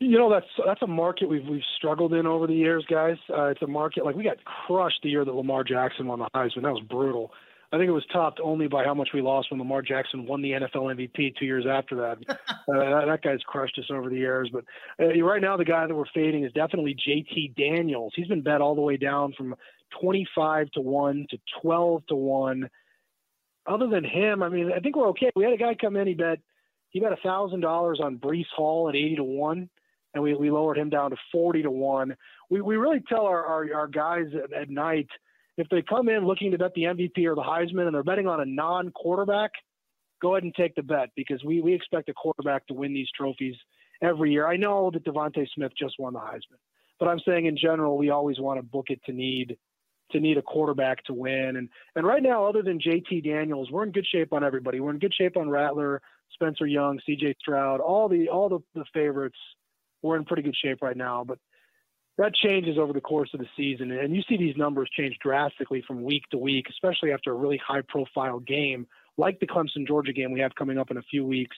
You 0.00 0.18
know 0.18 0.28
that's 0.28 0.46
that's 0.66 0.82
a 0.82 0.86
market 0.86 1.28
we've 1.28 1.46
we've 1.46 1.62
struggled 1.76 2.12
in 2.12 2.26
over 2.26 2.48
the 2.48 2.54
years, 2.54 2.84
guys. 2.90 3.16
Uh, 3.30 3.44
it's 3.44 3.62
a 3.62 3.68
market 3.68 4.04
like 4.04 4.16
we 4.16 4.24
got 4.24 4.38
crushed 4.44 4.98
the 5.04 5.10
year 5.10 5.24
that 5.24 5.32
Lamar 5.32 5.62
Jackson 5.62 6.08
won 6.08 6.18
the 6.18 6.28
Heisman. 6.34 6.62
That 6.62 6.72
was 6.72 6.82
brutal. 6.88 7.30
I 7.72 7.78
think 7.78 7.88
it 7.88 7.92
was 7.92 8.04
topped 8.12 8.38
only 8.42 8.68
by 8.68 8.84
how 8.84 8.92
much 8.92 9.10
we 9.14 9.22
lost 9.22 9.50
when 9.50 9.58
Lamar 9.58 9.80
Jackson 9.80 10.26
won 10.26 10.42
the 10.42 10.50
NFL 10.50 10.94
MVP 10.94 11.36
two 11.38 11.46
years 11.46 11.64
after 11.68 11.96
that. 11.96 12.18
uh, 12.28 13.06
that, 13.06 13.20
guy's 13.22 13.40
crushed 13.46 13.78
us 13.78 13.86
over 13.90 14.10
the 14.10 14.16
years. 14.16 14.50
But 14.52 14.64
uh, 15.02 15.22
right 15.22 15.40
now, 15.40 15.56
the 15.56 15.64
guy 15.64 15.86
that 15.86 15.94
we're 15.94 16.04
fading 16.12 16.44
is 16.44 16.52
definitely 16.52 16.94
JT 16.94 17.56
Daniels. 17.56 18.12
He's 18.14 18.26
been 18.26 18.42
bet 18.42 18.60
all 18.60 18.74
the 18.74 18.82
way 18.82 18.98
down 18.98 19.32
from 19.36 19.54
25 20.00 20.70
to 20.72 20.80
1 20.82 21.26
to 21.30 21.38
12 21.62 22.06
to 22.08 22.14
1. 22.14 22.70
Other 23.66 23.88
than 23.88 24.04
him, 24.04 24.42
I 24.42 24.48
mean, 24.50 24.70
I 24.74 24.80
think 24.80 24.96
we're 24.96 25.08
okay. 25.10 25.30
We 25.34 25.44
had 25.44 25.54
a 25.54 25.56
guy 25.56 25.74
come 25.74 25.96
in, 25.96 26.06
he 26.06 26.14
bet 26.14 26.40
he 26.90 27.00
bet 27.00 27.12
$1,000 27.24 28.00
on 28.00 28.18
Breece 28.18 28.44
Hall 28.54 28.90
at 28.90 28.94
80 28.94 29.16
to 29.16 29.24
1 29.24 29.70
and 30.14 30.22
we, 30.22 30.34
we 30.34 30.50
lowered 30.50 30.78
him 30.78 30.90
down 30.90 31.10
to 31.10 31.16
40 31.32 31.62
to 31.62 31.70
1. 31.70 32.16
We, 32.50 32.60
we 32.60 32.76
really 32.76 33.00
tell 33.08 33.26
our, 33.26 33.44
our, 33.44 33.74
our 33.74 33.86
guys 33.86 34.26
at, 34.34 34.52
at 34.52 34.70
night 34.70 35.08
if 35.56 35.68
they 35.68 35.82
come 35.82 36.08
in 36.08 36.26
looking 36.26 36.50
to 36.52 36.58
bet 36.58 36.72
the 36.74 36.84
MVP 36.84 37.26
or 37.26 37.34
the 37.34 37.42
Heisman 37.42 37.86
and 37.86 37.94
they're 37.94 38.02
betting 38.02 38.26
on 38.26 38.40
a 38.40 38.46
non 38.46 38.90
quarterback, 38.90 39.50
go 40.20 40.34
ahead 40.34 40.44
and 40.44 40.54
take 40.54 40.74
the 40.74 40.82
bet 40.82 41.10
because 41.16 41.42
we, 41.44 41.60
we 41.60 41.74
expect 41.74 42.08
a 42.08 42.14
quarterback 42.14 42.66
to 42.68 42.74
win 42.74 42.94
these 42.94 43.08
trophies 43.16 43.56
every 44.02 44.32
year. 44.32 44.46
I 44.46 44.56
know 44.56 44.90
that 44.90 45.04
DeVonta 45.04 45.46
Smith 45.54 45.72
just 45.78 45.96
won 45.98 46.14
the 46.14 46.20
Heisman, 46.20 46.58
but 46.98 47.08
I'm 47.08 47.20
saying 47.26 47.46
in 47.46 47.56
general, 47.56 47.98
we 47.98 48.10
always 48.10 48.38
want 48.38 48.58
to 48.58 48.62
book 48.62 48.86
it 48.88 49.00
to 49.06 49.12
need 49.12 49.56
to 50.12 50.20
need 50.20 50.36
a 50.36 50.42
quarterback 50.42 51.02
to 51.04 51.14
win. 51.14 51.56
And 51.56 51.68
and 51.96 52.06
right 52.06 52.22
now, 52.22 52.46
other 52.46 52.62
than 52.62 52.78
JT 52.78 53.24
Daniels, 53.24 53.70
we're 53.70 53.84
in 53.84 53.92
good 53.92 54.06
shape 54.06 54.32
on 54.32 54.44
everybody. 54.44 54.80
We're 54.80 54.90
in 54.90 54.98
good 54.98 55.14
shape 55.14 55.36
on 55.36 55.50
Rattler, 55.50 56.00
Spencer 56.34 56.66
Young, 56.66 57.00
CJ 57.08 57.34
Stroud, 57.40 57.80
all 57.80 58.08
the 58.08 58.28
all 58.28 58.48
the, 58.48 58.60
the 58.74 58.84
favorites. 58.94 59.38
We're 60.02 60.16
in 60.16 60.24
pretty 60.24 60.42
good 60.42 60.56
shape 60.56 60.82
right 60.82 60.96
now. 60.96 61.24
But 61.24 61.38
that 62.22 62.34
changes 62.34 62.78
over 62.78 62.92
the 62.92 63.00
course 63.00 63.30
of 63.34 63.40
the 63.40 63.48
season. 63.56 63.90
And 63.90 64.14
you 64.14 64.22
see 64.28 64.36
these 64.36 64.56
numbers 64.56 64.88
change 64.96 65.16
drastically 65.20 65.82
from 65.86 66.04
week 66.04 66.22
to 66.30 66.38
week, 66.38 66.66
especially 66.70 67.12
after 67.12 67.32
a 67.32 67.34
really 67.34 67.60
high 67.64 67.82
profile 67.88 68.38
game 68.38 68.86
like 69.18 69.40
the 69.40 69.46
Clemson 69.46 69.86
Georgia 69.86 70.12
game 70.12 70.30
we 70.32 70.38
have 70.38 70.54
coming 70.54 70.78
up 70.78 70.92
in 70.92 70.98
a 70.98 71.02
few 71.02 71.26
weeks. 71.26 71.56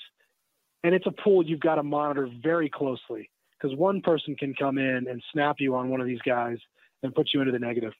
And 0.83 0.95
it's 0.95 1.07
a 1.07 1.23
pool 1.23 1.45
you've 1.45 1.61
got 1.61 1.75
to 1.75 1.83
monitor 1.83 2.31
very 2.43 2.71
closely 2.71 3.31
because 3.61 3.77
one 3.77 4.01
person 4.01 4.37
can 4.37 4.55
come 4.55 4.79
in 4.79 5.07
and 5.07 5.23
snap 5.33 5.57
you 5.59 5.75
on 5.75 5.91
one 5.91 6.01
of 6.01 6.07
these 6.07 6.23
guys 6.25 6.57
and 7.03 7.15
put 7.15 7.29
you 7.35 7.41
into 7.41 7.53
the 7.53 7.59
negative. 7.59 7.93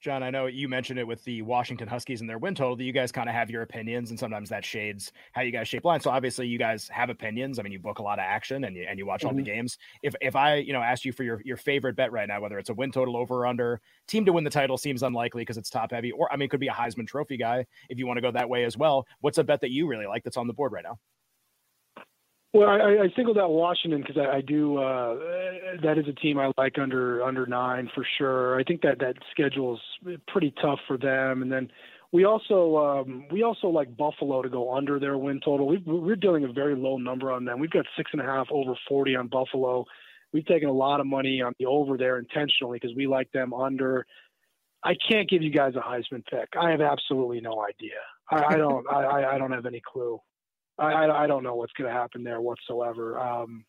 John, 0.00 0.22
I 0.22 0.30
know 0.30 0.46
you 0.46 0.68
mentioned 0.68 0.98
it 0.98 1.06
with 1.06 1.24
the 1.24 1.42
Washington 1.42 1.88
Huskies 1.88 2.20
and 2.20 2.28
their 2.28 2.38
win 2.38 2.54
total 2.54 2.76
that 2.76 2.84
you 2.84 2.92
guys 2.92 3.10
kind 3.10 3.28
of 3.28 3.34
have 3.34 3.50
your 3.50 3.62
opinions, 3.62 4.10
and 4.10 4.18
sometimes 4.18 4.48
that 4.50 4.64
shades 4.64 5.10
how 5.32 5.42
you 5.42 5.50
guys 5.50 5.68
shape 5.68 5.84
lines. 5.84 6.04
So 6.04 6.10
obviously, 6.10 6.46
you 6.46 6.58
guys 6.58 6.86
have 6.88 7.08
opinions. 7.08 7.58
I 7.58 7.62
mean, 7.62 7.72
you 7.72 7.78
book 7.78 7.98
a 7.98 8.02
lot 8.02 8.18
of 8.18 8.24
action 8.24 8.64
and 8.64 8.76
you 8.76 8.86
and 8.88 8.98
you 8.98 9.06
watch 9.06 9.20
mm-hmm. 9.20 9.28
all 9.28 9.34
the 9.34 9.42
mm-hmm. 9.42 9.54
games. 9.54 9.78
If 10.02 10.14
if 10.20 10.36
I 10.36 10.56
you 10.56 10.72
know 10.72 10.82
asked 10.82 11.04
you 11.04 11.12
for 11.12 11.22
your 11.22 11.40
your 11.44 11.56
favorite 11.56 11.96
bet 11.96 12.12
right 12.12 12.28
now, 12.28 12.40
whether 12.40 12.58
it's 12.58 12.70
a 12.70 12.74
win 12.74 12.92
total 12.92 13.16
over 13.16 13.36
or 13.36 13.46
under, 13.46 13.80
team 14.06 14.24
to 14.26 14.32
win 14.32 14.44
the 14.44 14.50
title 14.50 14.76
seems 14.76 15.02
unlikely 15.02 15.42
because 15.42 15.56
it's 15.56 15.70
top 15.70 15.92
heavy, 15.92 16.12
or 16.12 16.30
I 16.32 16.36
mean, 16.36 16.46
it 16.46 16.50
could 16.50 16.60
be 16.60 16.68
a 16.68 16.72
Heisman 16.72 17.06
Trophy 17.06 17.38
guy 17.38 17.66
if 17.88 17.98
you 17.98 18.06
want 18.06 18.18
to 18.18 18.22
go 18.22 18.30
that 18.30 18.48
way 18.48 18.64
as 18.64 18.76
well. 18.76 19.06
What's 19.20 19.38
a 19.38 19.44
bet 19.44 19.62
that 19.62 19.70
you 19.70 19.86
really 19.86 20.06
like 20.06 20.24
that's 20.24 20.36
on 20.36 20.46
the 20.46 20.54
board 20.54 20.72
right 20.72 20.84
now? 20.84 20.98
Well, 22.56 22.70
I, 22.70 23.04
I 23.04 23.08
singled 23.14 23.36
out 23.36 23.50
Washington 23.50 24.00
because 24.00 24.16
I, 24.16 24.38
I 24.38 24.40
do. 24.40 24.78
Uh, 24.78 25.16
that 25.82 25.98
is 25.98 26.08
a 26.08 26.14
team 26.14 26.38
I 26.38 26.50
like 26.56 26.78
under 26.78 27.22
under 27.22 27.44
nine 27.44 27.90
for 27.94 28.02
sure. 28.16 28.58
I 28.58 28.64
think 28.64 28.80
that 28.80 28.98
that 29.00 29.16
schedule 29.30 29.78
is 30.06 30.16
pretty 30.26 30.54
tough 30.62 30.78
for 30.88 30.96
them. 30.96 31.42
And 31.42 31.52
then 31.52 31.70
we 32.12 32.24
also 32.24 32.78
um, 32.78 33.26
we 33.30 33.42
also 33.42 33.66
like 33.66 33.94
Buffalo 33.94 34.40
to 34.40 34.48
go 34.48 34.74
under 34.74 34.98
their 34.98 35.18
win 35.18 35.38
total. 35.44 35.66
we 35.66 35.82
we're 35.84 36.16
dealing 36.16 36.44
a 36.44 36.52
very 36.52 36.74
low 36.74 36.96
number 36.96 37.30
on 37.30 37.44
them. 37.44 37.60
We've 37.60 37.70
got 37.70 37.84
six 37.94 38.10
and 38.14 38.22
a 38.22 38.24
half 38.24 38.46
over 38.50 38.72
forty 38.88 39.14
on 39.16 39.28
Buffalo. 39.28 39.84
We've 40.32 40.46
taken 40.46 40.70
a 40.70 40.72
lot 40.72 41.00
of 41.00 41.06
money 41.06 41.42
on 41.42 41.52
the 41.58 41.66
over 41.66 41.98
there 41.98 42.18
intentionally 42.18 42.78
because 42.80 42.96
we 42.96 43.06
like 43.06 43.30
them 43.32 43.52
under. 43.52 44.06
I 44.82 44.94
can't 45.10 45.28
give 45.28 45.42
you 45.42 45.50
guys 45.50 45.74
a 45.76 45.80
Heisman 45.80 46.24
pick. 46.24 46.48
I 46.58 46.70
have 46.70 46.80
absolutely 46.80 47.42
no 47.42 47.62
idea. 47.62 47.98
I, 48.30 48.54
I 48.54 48.56
don't. 48.56 48.86
I, 48.90 49.34
I 49.34 49.38
don't 49.38 49.52
have 49.52 49.66
any 49.66 49.82
clue. 49.86 50.18
I, 50.78 51.06
I 51.06 51.26
don't 51.26 51.42
know 51.42 51.54
what's 51.54 51.72
going 51.72 51.88
to 51.90 51.96
happen 51.96 52.22
there 52.22 52.40
whatsoever. 52.40 53.18
Um, 53.18 53.64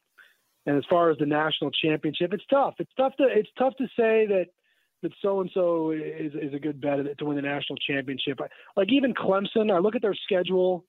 and 0.65 0.78
as 0.78 0.84
far 0.89 1.10
as 1.10 1.17
the 1.17 1.26
national 1.26 1.72
championship, 1.72 2.34
it's 2.34 2.46
tough. 2.50 2.76
It's 2.80 2.91
tough 2.98 3.15
to 3.17 3.24
it's 3.24 3.50
tough 3.58 3.76
to 3.78 3.86
say 3.98 4.28
that 4.28 4.48
that 5.02 5.12
so 5.22 5.39
and 5.39 5.50
so 5.54 5.91
is 5.91 6.34
is 6.34 6.54
a 6.54 6.60
good 6.60 6.82
bet 6.82 6.98
to 7.17 7.26
win 7.26 7.38
the 7.38 7.41
national 7.41 7.78
championship. 7.78 8.39
Like 8.76 8.91
even 8.91 9.13
Clemson, 9.13 9.74
I 9.74 9.80
look 9.80 9.96
at 9.96 10.02
their 10.02 10.15
schedule 10.26 10.86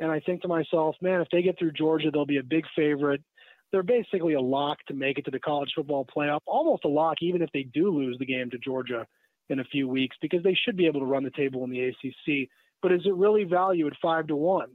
and 0.00 0.10
I 0.10 0.20
think 0.20 0.40
to 0.42 0.48
myself, 0.48 0.96
man, 1.02 1.20
if 1.20 1.28
they 1.30 1.42
get 1.42 1.58
through 1.58 1.72
Georgia, 1.72 2.10
they'll 2.10 2.24
be 2.24 2.38
a 2.38 2.42
big 2.42 2.64
favorite. 2.74 3.22
They're 3.70 3.82
basically 3.82 4.34
a 4.34 4.40
lock 4.40 4.78
to 4.88 4.94
make 4.94 5.18
it 5.18 5.26
to 5.26 5.30
the 5.30 5.38
college 5.38 5.70
football 5.76 6.06
playoff, 6.06 6.40
almost 6.46 6.84
a 6.84 6.88
lock, 6.88 7.18
even 7.20 7.42
if 7.42 7.50
they 7.52 7.62
do 7.62 7.90
lose 7.90 8.16
the 8.18 8.26
game 8.26 8.50
to 8.50 8.58
Georgia 8.58 9.06
in 9.50 9.60
a 9.60 9.64
few 9.64 9.86
weeks, 9.86 10.16
because 10.22 10.42
they 10.42 10.54
should 10.64 10.76
be 10.76 10.86
able 10.86 11.00
to 11.00 11.06
run 11.06 11.22
the 11.22 11.30
table 11.30 11.62
in 11.64 11.70
the 11.70 11.88
ACC. 11.88 12.48
But 12.82 12.92
is 12.92 13.02
it 13.04 13.14
really 13.14 13.44
value 13.44 13.86
at 13.86 13.92
five 14.00 14.26
to 14.28 14.36
one 14.36 14.70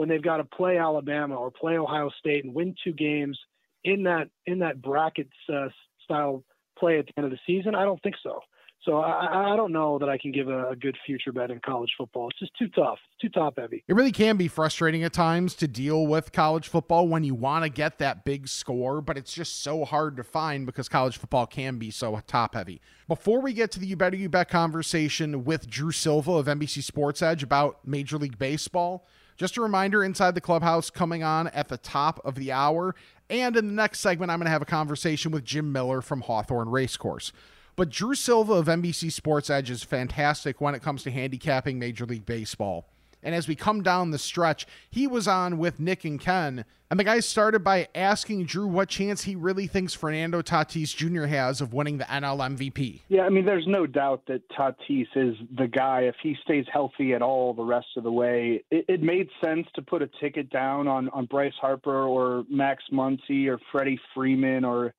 when 0.00 0.08
they've 0.08 0.22
got 0.22 0.38
to 0.38 0.44
play 0.44 0.78
Alabama 0.78 1.34
or 1.34 1.50
play 1.50 1.76
Ohio 1.76 2.08
State 2.18 2.42
and 2.42 2.54
win 2.54 2.74
two 2.82 2.94
games 2.94 3.38
in 3.84 4.04
that 4.04 4.30
in 4.46 4.60
that 4.60 4.80
bracket 4.80 5.28
uh, 5.52 5.68
style 6.02 6.42
play 6.78 6.98
at 6.98 7.04
the 7.04 7.12
end 7.18 7.26
of 7.26 7.30
the 7.30 7.38
season? 7.46 7.74
I 7.74 7.84
don't 7.84 8.02
think 8.02 8.14
so. 8.22 8.40
So 8.82 8.96
I, 8.96 9.52
I 9.52 9.56
don't 9.56 9.72
know 9.72 9.98
that 9.98 10.08
I 10.08 10.16
can 10.16 10.32
give 10.32 10.48
a, 10.48 10.70
a, 10.70 10.74
good 10.76 10.96
future 11.04 11.32
bet 11.32 11.50
in 11.50 11.60
college 11.60 11.90
football. 11.98 12.30
It's 12.30 12.38
just 12.38 12.52
too 12.58 12.68
tough. 12.68 12.96
It's 13.12 13.20
too 13.20 13.28
top 13.28 13.58
heavy. 13.58 13.84
It 13.86 13.94
really 13.94 14.10
can 14.10 14.38
be 14.38 14.48
frustrating 14.48 15.04
at 15.04 15.12
times 15.12 15.54
to 15.56 15.68
deal 15.68 16.06
with 16.06 16.32
college 16.32 16.66
football 16.66 17.06
when 17.06 17.22
you 17.22 17.34
want 17.34 17.64
to 17.64 17.68
get 17.68 17.98
that 17.98 18.24
big 18.24 18.48
score, 18.48 19.02
but 19.02 19.18
it's 19.18 19.34
just 19.34 19.62
so 19.62 19.84
hard 19.84 20.16
to 20.16 20.24
find 20.24 20.64
because 20.64 20.88
college 20.88 21.18
football 21.18 21.46
can 21.46 21.76
be 21.76 21.90
so 21.90 22.18
top 22.26 22.54
heavy. 22.54 22.80
Before 23.06 23.42
we 23.42 23.52
get 23.52 23.70
to 23.72 23.80
the 23.80 23.86
You 23.86 23.96
Better 23.96 24.16
You 24.16 24.30
Bet 24.30 24.48
conversation 24.48 25.44
with 25.44 25.68
Drew 25.68 25.92
Silva 25.92 26.32
of 26.32 26.46
NBC 26.46 26.82
Sports 26.82 27.20
Edge 27.20 27.42
about 27.42 27.86
Major 27.86 28.16
League 28.16 28.38
Baseball, 28.38 29.06
just 29.40 29.56
a 29.56 29.62
reminder 29.62 30.04
inside 30.04 30.34
the 30.34 30.40
clubhouse 30.42 30.90
coming 30.90 31.22
on 31.22 31.48
at 31.48 31.68
the 31.68 31.78
top 31.78 32.20
of 32.26 32.34
the 32.34 32.52
hour. 32.52 32.94
And 33.30 33.56
in 33.56 33.68
the 33.68 33.72
next 33.72 34.00
segment, 34.00 34.30
I'm 34.30 34.38
going 34.38 34.44
to 34.44 34.50
have 34.50 34.60
a 34.60 34.66
conversation 34.66 35.32
with 35.32 35.46
Jim 35.46 35.72
Miller 35.72 36.02
from 36.02 36.20
Hawthorne 36.20 36.68
Racecourse. 36.68 37.32
But 37.74 37.88
Drew 37.88 38.14
Silva 38.14 38.52
of 38.52 38.66
NBC 38.66 39.10
Sports 39.10 39.48
Edge 39.48 39.70
is 39.70 39.82
fantastic 39.82 40.60
when 40.60 40.74
it 40.74 40.82
comes 40.82 41.02
to 41.04 41.10
handicapping 41.10 41.78
Major 41.78 42.04
League 42.04 42.26
Baseball. 42.26 42.86
And 43.22 43.34
as 43.34 43.48
we 43.48 43.54
come 43.54 43.82
down 43.82 44.10
the 44.10 44.18
stretch, 44.18 44.66
he 44.90 45.06
was 45.06 45.28
on 45.28 45.58
with 45.58 45.80
Nick 45.80 46.04
and 46.04 46.20
Ken. 46.20 46.64
And 46.90 46.98
the 46.98 47.04
guys 47.04 47.28
started 47.28 47.62
by 47.62 47.86
asking 47.94 48.46
Drew 48.46 48.66
what 48.66 48.88
chance 48.88 49.22
he 49.22 49.36
really 49.36 49.68
thinks 49.68 49.94
Fernando 49.94 50.42
Tatis 50.42 50.96
Jr. 50.96 51.26
has 51.26 51.60
of 51.60 51.72
winning 51.72 51.98
the 51.98 52.04
NL 52.04 52.56
MVP. 52.56 53.02
Yeah, 53.08 53.22
I 53.22 53.28
mean, 53.28 53.46
there's 53.46 53.66
no 53.68 53.86
doubt 53.86 54.22
that 54.26 54.42
Tatis 54.50 55.06
is 55.14 55.36
the 55.56 55.68
guy. 55.68 56.00
If 56.02 56.16
he 56.20 56.36
stays 56.42 56.64
healthy 56.72 57.14
at 57.14 57.22
all 57.22 57.54
the 57.54 57.62
rest 57.62 57.86
of 57.96 58.02
the 58.02 58.10
way, 58.10 58.64
it, 58.72 58.86
it 58.88 59.02
made 59.02 59.28
sense 59.42 59.68
to 59.76 59.82
put 59.82 60.02
a 60.02 60.10
ticket 60.20 60.50
down 60.50 60.88
on, 60.88 61.08
on 61.10 61.26
Bryce 61.26 61.54
Harper 61.60 62.06
or 62.06 62.44
Max 62.50 62.82
Muncy 62.92 63.46
or 63.46 63.60
Freddie 63.70 64.00
Freeman 64.12 64.64
or 64.64 64.92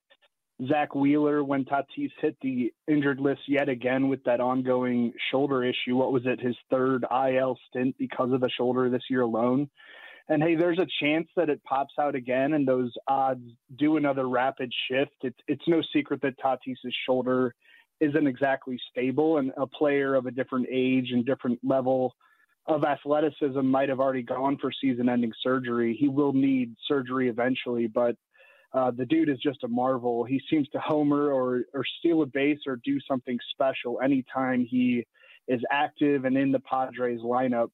Zack 0.67 0.93
Wheeler 0.93 1.43
when 1.43 1.65
Tatis 1.65 2.11
hit 2.21 2.37
the 2.41 2.71
injured 2.87 3.19
list 3.19 3.41
yet 3.47 3.69
again 3.69 4.09
with 4.09 4.23
that 4.25 4.39
ongoing 4.39 5.13
shoulder 5.31 5.63
issue. 5.63 5.95
What 5.95 6.11
was 6.11 6.23
it, 6.25 6.39
his 6.39 6.55
third 6.69 7.05
IL 7.11 7.57
stint 7.69 7.95
because 7.97 8.31
of 8.31 8.41
the 8.41 8.49
shoulder 8.49 8.89
this 8.89 9.03
year 9.09 9.21
alone? 9.21 9.69
And 10.29 10.41
hey, 10.41 10.55
there's 10.55 10.79
a 10.79 10.87
chance 11.01 11.27
that 11.35 11.49
it 11.49 11.63
pops 11.63 11.95
out 11.99 12.15
again 12.15 12.53
and 12.53 12.67
those 12.67 12.93
odds 13.07 13.43
do 13.77 13.97
another 13.97 14.29
rapid 14.29 14.71
shift. 14.87 15.15
It's 15.23 15.39
it's 15.47 15.67
no 15.67 15.81
secret 15.93 16.21
that 16.21 16.39
Tatis's 16.39 16.95
shoulder 17.05 17.55
isn't 17.99 18.27
exactly 18.27 18.79
stable 18.91 19.37
and 19.37 19.51
a 19.57 19.67
player 19.67 20.15
of 20.15 20.25
a 20.25 20.31
different 20.31 20.67
age 20.71 21.09
and 21.11 21.25
different 21.25 21.59
level 21.63 22.15
of 22.67 22.83
athleticism 22.83 23.61
might 23.65 23.89
have 23.89 23.99
already 23.99 24.21
gone 24.21 24.57
for 24.59 24.71
season 24.71 25.09
ending 25.09 25.33
surgery. 25.41 25.97
He 25.99 26.07
will 26.07 26.33
need 26.33 26.75
surgery 26.87 27.27
eventually, 27.29 27.87
but 27.87 28.15
uh, 28.73 28.91
the 28.91 29.05
dude 29.05 29.29
is 29.29 29.37
just 29.43 29.63
a 29.63 29.67
marvel. 29.67 30.23
He 30.23 30.41
seems 30.49 30.67
to 30.69 30.79
homer 30.79 31.31
or 31.31 31.63
or 31.73 31.83
steal 31.99 32.21
a 32.21 32.25
base 32.25 32.59
or 32.67 32.79
do 32.83 32.99
something 33.07 33.37
special 33.51 33.99
anytime 34.01 34.65
he 34.65 35.05
is 35.47 35.61
active 35.71 36.25
and 36.25 36.37
in 36.37 36.51
the 36.51 36.59
Padres 36.59 37.21
lineup. 37.21 37.69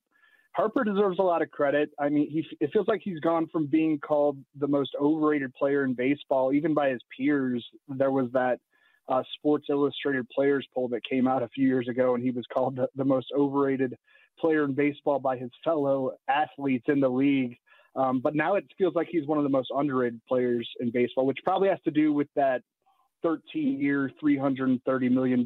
Harper 0.53 0.83
deserves 0.83 1.19
a 1.19 1.23
lot 1.23 1.43
of 1.43 1.51
credit. 1.51 1.91
I 1.99 2.09
mean, 2.09 2.29
he 2.31 2.45
it 2.59 2.71
feels 2.73 2.87
like 2.87 3.01
he's 3.03 3.19
gone 3.19 3.47
from 3.51 3.67
being 3.67 3.99
called 3.99 4.39
the 4.57 4.67
most 4.67 4.91
overrated 4.99 5.53
player 5.53 5.83
in 5.83 5.93
baseball, 5.93 6.51
even 6.51 6.73
by 6.73 6.89
his 6.89 7.01
peers. 7.15 7.63
There 7.87 8.11
was 8.11 8.31
that 8.33 8.59
uh, 9.07 9.21
Sports 9.35 9.67
Illustrated 9.69 10.27
players 10.29 10.67
poll 10.73 10.87
that 10.89 11.03
came 11.07 11.27
out 11.27 11.43
a 11.43 11.49
few 11.49 11.67
years 11.67 11.87
ago, 11.87 12.15
and 12.15 12.23
he 12.23 12.31
was 12.31 12.45
called 12.51 12.75
the, 12.75 12.87
the 12.95 13.05
most 13.05 13.27
overrated 13.37 13.95
player 14.39 14.65
in 14.65 14.73
baseball 14.73 15.19
by 15.19 15.37
his 15.37 15.51
fellow 15.63 16.11
athletes 16.27 16.85
in 16.87 16.99
the 16.99 17.09
league. 17.09 17.57
Um, 17.97 18.19
but 18.19 18.35
now 18.35 18.55
it 18.55 18.65
feels 18.77 18.93
like 18.93 19.07
he's 19.09 19.25
one 19.25 19.39
of 19.39 19.43
the 19.43 19.49
most 19.49 19.69
underrated 19.75 20.21
players 20.27 20.69
in 20.79 20.91
baseball, 20.91 21.25
which 21.25 21.39
probably 21.43 21.69
has 21.69 21.79
to 21.85 21.91
do 21.91 22.13
with 22.13 22.27
that 22.35 22.61
13 23.23 23.79
year, 23.79 24.11
$330 24.23 25.11
million 25.11 25.45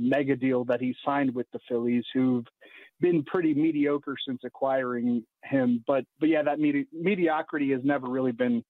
mega 0.00 0.34
deal 0.34 0.64
that 0.64 0.80
he 0.80 0.94
signed 1.04 1.32
with 1.32 1.46
the 1.52 1.60
Phillies, 1.68 2.04
who've 2.12 2.44
been 3.00 3.22
pretty 3.22 3.54
mediocre 3.54 4.16
since 4.26 4.40
acquiring 4.44 5.24
him. 5.44 5.84
But, 5.86 6.04
but 6.18 6.28
yeah, 6.28 6.42
that 6.42 6.58
medi- 6.58 6.88
mediocrity 6.92 7.70
has 7.70 7.82
never 7.84 8.08
really 8.08 8.32
been 8.32 8.64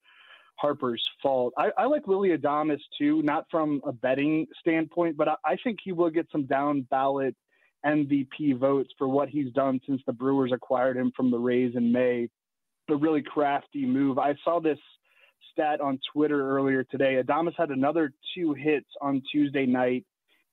Harper's 0.56 1.02
fault. 1.22 1.54
I, 1.56 1.70
I 1.78 1.86
like 1.86 2.06
Willy 2.06 2.36
Adames 2.36 2.80
too, 2.98 3.22
not 3.22 3.46
from 3.50 3.80
a 3.86 3.92
betting 3.92 4.46
standpoint, 4.60 5.16
but 5.16 5.28
I, 5.28 5.34
I 5.44 5.56
think 5.64 5.78
he 5.82 5.92
will 5.92 6.10
get 6.10 6.28
some 6.30 6.44
down 6.44 6.82
ballot 6.82 7.34
MVP 7.84 8.58
votes 8.58 8.90
for 8.98 9.08
what 9.08 9.30
he's 9.30 9.50
done 9.52 9.80
since 9.86 10.02
the 10.06 10.12
Brewers 10.12 10.52
acquired 10.52 10.98
him 10.98 11.12
from 11.16 11.30
the 11.30 11.38
Rays 11.38 11.72
in 11.74 11.90
May 11.90 12.28
a 12.88 12.96
really 12.96 13.22
crafty 13.22 13.86
move. 13.86 14.18
I 14.18 14.34
saw 14.44 14.60
this 14.60 14.78
stat 15.52 15.80
on 15.80 16.00
Twitter 16.12 16.56
earlier 16.56 16.84
today. 16.84 17.20
Adames 17.22 17.52
had 17.56 17.70
another 17.70 18.12
two 18.34 18.54
hits 18.54 18.88
on 19.00 19.22
Tuesday 19.30 19.66
night 19.66 20.04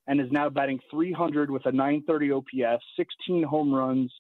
and 0.07 0.19
is 0.19 0.31
now 0.31 0.49
batting 0.49 0.79
300 0.91 1.49
with 1.49 1.65
a 1.65 1.71
930 1.71 2.31
OPS, 2.31 2.83
16 2.97 3.43
home 3.43 3.73
runs, 3.73 4.11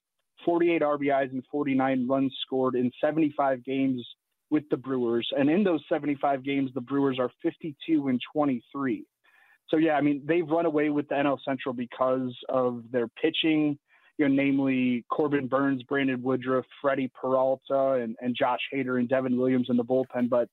48 0.45 0.81
RBIs, 0.81 1.31
and 1.31 1.43
49 1.51 2.07
runs 2.07 2.33
scored 2.45 2.75
in 2.75 2.91
75 3.01 3.63
games 3.65 4.05
with 4.49 4.63
the 4.69 4.77
Brewers. 4.77 5.27
And 5.37 5.49
in 5.49 5.63
those 5.63 5.83
75 5.89 6.43
games, 6.43 6.71
the 6.73 6.81
Brewers 6.81 7.19
are 7.19 7.29
52 7.41 8.07
and 8.07 8.19
23. 8.33 9.05
So, 9.67 9.77
yeah, 9.77 9.93
I 9.93 10.01
mean, 10.01 10.23
they've 10.25 10.47
run 10.47 10.65
away 10.65 10.89
with 10.89 11.07
the 11.09 11.15
NL 11.15 11.37
Central 11.45 11.73
because 11.73 12.35
of 12.47 12.83
their 12.91 13.07
pitching 13.07 13.77
you 14.19 14.27
know, 14.27 14.35
namely 14.35 15.05
Corbin 15.09 15.47
Burnes, 15.47 15.81
Brandon 15.83 16.21
Woodruff, 16.21 16.65
Freddie 16.81 17.09
Peralta, 17.19 17.93
and, 17.93 18.17
and 18.19 18.35
Josh 18.37 18.59
Hader 18.71 18.99
and 18.99 19.07
Devin 19.07 19.39
Williams 19.39 19.67
in 19.69 19.77
the 19.77 19.83
bullpen. 19.83 20.29
But 20.29 20.49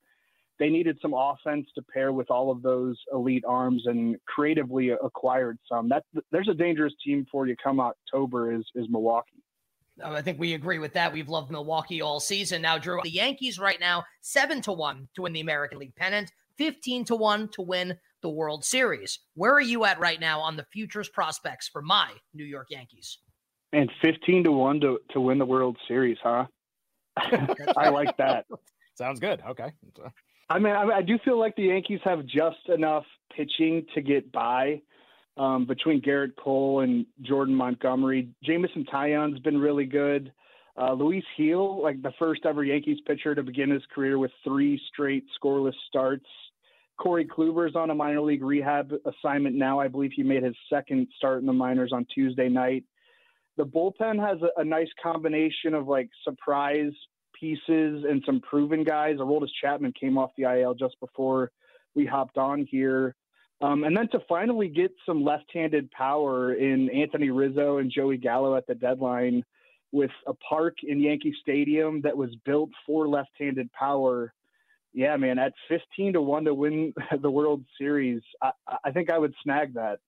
they 0.59 0.71
needed 0.71 0.97
some 1.03 1.13
offense 1.13 1.67
to 1.75 1.83
pair 1.83 2.13
with 2.13 2.31
all 2.31 2.51
of 2.51 2.63
those 2.63 2.97
elite 3.13 3.45
arms 3.47 3.83
and 3.87 4.17
creatively 4.27 4.91
acquired 4.91 5.59
some. 5.71 5.89
That 5.89 6.05
there's 6.31 6.49
a 6.49 6.55
dangerous 6.55 6.95
team 7.05 7.27
for 7.31 7.47
you 7.47 7.57
come 7.63 7.81
October 7.81 8.55
is 8.55 8.65
is 8.77 8.87
Milwaukee. 8.89 9.43
I 10.03 10.23
think 10.23 10.39
we 10.39 10.55
agree 10.55 10.79
with 10.79 10.93
that. 10.93 11.13
We've 11.13 11.29
loved 11.29 11.51
Milwaukee 11.51 12.03
all 12.03 12.21
season. 12.21 12.63
Now, 12.63 12.79
Drew, 12.79 13.01
the 13.03 13.11
Yankees 13.11 13.59
right 13.59 13.81
now 13.81 14.05
seven 14.21 14.61
to 14.63 14.73
one 14.73 15.09
to 15.15 15.23
win 15.23 15.33
the 15.33 15.41
American 15.41 15.79
League 15.79 15.97
pennant, 15.97 16.31
fifteen 16.57 17.05
to 17.07 17.17
one 17.17 17.49
to 17.49 17.63
win 17.63 17.99
the 18.23 18.31
World 18.31 18.65
Series. 18.65 19.19
Where 19.35 19.53
are 19.53 19.61
you 19.61 19.85
at 19.85 19.99
right 19.99 20.21
now 20.21 20.41
on 20.41 20.57
the 20.57 20.67
futures 20.73 21.09
prospects 21.09 21.69
for 21.69 21.83
my 21.83 22.13
New 22.33 22.45
York 22.45 22.69
Yankees? 22.71 23.19
And 23.77 23.93
15 24.01 24.45
to 24.45 24.53
1 24.53 24.81
to, 24.81 24.99
to 25.11 25.21
win 25.21 25.37
the 25.37 25.45
World 25.45 25.77
Series, 25.87 26.17
huh? 26.23 26.47
I 27.77 27.91
like 27.91 28.17
that. 28.17 28.47
Sounds 28.95 29.21
good. 29.21 29.43
Okay. 29.47 29.71
I 30.49 30.59
mean, 30.59 30.73
I, 30.73 30.85
I, 30.85 31.03
do 31.03 31.19
feel 31.23 31.39
like 31.39 31.57
the 31.57 31.65
Yankees 31.65 32.01
have 32.03 32.25
just 32.25 32.71
enough 32.75 33.05
pitching 33.37 33.85
to 33.95 34.01
get 34.01 34.33
by 34.33 34.81
um, 35.37 35.67
between 35.67 36.01
Gerrit 36.01 36.37
Cole 36.43 36.81
and 36.81 37.05
Jordan 37.21 37.55
Montgomery. 37.55 38.31
Jameson 38.43 38.87
Taillon's 38.91 39.41
been 39.41 39.59
really 39.59 39.85
good. 39.85 40.33
Uh, 40.81 40.95
Luis 40.95 41.25
Gil, 41.37 41.83
like 41.83 42.01
the 42.01 42.13
first 42.19 42.47
ever 42.47 42.65
Yankees 42.65 43.01
pitcher 43.07 43.35
to 43.35 43.43
begin 43.43 43.69
his 43.69 43.83
career 43.95 44.19
with 44.19 44.31
three 44.43 44.81
straight 44.91 45.27
scoreless 45.39 45.75
starts. 45.87 46.25
Corey 46.97 47.27
Kluber's 47.27 47.77
on 47.77 47.91
a 47.91 47.95
minor 47.95 48.23
league 48.23 48.43
rehab 48.43 48.95
assignment 49.05 49.55
now. 49.55 49.79
I 49.79 49.89
believe 49.89 50.13
he 50.17 50.23
made 50.23 50.45
his 50.45 50.57
second 50.73 51.09
start 51.19 51.41
in 51.41 51.47
the 51.47 51.53
minors 51.53 51.93
on 51.93 52.07
Tuesday 52.15 52.49
night 52.49 52.85
the 53.57 53.65
bullpen 53.65 54.19
has 54.21 54.39
a, 54.43 54.61
a 54.61 54.65
nice 54.65 54.89
combination 55.03 55.75
of 55.75 55.89
like 55.89 56.09
surprise 56.25 56.93
pieces 57.39 58.05
and 58.09 58.23
some 58.25 58.41
proven 58.41 58.85
guys. 58.85 59.17
Aroldis 59.17 59.49
Chapman 59.61 59.93
came 59.99 60.19
off 60.19 60.31
the 60.37 60.45
IL 60.45 60.75
just 60.75 60.99
before 61.01 61.51
we 61.95 62.07
hopped 62.07 62.39
on 62.39 62.67
here. 62.71 63.15
Um, 63.63 63.85
and 63.85 63.97
then 63.97 64.09
to 64.11 64.21
finally 64.29 64.69
get 64.69 64.93
some 65.07 65.25
left-handed 65.25 65.91
power 65.91 66.55
in 66.55 66.91
Anthony 66.91 67.31
Rizzo 67.31 67.79
and 67.79 67.91
Joey 67.91 68.19
Gallo 68.19 68.55
at 68.55 68.67
the 68.67 68.75
deadline 68.75 69.43
with 69.93 70.11
a 70.27 70.35
park 70.35 70.77
in 70.83 71.01
Yankee 71.01 71.35
Stadium 71.41 72.03
that 72.03 72.17
was 72.17 72.31
built 72.45 72.71
for 72.87 73.09
left-handed 73.09 73.73
power. 73.73 74.33
Yeah, 74.93 75.17
man, 75.17 75.39
at 75.39 75.55
15 75.69 76.15
to 76.15 76.21
1 76.21 76.45
to 76.45 76.55
win 76.55 76.93
the 77.21 77.31
World 77.31 77.65
Series, 77.79 78.21
I, 78.43 78.51
I 78.85 78.91
think 78.91 79.11
I 79.11 79.19
would 79.19 79.35
snag 79.43 79.75
that. 79.75 80.01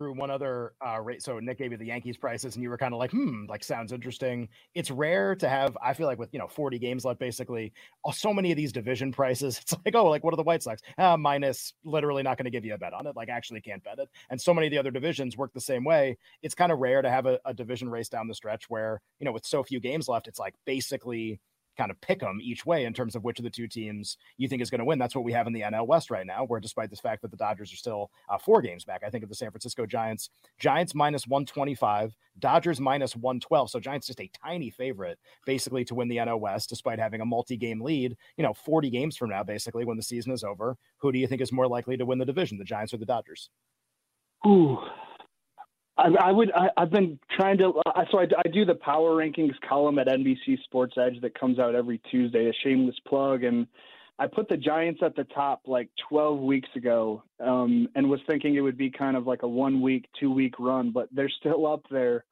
Drew, 0.00 0.14
one 0.14 0.30
other 0.30 0.72
uh, 0.84 0.98
rate. 0.98 1.22
So 1.22 1.38
Nick 1.40 1.58
gave 1.58 1.72
you 1.72 1.76
the 1.76 1.84
Yankees 1.84 2.16
prices, 2.16 2.54
and 2.54 2.62
you 2.62 2.70
were 2.70 2.78
kind 2.78 2.94
of 2.94 2.98
like, 2.98 3.10
hmm, 3.10 3.44
like 3.48 3.62
sounds 3.62 3.92
interesting. 3.92 4.48
It's 4.74 4.90
rare 4.90 5.36
to 5.36 5.48
have. 5.48 5.76
I 5.84 5.92
feel 5.92 6.06
like 6.06 6.18
with 6.18 6.30
you 6.32 6.38
know 6.38 6.48
40 6.48 6.78
games 6.78 7.04
left, 7.04 7.20
basically, 7.20 7.72
oh, 8.06 8.10
so 8.10 8.32
many 8.32 8.50
of 8.50 8.56
these 8.56 8.72
division 8.72 9.12
prices. 9.12 9.60
It's 9.70 9.74
like, 9.84 9.94
oh, 9.94 10.06
like 10.06 10.24
what 10.24 10.32
are 10.32 10.38
the 10.38 10.42
White 10.42 10.62
Sox? 10.62 10.80
Uh, 10.96 11.16
minus, 11.16 11.74
literally 11.84 12.22
not 12.22 12.38
going 12.38 12.46
to 12.46 12.50
give 12.50 12.64
you 12.64 12.74
a 12.74 12.78
bet 12.78 12.94
on 12.94 13.06
it. 13.06 13.14
Like 13.14 13.28
actually 13.28 13.60
can't 13.60 13.84
bet 13.84 13.98
it. 13.98 14.08
And 14.30 14.40
so 14.40 14.54
many 14.54 14.66
of 14.66 14.70
the 14.70 14.78
other 14.78 14.90
divisions 14.90 15.36
work 15.36 15.52
the 15.52 15.60
same 15.60 15.84
way. 15.84 16.16
It's 16.42 16.54
kind 16.54 16.72
of 16.72 16.78
rare 16.78 17.02
to 17.02 17.10
have 17.10 17.26
a, 17.26 17.38
a 17.44 17.52
division 17.52 17.90
race 17.90 18.08
down 18.08 18.26
the 18.26 18.34
stretch 18.34 18.70
where 18.70 19.02
you 19.18 19.26
know 19.26 19.32
with 19.32 19.44
so 19.44 19.62
few 19.62 19.80
games 19.80 20.08
left, 20.08 20.28
it's 20.28 20.38
like 20.38 20.54
basically 20.64 21.40
kind 21.76 21.90
of 21.90 22.00
pick 22.00 22.20
them 22.20 22.38
each 22.42 22.66
way 22.66 22.84
in 22.84 22.92
terms 22.92 23.14
of 23.14 23.24
which 23.24 23.38
of 23.38 23.44
the 23.44 23.50
two 23.50 23.66
teams 23.66 24.16
you 24.36 24.48
think 24.48 24.62
is 24.62 24.70
going 24.70 24.78
to 24.78 24.84
win. 24.84 24.98
That's 24.98 25.14
what 25.14 25.24
we 25.24 25.32
have 25.32 25.46
in 25.46 25.52
the 25.52 25.62
NL 25.62 25.86
West 25.86 26.10
right 26.10 26.26
now, 26.26 26.44
where 26.44 26.60
despite 26.60 26.90
the 26.90 26.96
fact 26.96 27.22
that 27.22 27.30
the 27.30 27.36
Dodgers 27.36 27.72
are 27.72 27.76
still 27.76 28.10
uh, 28.28 28.38
four 28.38 28.60
games 28.62 28.84
back, 28.84 29.02
I 29.06 29.10
think 29.10 29.22
of 29.22 29.30
the 29.30 29.34
San 29.34 29.50
Francisco 29.50 29.86
Giants, 29.86 30.30
Giants 30.58 30.94
minus 30.94 31.26
125, 31.26 32.16
Dodgers 32.38 32.80
minus 32.80 33.16
112. 33.16 33.70
So 33.70 33.80
Giants 33.80 34.06
just 34.06 34.20
a 34.20 34.30
tiny 34.44 34.70
favorite 34.70 35.18
basically 35.46 35.84
to 35.86 35.94
win 35.94 36.08
the 36.08 36.18
NL 36.18 36.40
West, 36.40 36.68
despite 36.68 36.98
having 36.98 37.20
a 37.20 37.26
multi 37.26 37.56
game 37.56 37.80
lead, 37.80 38.16
you 38.36 38.44
know, 38.44 38.54
40 38.54 38.90
games 38.90 39.16
from 39.16 39.30
now, 39.30 39.42
basically, 39.42 39.84
when 39.84 39.96
the 39.96 40.02
season 40.02 40.32
is 40.32 40.44
over. 40.44 40.76
Who 40.98 41.12
do 41.12 41.18
you 41.18 41.26
think 41.26 41.40
is 41.40 41.52
more 41.52 41.68
likely 41.68 41.96
to 41.96 42.06
win 42.06 42.18
the 42.18 42.24
division, 42.24 42.58
the 42.58 42.64
Giants 42.64 42.92
or 42.92 42.98
the 42.98 43.06
Dodgers? 43.06 43.50
Ooh, 44.46 44.78
I, 46.00 46.32
would. 46.32 46.50
I, 46.52 46.68
have 46.76 46.90
been 46.90 47.18
trying 47.36 47.58
to. 47.58 47.74
Uh, 47.86 48.04
so 48.10 48.18
I, 48.18 48.26
I, 48.44 48.48
do 48.48 48.64
the 48.64 48.74
power 48.74 49.10
rankings 49.16 49.54
column 49.68 49.98
at 49.98 50.06
NBC 50.06 50.62
Sports 50.64 50.94
Edge 50.98 51.20
that 51.22 51.38
comes 51.38 51.58
out 51.58 51.74
every 51.74 52.00
Tuesday. 52.10 52.48
A 52.48 52.52
shameless 52.64 52.96
plug, 53.06 53.44
and 53.44 53.66
I 54.18 54.26
put 54.26 54.48
the 54.48 54.56
Giants 54.56 55.00
at 55.02 55.16
the 55.16 55.24
top 55.24 55.62
like 55.66 55.88
12 56.10 56.40
weeks 56.40 56.68
ago, 56.76 57.22
um, 57.40 57.88
and 57.94 58.10
was 58.10 58.20
thinking 58.28 58.54
it 58.54 58.60
would 58.60 58.76
be 58.76 58.90
kind 58.90 59.16
of 59.16 59.26
like 59.26 59.42
a 59.42 59.48
one 59.48 59.80
week, 59.80 60.06
two 60.18 60.30
week 60.30 60.54
run, 60.58 60.90
but 60.92 61.08
they're 61.12 61.30
still 61.40 61.66
up 61.66 61.84
there 61.90 62.24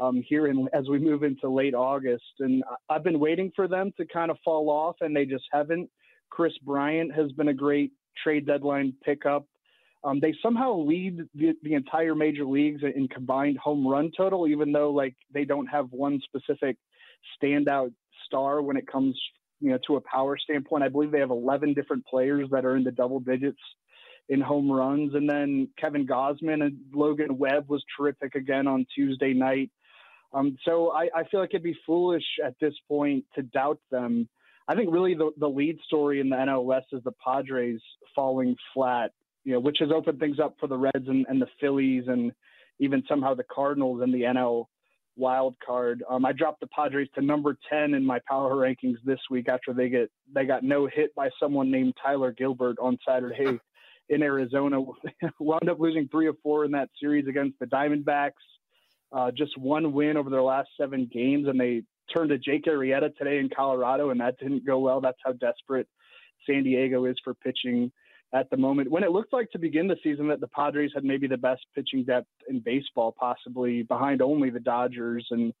um, 0.00 0.22
here 0.26 0.46
in, 0.46 0.68
as 0.72 0.88
we 0.88 0.98
move 0.98 1.22
into 1.22 1.48
late 1.48 1.74
August. 1.74 2.24
And 2.40 2.64
I've 2.88 3.04
been 3.04 3.20
waiting 3.20 3.52
for 3.54 3.68
them 3.68 3.92
to 3.98 4.06
kind 4.06 4.30
of 4.30 4.38
fall 4.44 4.70
off, 4.70 4.96
and 5.00 5.14
they 5.14 5.26
just 5.26 5.44
haven't. 5.52 5.90
Kris 6.30 6.54
Bryant 6.64 7.14
has 7.14 7.30
been 7.32 7.48
a 7.48 7.54
great 7.54 7.92
trade 8.22 8.46
deadline 8.46 8.94
pickup. 9.04 9.46
Um, 10.04 10.20
they 10.20 10.34
somehow 10.42 10.76
lead 10.76 11.20
the, 11.34 11.54
the 11.62 11.74
entire 11.74 12.14
major 12.14 12.44
leagues 12.44 12.82
in 12.82 13.08
combined 13.08 13.56
home 13.58 13.86
run 13.86 14.10
total, 14.14 14.46
even 14.46 14.70
though 14.70 14.90
like 14.90 15.14
they 15.32 15.44
don't 15.44 15.66
have 15.66 15.86
one 15.90 16.20
specific 16.24 16.76
standout 17.42 17.92
star 18.26 18.60
when 18.60 18.76
it 18.76 18.86
comes 18.86 19.18
you 19.60 19.70
know 19.70 19.78
to 19.86 19.96
a 19.96 20.00
power 20.02 20.36
standpoint. 20.36 20.84
I 20.84 20.88
believe 20.88 21.10
they 21.10 21.20
have 21.20 21.30
11 21.30 21.72
different 21.72 22.06
players 22.06 22.48
that 22.50 22.66
are 22.66 22.76
in 22.76 22.84
the 22.84 22.92
double 22.92 23.18
digits 23.18 23.60
in 24.28 24.40
home 24.40 24.70
runs, 24.70 25.14
and 25.14 25.28
then 25.28 25.68
Kevin 25.78 26.06
Gausman 26.06 26.64
and 26.64 26.76
Logan 26.92 27.38
Webb 27.38 27.68
was 27.68 27.82
terrific 27.96 28.34
again 28.34 28.66
on 28.66 28.86
Tuesday 28.94 29.32
night. 29.32 29.70
Um, 30.34 30.56
so 30.64 30.90
I, 30.90 31.08
I 31.14 31.24
feel 31.30 31.40
like 31.40 31.50
it'd 31.52 31.62
be 31.62 31.76
foolish 31.86 32.24
at 32.44 32.54
this 32.60 32.74
point 32.88 33.24
to 33.36 33.42
doubt 33.42 33.78
them. 33.90 34.28
I 34.66 34.74
think 34.74 34.92
really 34.92 35.14
the, 35.14 35.30
the 35.38 35.48
lead 35.48 35.78
story 35.86 36.20
in 36.20 36.30
the 36.30 36.36
NL 36.36 36.64
West 36.64 36.86
is 36.92 37.02
the 37.04 37.12
Padres 37.24 37.80
falling 38.14 38.56
flat 38.72 39.12
you 39.44 39.52
know, 39.52 39.60
which 39.60 39.78
has 39.80 39.90
opened 39.94 40.18
things 40.18 40.38
up 40.42 40.56
for 40.58 40.66
the 40.66 40.76
Reds 40.76 41.06
and, 41.06 41.26
and 41.28 41.40
the 41.40 41.46
Phillies 41.60 42.04
and 42.06 42.32
even 42.80 43.02
somehow 43.08 43.34
the 43.34 43.44
Cardinals 43.44 44.02
in 44.02 44.10
the 44.10 44.22
NL 44.22 44.66
wild 45.16 45.54
card. 45.64 46.02
Um, 46.08 46.24
I 46.24 46.32
dropped 46.32 46.60
the 46.60 46.66
Padres 46.66 47.08
to 47.14 47.22
number 47.22 47.56
10 47.70 47.94
in 47.94 48.04
my 48.04 48.18
power 48.28 48.54
rankings 48.54 48.96
this 49.04 49.20
week 49.30 49.48
after 49.48 49.72
they 49.72 49.88
get 49.88 50.10
they 50.34 50.44
got 50.44 50.64
no 50.64 50.86
hit 50.86 51.14
by 51.14 51.30
someone 51.38 51.70
named 51.70 51.94
Tyler 52.02 52.32
Gilbert 52.32 52.78
on 52.80 52.98
Saturday 53.06 53.58
in 54.08 54.22
Arizona. 54.22 54.80
Wound 55.38 55.68
up 55.68 55.78
losing 55.78 56.08
three 56.08 56.26
of 56.26 56.36
four 56.42 56.64
in 56.64 56.72
that 56.72 56.90
series 57.00 57.28
against 57.28 57.58
the 57.58 57.66
Diamondbacks. 57.66 58.32
Uh, 59.12 59.30
just 59.30 59.56
one 59.56 59.92
win 59.92 60.16
over 60.16 60.30
their 60.30 60.42
last 60.42 60.68
seven 60.76 61.08
games, 61.12 61.46
and 61.46 61.60
they 61.60 61.82
turned 62.12 62.30
to 62.30 62.38
Jake 62.38 62.64
Arrieta 62.64 63.16
today 63.16 63.38
in 63.38 63.48
Colorado, 63.48 64.10
and 64.10 64.20
that 64.20 64.38
didn't 64.38 64.66
go 64.66 64.80
well. 64.80 65.00
That's 65.00 65.18
how 65.24 65.32
desperate 65.32 65.86
San 66.48 66.64
Diego 66.64 67.04
is 67.04 67.16
for 67.22 67.34
pitching 67.34 67.92
at 68.34 68.50
the 68.50 68.56
moment. 68.56 68.90
When 68.90 69.04
it 69.04 69.12
looked 69.12 69.32
like 69.32 69.50
to 69.52 69.58
begin 69.58 69.86
the 69.86 69.96
season 70.02 70.26
that 70.28 70.40
the 70.40 70.48
Padres 70.48 70.90
had 70.94 71.04
maybe 71.04 71.28
the 71.28 71.36
best 71.36 71.62
pitching 71.74 72.04
depth 72.04 72.28
in 72.48 72.60
baseball, 72.60 73.14
possibly 73.18 73.84
behind 73.84 74.20
only 74.20 74.50
the 74.50 74.60
Dodgers. 74.60 75.26
And 75.30 75.54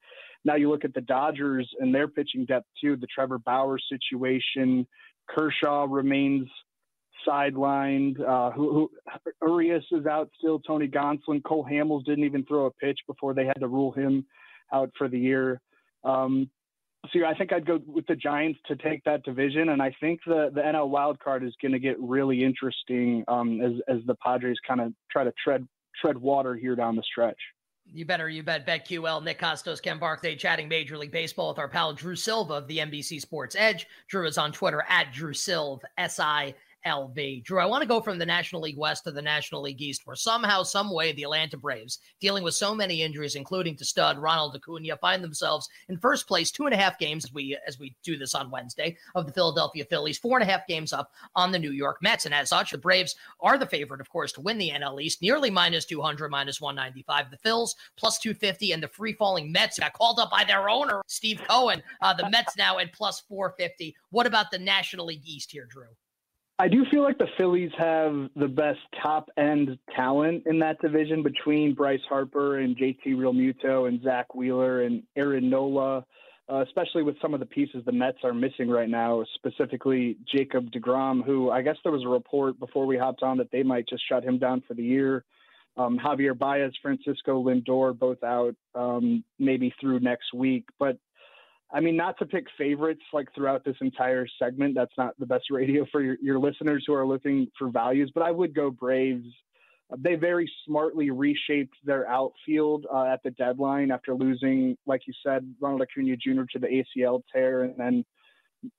now 0.44 0.56
you 0.56 0.68
look 0.68 0.84
at 0.84 0.92
the 0.92 1.00
Dodgers 1.00 1.70
and 1.78 1.94
their 1.94 2.08
pitching 2.08 2.44
depth 2.44 2.66
too, 2.80 2.96
the 2.96 3.06
Trevor 3.06 3.38
Bauer 3.38 3.78
situation. 3.78 4.86
Kershaw 5.28 5.86
remains 5.88 6.48
sidelined. 7.26 8.20
Uh, 8.20 8.50
who, 8.50 8.72
who 8.72 9.30
Urias 9.40 9.84
is 9.92 10.06
out 10.06 10.28
still. 10.36 10.58
Tony 10.58 10.88
Gonsolin, 10.88 11.42
Cole 11.44 11.66
Hamels 11.70 12.04
didn't 12.04 12.24
even 12.24 12.44
throw 12.44 12.66
a 12.66 12.70
pitch 12.72 12.98
before 13.06 13.34
they 13.34 13.46
had 13.46 13.60
to 13.60 13.68
rule 13.68 13.92
him 13.92 14.26
out 14.72 14.90
for 14.98 15.08
the 15.08 15.18
year. 15.18 15.60
Um, 16.02 16.50
so 17.12 17.24
I 17.26 17.34
think 17.34 17.52
I'd 17.52 17.66
go 17.66 17.80
with 17.86 18.06
the 18.06 18.16
Giants 18.16 18.58
to 18.66 18.76
take 18.76 19.04
that 19.04 19.22
division, 19.24 19.70
and 19.70 19.82
I 19.82 19.94
think 20.00 20.20
the 20.26 20.50
the 20.54 20.60
NL 20.60 20.88
wild 20.88 21.18
card 21.18 21.44
is 21.44 21.54
going 21.60 21.72
to 21.72 21.78
get 21.78 21.96
really 22.00 22.42
interesting 22.42 23.24
um, 23.28 23.60
as 23.60 23.72
as 23.88 23.98
the 24.06 24.14
Padres 24.16 24.58
kind 24.66 24.80
of 24.80 24.92
try 25.10 25.24
to 25.24 25.32
tread 25.42 25.66
tread 26.00 26.18
water 26.18 26.54
here 26.54 26.74
down 26.74 26.96
the 26.96 27.02
stretch. 27.02 27.38
You 27.92 28.06
better, 28.06 28.28
you 28.28 28.42
bet. 28.42 28.66
BetQL, 28.66 29.22
Nick 29.22 29.38
Kostos, 29.38 29.82
Ken 29.82 29.98
Barkley, 29.98 30.36
chatting 30.36 30.68
Major 30.68 30.96
League 30.96 31.12
Baseball 31.12 31.48
with 31.50 31.58
our 31.58 31.68
pal 31.68 31.92
Drew 31.92 32.16
Silva 32.16 32.54
of 32.54 32.66
the 32.66 32.78
NBC 32.78 33.20
Sports 33.20 33.54
Edge. 33.58 33.86
Drew 34.08 34.26
is 34.26 34.38
on 34.38 34.52
Twitter 34.52 34.84
at 34.88 35.12
Drew 35.12 35.32
Silv, 35.32 35.80
S 35.98 36.18
I 36.18 36.54
LV. 36.86 37.44
Drew, 37.44 37.60
I 37.60 37.66
want 37.66 37.82
to 37.82 37.88
go 37.88 38.00
from 38.00 38.18
the 38.18 38.26
National 38.26 38.62
League 38.62 38.76
West 38.76 39.04
to 39.04 39.10
the 39.10 39.22
National 39.22 39.62
League 39.62 39.80
East, 39.80 40.02
where 40.06 40.16
somehow, 40.16 40.62
some 40.62 40.92
way, 40.92 41.12
the 41.12 41.22
Atlanta 41.22 41.56
Braves, 41.56 41.98
dealing 42.20 42.44
with 42.44 42.54
so 42.54 42.74
many 42.74 43.02
injuries, 43.02 43.36
including 43.36 43.76
to 43.76 43.84
stud 43.84 44.18
Ronald 44.18 44.54
Acuna, 44.54 44.96
find 44.98 45.22
themselves 45.22 45.68
in 45.88 45.98
first 45.98 46.26
place, 46.26 46.50
two 46.50 46.66
and 46.66 46.74
a 46.74 46.78
half 46.78 46.98
games 46.98 47.24
as 47.24 47.32
we 47.32 47.56
as 47.66 47.78
we 47.78 47.94
do 48.02 48.16
this 48.16 48.34
on 48.34 48.50
Wednesday 48.50 48.96
of 49.14 49.26
the 49.26 49.32
Philadelphia 49.32 49.84
Phillies, 49.84 50.18
four 50.18 50.38
and 50.38 50.48
a 50.48 50.50
half 50.50 50.66
games 50.66 50.92
up 50.92 51.10
on 51.34 51.52
the 51.52 51.58
New 51.58 51.72
York 51.72 51.98
Mets, 52.02 52.26
and 52.26 52.34
as 52.34 52.50
such, 52.50 52.70
the 52.70 52.78
Braves 52.78 53.16
are 53.40 53.58
the 53.58 53.66
favorite, 53.66 54.00
of 54.00 54.10
course, 54.10 54.32
to 54.32 54.40
win 54.40 54.58
the 54.58 54.70
NL 54.70 55.00
East, 55.02 55.22
nearly 55.22 55.50
minus 55.50 55.84
two 55.84 56.00
hundred, 56.00 56.30
minus 56.30 56.60
one 56.60 56.74
ninety 56.74 57.02
five. 57.02 57.30
The 57.30 57.38
Phils 57.38 57.74
plus 57.96 58.18
two 58.18 58.34
fifty, 58.34 58.72
and 58.72 58.82
the 58.82 58.88
free 58.88 59.14
falling 59.14 59.50
Mets 59.50 59.78
got 59.78 59.92
called 59.92 60.18
up 60.18 60.30
by 60.30 60.44
their 60.44 60.68
owner 60.68 61.02
Steve 61.06 61.40
Cohen. 61.48 61.82
Uh, 62.00 62.14
the 62.14 62.28
Mets 62.30 62.56
now 62.56 62.78
at 62.78 62.92
plus 62.92 63.20
four 63.20 63.54
fifty. 63.56 63.96
What 64.10 64.26
about 64.26 64.50
the 64.50 64.58
National 64.58 65.06
League 65.06 65.26
East 65.26 65.50
here, 65.50 65.66
Drew? 65.66 65.86
I 66.56 66.68
do 66.68 66.84
feel 66.88 67.02
like 67.02 67.18
the 67.18 67.26
Phillies 67.36 67.72
have 67.76 68.30
the 68.36 68.46
best 68.46 68.78
top 69.02 69.28
end 69.36 69.76
talent 69.96 70.44
in 70.46 70.60
that 70.60 70.80
division 70.80 71.24
between 71.24 71.74
Bryce 71.74 72.00
Harper 72.08 72.58
and 72.58 72.76
JT 72.76 73.06
Realmuto 73.06 73.88
and 73.88 74.00
Zack 74.04 74.36
Wheeler 74.36 74.82
and 74.82 75.02
Aaron 75.16 75.50
Nola, 75.50 76.04
uh, 76.48 76.62
especially 76.62 77.02
with 77.02 77.16
some 77.20 77.34
of 77.34 77.40
the 77.40 77.46
pieces 77.46 77.82
the 77.84 77.90
Mets 77.90 78.18
are 78.22 78.32
missing 78.32 78.68
right 78.68 78.88
now, 78.88 79.24
specifically 79.34 80.16
Jacob 80.32 80.70
DeGrom, 80.70 81.24
who 81.24 81.50
I 81.50 81.62
guess 81.62 81.76
there 81.82 81.90
was 81.90 82.04
a 82.04 82.08
report 82.08 82.60
before 82.60 82.86
we 82.86 82.96
hopped 82.96 83.24
on 83.24 83.38
that 83.38 83.50
they 83.50 83.64
might 83.64 83.88
just 83.88 84.04
shut 84.08 84.22
him 84.22 84.38
down 84.38 84.62
for 84.68 84.74
the 84.74 84.84
year. 84.84 85.24
Um, 85.76 85.98
Javier 85.98 86.38
Baez, 86.38 86.72
Francisco 86.80 87.42
Lindor, 87.42 87.98
both 87.98 88.22
out 88.22 88.54
um, 88.76 89.24
maybe 89.40 89.74
through 89.80 89.98
next 89.98 90.32
week. 90.32 90.66
But 90.78 90.98
I 91.74 91.80
mean, 91.80 91.96
not 91.96 92.16
to 92.20 92.26
pick 92.26 92.46
favorites 92.56 93.02
like 93.12 93.26
throughout 93.34 93.64
this 93.64 93.74
entire 93.80 94.28
segment. 94.38 94.76
That's 94.76 94.92
not 94.96 95.18
the 95.18 95.26
best 95.26 95.46
radio 95.50 95.84
for 95.90 96.00
your, 96.00 96.16
your 96.22 96.38
listeners 96.38 96.84
who 96.86 96.94
are 96.94 97.06
looking 97.06 97.48
for 97.58 97.68
values, 97.68 98.12
but 98.14 98.22
I 98.22 98.30
would 98.30 98.54
go 98.54 98.70
Braves. 98.70 99.26
They 99.98 100.14
very 100.14 100.50
smartly 100.66 101.10
reshaped 101.10 101.74
their 101.84 102.08
outfield 102.08 102.86
uh, 102.92 103.06
at 103.06 103.22
the 103.24 103.32
deadline 103.32 103.90
after 103.90 104.14
losing, 104.14 104.76
like 104.86 105.02
you 105.06 105.12
said, 105.26 105.52
Ronald 105.60 105.82
Acuna 105.82 106.16
Jr. 106.16 106.42
to 106.52 106.58
the 106.60 106.84
ACL 106.96 107.22
tear, 107.32 107.64
and 107.64 107.74
then 107.76 108.04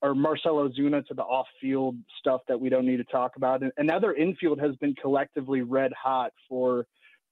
or 0.01 0.15
Marcell 0.15 0.67
Ozuna 0.67 1.05
to 1.05 1.13
the 1.13 1.21
off-field 1.21 1.95
stuff 2.19 2.41
that 2.47 2.59
we 2.59 2.69
don't 2.69 2.87
need 2.87 2.97
to 2.97 3.03
talk 3.03 3.35
about. 3.35 3.61
And, 3.61 3.71
and 3.77 3.85
now 3.85 3.99
their 3.99 4.15
infield 4.15 4.59
has 4.59 4.75
been 4.77 4.95
collectively 4.95 5.61
red 5.61 5.91
hot 5.93 6.31
for 6.49 6.87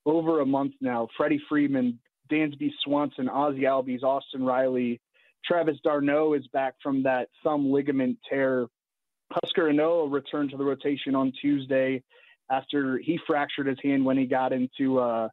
over 0.05 0.41
a 0.41 0.45
month 0.45 0.73
now. 0.81 1.07
Freddie 1.17 1.41
Freeman, 1.49 1.99
Dansby 2.31 2.69
Swanson, 2.83 3.27
Ozzy 3.27 3.61
Albies, 3.61 4.03
Austin 4.03 4.43
Riley, 4.43 5.01
Travis 5.45 5.77
d'Arnaud 5.83 6.33
is 6.33 6.47
back 6.47 6.75
from 6.81 7.03
that 7.03 7.29
thumb 7.43 7.71
ligament 7.71 8.17
tear. 8.29 8.67
Huascar 9.31 9.73
Ynoa 9.73 10.11
returned 10.11 10.51
to 10.51 10.57
the 10.57 10.63
rotation 10.63 11.15
on 11.15 11.31
Tuesday 11.41 12.03
after 12.51 12.97
he 12.97 13.19
fractured 13.25 13.67
his 13.67 13.77
hand 13.83 14.05
when 14.05 14.17
he 14.17 14.25
got 14.25 14.53
into, 14.53 14.99
uh, 14.99 15.27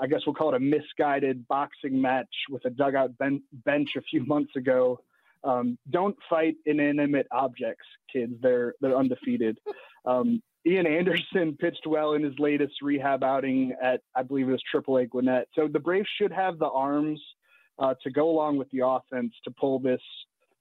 I 0.00 0.06
guess 0.06 0.20
we'll 0.26 0.34
call 0.34 0.54
it 0.54 0.56
a 0.56 0.60
misguided 0.60 1.46
boxing 1.48 2.00
match 2.00 2.28
with 2.48 2.64
a 2.64 2.70
dugout 2.70 3.16
ben- 3.18 3.42
bench 3.64 3.90
a 3.96 4.02
few 4.02 4.24
months 4.26 4.56
ago. 4.56 5.00
Um, 5.42 5.76
don't 5.90 6.16
fight 6.30 6.56
inanimate 6.64 7.26
objects, 7.30 7.84
kids. 8.10 8.32
They're 8.40 8.74
they're 8.80 8.96
undefeated. 8.96 9.58
Um, 10.06 10.42
Ian 10.66 10.86
Anderson 10.86 11.56
pitched 11.60 11.86
well 11.86 12.14
in 12.14 12.22
his 12.22 12.32
latest 12.38 12.74
rehab 12.80 13.22
outing 13.22 13.74
at, 13.82 14.00
I 14.16 14.22
believe 14.22 14.48
it 14.48 14.52
was 14.52 14.62
AAA 14.74 15.10
Gwinnett. 15.10 15.48
So 15.54 15.68
the 15.68 15.78
Braves 15.78 16.08
should 16.18 16.32
have 16.32 16.58
the 16.58 16.70
arms 16.70 17.20
uh, 17.78 17.94
to 18.02 18.10
go 18.10 18.30
along 18.30 18.56
with 18.58 18.70
the 18.70 18.86
offense 18.86 19.32
to 19.44 19.50
pull 19.50 19.78
this 19.78 20.00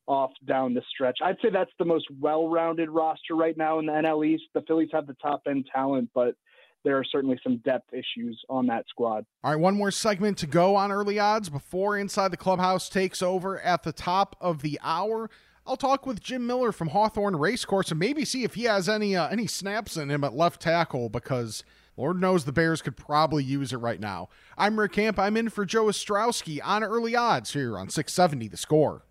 off 0.07 0.31
down 0.45 0.73
the 0.73 0.81
stretch. 0.93 1.19
I'd 1.23 1.37
say 1.41 1.49
that's 1.51 1.71
the 1.79 1.85
most 1.85 2.05
well-rounded 2.19 2.89
roster 2.89 3.35
right 3.35 3.57
now 3.57 3.79
in 3.79 3.85
the 3.85 3.93
NL 3.93 4.25
East. 4.25 4.43
The 4.53 4.61
Phillies 4.67 4.89
have 4.91 5.07
the 5.07 5.15
top 5.15 5.43
end 5.47 5.69
talent, 5.73 6.09
but 6.13 6.35
there 6.83 6.97
are 6.97 7.03
certainly 7.05 7.39
some 7.41 7.57
depth 7.57 7.93
issues 7.93 8.39
on 8.49 8.67
that 8.67 8.85
squad. 8.89 9.25
All 9.43 9.51
right, 9.51 9.59
one 9.59 9.75
more 9.75 9.91
segment 9.91 10.37
to 10.39 10.47
go 10.47 10.75
on 10.75 10.91
early 10.91 11.19
odds 11.19 11.49
before 11.49 11.97
Inside 11.97 12.31
the 12.31 12.37
Clubhouse 12.37 12.89
takes 12.89 13.21
over 13.21 13.59
at 13.61 13.83
the 13.83 13.93
top 13.93 14.35
of 14.41 14.61
the 14.61 14.79
hour. 14.83 15.29
I'll 15.65 15.77
talk 15.77 16.05
with 16.05 16.19
Jim 16.19 16.45
Miller 16.45 16.73
from 16.73 16.89
Hawthorne 16.89 17.37
Racecourse 17.37 17.89
and 17.91 17.99
maybe 17.99 18.25
see 18.25 18.43
if 18.43 18.55
he 18.55 18.63
has 18.63 18.89
any 18.89 19.15
uh, 19.15 19.29
any 19.29 19.47
snaps 19.47 19.95
in 19.95 20.11
him 20.11 20.25
at 20.25 20.35
left 20.35 20.61
tackle 20.61 21.07
because 21.07 21.63
Lord 21.95 22.19
knows 22.19 22.45
the 22.45 22.51
Bears 22.51 22.81
could 22.81 22.97
probably 22.97 23.43
use 23.43 23.71
it 23.71 23.77
right 23.77 23.99
now. 23.99 24.29
I'm 24.57 24.79
Rick 24.79 24.93
Camp. 24.93 25.19
I'm 25.19 25.37
in 25.37 25.49
for 25.49 25.63
Joe 25.63 25.85
Ostrowski 25.85 26.59
on 26.63 26.83
early 26.83 27.15
odds 27.15 27.53
here 27.53 27.77
on 27.77 27.89
670 27.89 28.47
The 28.47 28.57
Score. 28.57 29.05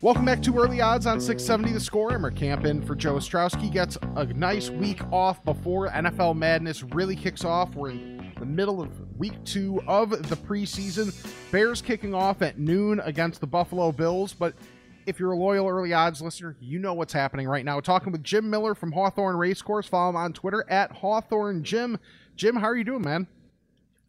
Welcome 0.00 0.24
back 0.24 0.40
to 0.42 0.58
Early 0.58 0.80
Odds 0.80 1.06
on 1.06 1.20
670 1.20 1.72
The 1.74 1.80
Score. 1.80 2.16
Rick 2.16 2.36
Camp 2.36 2.64
in 2.64 2.80
for 2.80 2.96
Joe 2.96 3.16
Ostrowski. 3.16 3.70
Gets 3.70 3.98
a 4.16 4.24
nice 4.24 4.70
week 4.70 5.02
off 5.12 5.44
before 5.44 5.90
NFL 5.90 6.36
Madness 6.36 6.82
really 6.82 7.14
kicks 7.14 7.44
off. 7.44 7.74
We're 7.74 7.90
in 7.90 8.32
the 8.38 8.46
middle 8.46 8.80
of 8.80 8.90
week 9.18 9.44
two 9.44 9.82
of 9.86 10.10
the 10.10 10.36
preseason. 10.36 11.14
Bears 11.52 11.82
kicking 11.82 12.14
off 12.14 12.40
at 12.40 12.58
noon 12.58 12.98
against 13.00 13.42
the 13.42 13.46
Buffalo 13.46 13.92
Bills, 13.92 14.32
but 14.32 14.54
if 15.06 15.18
you're 15.18 15.32
a 15.32 15.36
loyal 15.36 15.68
early 15.68 15.92
odds 15.92 16.22
listener, 16.22 16.56
you 16.60 16.78
know 16.78 16.94
what's 16.94 17.12
happening 17.12 17.48
right 17.48 17.64
now. 17.64 17.80
Talking 17.80 18.12
with 18.12 18.22
Jim 18.22 18.48
Miller 18.48 18.74
from 18.74 18.92
Hawthorne 18.92 19.36
Racecourse. 19.36 19.86
Follow 19.86 20.10
him 20.10 20.16
on 20.16 20.32
Twitter 20.32 20.64
at 20.68 20.92
Hawthorne 20.92 21.62
Jim. 21.62 21.98
Jim, 22.36 22.56
how 22.56 22.66
are 22.66 22.76
you 22.76 22.84
doing, 22.84 23.02
man? 23.02 23.26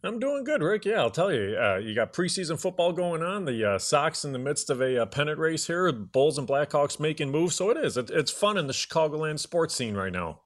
I'm 0.02 0.18
doing 0.18 0.44
good, 0.44 0.62
Rick. 0.62 0.84
Yeah, 0.84 1.00
I'll 1.00 1.10
tell 1.10 1.32
you. 1.32 1.56
Uh, 1.56 1.76
you 1.76 1.94
got 1.94 2.12
preseason 2.12 2.60
football 2.60 2.92
going 2.92 3.22
on. 3.22 3.46
The 3.46 3.72
uh, 3.72 3.78
Sox 3.78 4.24
in 4.24 4.32
the 4.32 4.38
midst 4.38 4.68
of 4.68 4.82
a 4.82 5.02
uh, 5.02 5.06
pennant 5.06 5.38
race 5.38 5.66
here. 5.66 5.90
Bulls 5.92 6.36
and 6.36 6.46
Blackhawks 6.46 7.00
making 7.00 7.30
moves. 7.30 7.54
So 7.54 7.70
it 7.70 7.78
is. 7.78 7.96
It, 7.96 8.10
it's 8.10 8.30
fun 8.30 8.58
in 8.58 8.66
the 8.66 8.74
Chicagoland 8.74 9.38
sports 9.38 9.74
scene 9.74 9.94
right 9.94 10.12
now. 10.12 10.40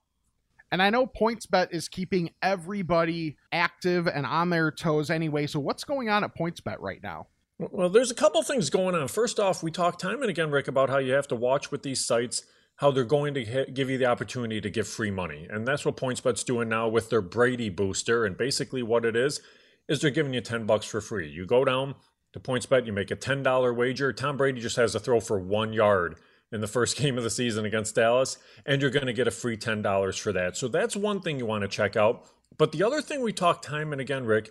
And 0.71 0.83
I 0.83 0.91
know 0.91 1.07
PointsBet 1.07 1.69
is 1.73 1.89
keeping 1.89 2.31
everybody 2.43 3.37
active 3.51 4.07
and 4.07 4.27
on 4.27 4.51
their 4.51 4.71
toes 4.71 5.11
anyway. 5.11 5.47
So 5.47 5.59
what's 5.59 5.83
going 5.83 6.09
on 6.09 6.25
at 6.25 6.37
PointsBet 6.37 6.77
right 6.79 7.03
now? 7.03 7.27
Well, 7.59 7.89
there's 7.89 8.11
a 8.11 8.15
couple 8.15 8.43
things 8.43 8.71
going 8.71 8.95
on. 8.95 9.09
First 9.09 9.41
off, 9.41 9.63
we 9.63 9.71
talk 9.71 9.99
time 9.99 10.23
and 10.23 10.31
again, 10.31 10.51
Rick, 10.51 10.69
about 10.69 10.91
how 10.91 10.99
you 10.99 11.13
have 11.13 11.29
to 11.29 11.37
watch 11.37 11.71
with 11.71 11.83
these 11.83 12.05
sites 12.05 12.45
how 12.77 12.93
they're 12.93 13.05
going 13.05 13.35
to 13.35 13.45
hit, 13.45 13.75
give 13.75 13.91
you 13.91 13.99
the 13.99 14.07
opportunity 14.07 14.61
to 14.61 14.71
give 14.71 14.87
free 14.87 15.11
money. 15.11 15.49
And 15.51 15.67
that's 15.67 15.85
what 15.85 15.97
PointsBet's 15.97 16.45
doing 16.45 16.69
now 16.69 16.87
with 16.87 17.11
their 17.11 17.21
Brady 17.21 17.71
booster. 17.71 18.25
And 18.25 18.37
basically 18.37 18.85
what 18.85 19.05
it 19.05 19.17
is 19.17 19.41
is 19.89 20.01
they're 20.01 20.13
giving 20.13 20.33
you 20.33 20.41
10 20.41 20.65
bucks 20.65 20.87
for 20.87 21.01
free. 21.01 21.29
You 21.29 21.45
go 21.45 21.65
down 21.65 21.97
to 22.33 22.39
PointsBet, 22.39 22.87
you 22.87 22.93
make 22.93 23.11
a 23.11 23.17
$10 23.17 23.75
wager. 23.75 24.13
Tom 24.13 24.37
Brady 24.37 24.61
just 24.61 24.77
has 24.77 24.93
to 24.93 25.01
throw 25.01 25.19
for 25.19 25.41
1 25.41 25.73
yard 25.73 26.17
in 26.53 26.61
the 26.61 26.69
first 26.69 26.97
game 27.01 27.19
of 27.19 27.25
the 27.25 27.31
season 27.31 27.65
against 27.65 27.97
Dallas, 27.97 28.39
and 28.65 28.81
you're 28.81 28.93
going 28.93 29.07
to 29.07 29.13
get 29.13 29.27
a 29.27 29.33
free 29.33 29.57
$10 29.57 30.21
for 30.21 30.33
that. 30.33 30.57
So 30.57 30.69
that's 30.69 30.95
one 30.95 31.21
thing 31.21 31.39
you 31.39 31.47
want 31.47 31.63
to 31.63 31.69
check 31.69 31.97
out. 31.97 32.27
But 32.57 32.71
the 32.71 32.85
other 32.85 33.03
thing 33.03 33.23
we 33.23 33.33
talk 33.33 33.61
time 33.61 33.91
and 33.93 34.01
again, 34.01 34.25
Rick, 34.25 34.51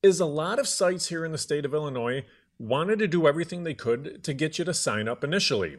is 0.00 0.20
a 0.20 0.26
lot 0.26 0.58
of 0.58 0.68
sites 0.68 1.08
here 1.08 1.24
in 1.24 1.32
the 1.32 1.38
state 1.38 1.64
of 1.64 1.74
Illinois 1.74 2.24
wanted 2.58 2.98
to 3.00 3.08
do 3.08 3.26
everything 3.26 3.64
they 3.64 3.74
could 3.74 4.22
to 4.24 4.34
get 4.34 4.58
you 4.58 4.64
to 4.64 4.74
sign 4.74 5.08
up 5.08 5.24
initially. 5.24 5.78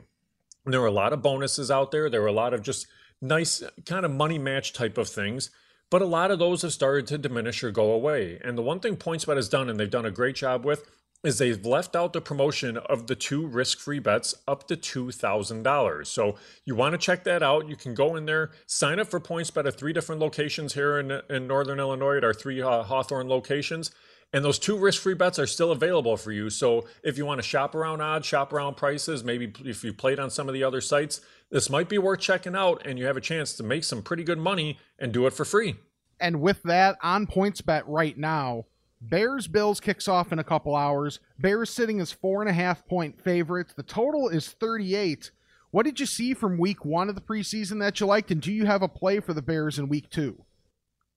There 0.66 0.82
were 0.82 0.88
a 0.88 0.92
lot 0.92 1.14
of 1.14 1.22
bonuses 1.22 1.70
out 1.70 1.92
there. 1.92 2.10
There 2.10 2.22
were 2.22 2.28
a 2.28 2.34
lot 2.34 2.54
of 2.54 2.62
just 2.62 2.88
nice 3.22 3.64
kind 3.86 4.06
of 4.06 4.12
money 4.12 4.38
match 4.38 4.74
type 4.74 4.98
of 4.98 5.08
things. 5.08 5.50
But 5.90 6.02
a 6.02 6.06
lot 6.06 6.32
of 6.32 6.40
those 6.40 6.64
have 6.64 6.74
started 6.74 7.08
to 7.08 7.18
diminish 7.18 7.64
or 7.64 7.72
go 7.72 7.92
away. 7.92 8.40
And 8.44 8.58
the 8.58 8.64
one 8.64 8.80
thing 8.80 8.98
PointsBet 8.98 9.36
has 9.36 9.50
done, 9.50 9.70
and 9.70 9.80
they've 9.80 9.90
done 9.90 10.06
a 10.06 10.12
great 10.12 10.36
job 10.36 10.66
with, 10.66 10.90
is 11.24 11.38
they've 11.38 11.66
left 11.66 11.96
out 11.96 12.14
the 12.14 12.22
promotion 12.22 12.78
of 12.78 13.08
the 13.08 13.16
two 13.16 13.48
risk-free 13.48 14.00
bets 14.00 14.36
up 14.48 14.68
to 14.68 14.76
$2,000. 14.76 16.08
So 16.08 16.36
you 16.66 16.76
want 16.76 16.94
to 16.94 16.98
check 16.98 17.24
that 17.24 17.42
out. 17.42 17.68
You 17.68 17.76
can 17.76 17.96
go 17.96 18.16
in 18.16 18.26
there, 18.26 18.52
sign 18.68 19.00
up 19.00 19.08
for 19.08 19.20
PointsBet 19.20 19.66
at 19.66 19.78
three 19.78 19.94
different 19.94 20.22
locations 20.22 20.74
here 20.74 21.00
in, 21.00 21.22
in 21.30 21.48
Northern 21.48 21.80
Illinois 21.80 22.18
at 22.18 22.24
our 22.24 22.34
three 22.34 22.62
uh, 22.62 22.84
Hawthorne 22.84 23.28
locations. 23.28 23.92
And 24.34 24.44
those 24.44 24.60
two 24.60 24.78
risk 24.78 25.02
free 25.02 25.14
bets 25.14 25.40
are 25.40 25.48
still 25.48 25.72
available 25.72 26.18
for 26.18 26.32
you. 26.32 26.50
So 26.50 26.88
if 27.04 27.18
you 27.18 27.26
want 27.26 27.40
to 27.40 27.48
shop 27.48 27.74
around 27.74 28.02
odds, 28.02 28.26
shop 28.26 28.52
around 28.52 28.76
prices, 28.76 29.24
maybe 29.24 29.54
if 29.64 29.84
you 29.84 29.94
played 29.94 30.20
on 30.20 30.30
some 30.30 30.50
of 30.50 30.54
the 30.54 30.64
other 30.64 30.82
sites, 30.82 31.22
this 31.52 31.70
might 31.70 31.88
be 31.88 31.98
worth 31.98 32.20
checking 32.20 32.56
out 32.56 32.86
and 32.86 33.00
you 33.00 33.06
have 33.06 33.18
a 33.18 33.22
chance 33.22 33.54
to 33.54 33.64
make 33.64 33.84
some 33.84 34.02
pretty 34.02 34.24
good 34.24 34.40
money 34.40 34.78
and 35.00 35.14
do 35.14 35.26
it 35.26 35.34
for 35.34 35.46
free. 35.46 35.76
And 36.20 36.42
with 36.42 36.62
that, 36.64 36.98
on 37.02 37.28
PointsBet 37.28 37.84
right 37.86 38.18
now, 38.18 38.66
Bears 39.02 39.48
Bills 39.48 39.80
kicks 39.80 40.08
off 40.08 40.32
in 40.32 40.40
a 40.40 40.44
couple 40.44 40.76
hours. 40.76 41.20
Bears 41.40 41.70
sitting 41.70 42.00
as 42.00 42.12
four 42.12 42.42
and 42.42 42.50
a 42.50 42.54
half 42.54 42.86
point 42.88 43.22
favorites. 43.22 43.74
The 43.74 43.84
total 43.84 44.30
is 44.30 44.50
38. 44.50 45.32
What 45.72 45.84
did 45.84 46.00
you 46.00 46.06
see 46.06 46.34
from 46.34 46.58
week 46.58 46.86
one 46.86 47.10
of 47.10 47.16
the 47.16 47.22
preseason 47.22 47.80
that 47.80 48.00
you 48.00 48.06
liked? 48.06 48.32
And 48.32 48.42
do 48.42 48.52
you 48.52 48.66
have 48.66 48.82
a 48.82 48.88
play 48.88 49.20
for 49.20 49.34
the 49.34 49.42
Bears 49.42 49.78
in 49.78 49.90
week 49.90 50.10
two? 50.10 50.45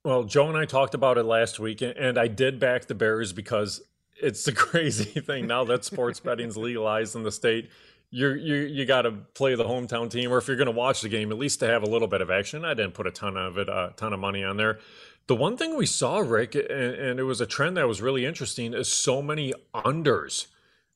Well, 0.08 0.24
Joe 0.24 0.48
and 0.48 0.56
I 0.56 0.64
talked 0.64 0.94
about 0.94 1.18
it 1.18 1.24
last 1.24 1.60
week, 1.60 1.82
and 1.82 2.16
I 2.16 2.28
did 2.28 2.58
back 2.58 2.86
the 2.86 2.94
Bears 2.94 3.34
because 3.34 3.82
it's 4.18 4.42
the 4.42 4.52
crazy 4.54 5.20
thing 5.20 5.46
now 5.46 5.64
that 5.64 5.84
sports 5.84 6.18
betting's 6.18 6.56
legalized 6.56 7.14
in 7.14 7.24
the 7.24 7.30
state. 7.30 7.68
You're, 8.08 8.34
you 8.34 8.54
you 8.54 8.86
got 8.86 9.02
to 9.02 9.12
play 9.12 9.54
the 9.54 9.64
hometown 9.64 10.10
team, 10.10 10.32
or 10.32 10.38
if 10.38 10.48
you're 10.48 10.56
going 10.56 10.64
to 10.64 10.72
watch 10.72 11.02
the 11.02 11.10
game, 11.10 11.30
at 11.30 11.36
least 11.36 11.60
to 11.60 11.66
have 11.66 11.82
a 11.82 11.86
little 11.86 12.08
bit 12.08 12.22
of 12.22 12.30
action. 12.30 12.64
I 12.64 12.72
didn't 12.72 12.94
put 12.94 13.06
a 13.06 13.10
ton 13.10 13.36
of 13.36 13.58
it, 13.58 13.68
a 13.68 13.92
ton 13.96 14.14
of 14.14 14.18
money 14.18 14.42
on 14.42 14.56
there. 14.56 14.78
The 15.26 15.36
one 15.36 15.58
thing 15.58 15.76
we 15.76 15.84
saw, 15.84 16.20
Rick, 16.20 16.54
and, 16.54 16.64
and 16.70 17.20
it 17.20 17.24
was 17.24 17.42
a 17.42 17.46
trend 17.46 17.76
that 17.76 17.86
was 17.86 18.00
really 18.00 18.24
interesting, 18.24 18.72
is 18.72 18.90
so 18.90 19.20
many 19.20 19.52
unders. 19.74 20.46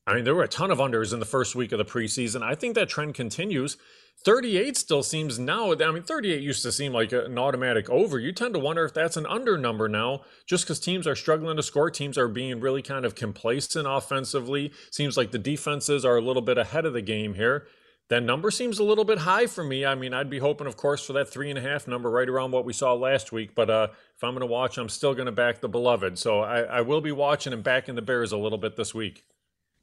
I 0.05 0.15
mean, 0.15 0.25
there 0.25 0.35
were 0.35 0.43
a 0.43 0.49
ton 0.49 0.69
of 0.69 0.79
unders 0.79 1.13
in 1.13 1.19
the 1.19 1.25
first 1.25 1.55
week 1.55 1.71
of 1.71 1.77
the 1.77 1.85
preseason. 1.85 2.43
I 2.43 2.55
think 2.55 2.75
that 2.75 2.89
trend 2.89 3.13
continues. 3.13 3.77
38 4.25 4.77
still 4.77 5.03
seems 5.03 5.39
now, 5.39 5.73
I 5.73 5.91
mean, 5.91 6.03
38 6.03 6.41
used 6.41 6.61
to 6.63 6.71
seem 6.71 6.93
like 6.93 7.11
an 7.11 7.37
automatic 7.37 7.89
over. 7.89 8.19
You 8.19 8.31
tend 8.31 8.53
to 8.53 8.59
wonder 8.59 8.85
if 8.85 8.93
that's 8.93 9.17
an 9.17 9.25
under 9.25 9.57
number 9.57 9.89
now, 9.89 10.21
just 10.45 10.65
because 10.65 10.79
teams 10.79 11.07
are 11.07 11.15
struggling 11.15 11.57
to 11.57 11.63
score. 11.63 11.89
Teams 11.89 12.17
are 12.17 12.27
being 12.27 12.59
really 12.59 12.81
kind 12.81 13.05
of 13.05 13.15
complacent 13.15 13.87
offensively. 13.87 14.71
Seems 14.91 15.17
like 15.17 15.31
the 15.31 15.39
defenses 15.39 16.05
are 16.05 16.17
a 16.17 16.21
little 16.21 16.41
bit 16.41 16.57
ahead 16.57 16.85
of 16.85 16.93
the 16.93 17.01
game 17.01 17.33
here. 17.33 17.67
That 18.09 18.23
number 18.23 18.51
seems 18.51 18.79
a 18.79 18.83
little 18.83 19.05
bit 19.05 19.19
high 19.19 19.47
for 19.47 19.63
me. 19.63 19.85
I 19.85 19.95
mean, 19.95 20.13
I'd 20.13 20.29
be 20.29 20.39
hoping, 20.39 20.67
of 20.67 20.77
course, 20.77 21.05
for 21.05 21.13
that 21.13 21.29
three 21.29 21.49
and 21.49 21.57
a 21.57 21.61
half 21.61 21.87
number 21.87 22.09
right 22.09 22.29
around 22.29 22.51
what 22.51 22.65
we 22.65 22.73
saw 22.73 22.93
last 22.93 23.31
week. 23.31 23.55
But 23.55 23.69
uh, 23.69 23.87
if 24.15 24.23
I'm 24.23 24.33
going 24.33 24.41
to 24.41 24.45
watch, 24.45 24.77
I'm 24.77 24.89
still 24.89 25.13
going 25.13 25.25
to 25.25 25.31
back 25.31 25.61
the 25.61 25.69
beloved. 25.69 26.19
So 26.19 26.41
I, 26.41 26.61
I 26.61 26.81
will 26.81 27.01
be 27.01 27.13
watching 27.13 27.53
and 27.53 27.63
backing 27.63 27.95
the 27.95 28.01
Bears 28.01 28.31
a 28.31 28.37
little 28.37 28.57
bit 28.57 28.75
this 28.75 28.93
week 28.93 29.23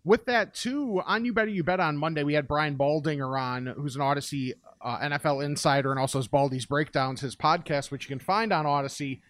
with 0.05 0.25
that 0.27 0.55
too, 0.55 1.03
on 1.05 1.25
You 1.25 1.33
Better 1.33 1.51
You 1.51 1.65
Bet 1.65 1.81
on 1.81 1.97
Monday, 1.97 2.23
we 2.23 2.35
had 2.35 2.49
Brian 2.49 2.77
Baldinger 2.77 3.39
on, 3.39 3.67
who's 3.67 3.97
an 3.97 4.03
Audacy 4.03 4.55
uh, 4.81 4.99
NFL 4.99 5.45
insider 5.45 5.91
and 5.91 6.01
also 6.01 6.19
has 6.19 6.29
Baldy's 6.29 6.67
Breakdowns, 6.67 7.21
his 7.21 7.37
podcast, 7.37 7.91
which 7.91 8.05
you 8.05 8.09
can 8.09 8.25
find 8.25 8.53
on 8.53 8.65
Audacy 8.65 9.21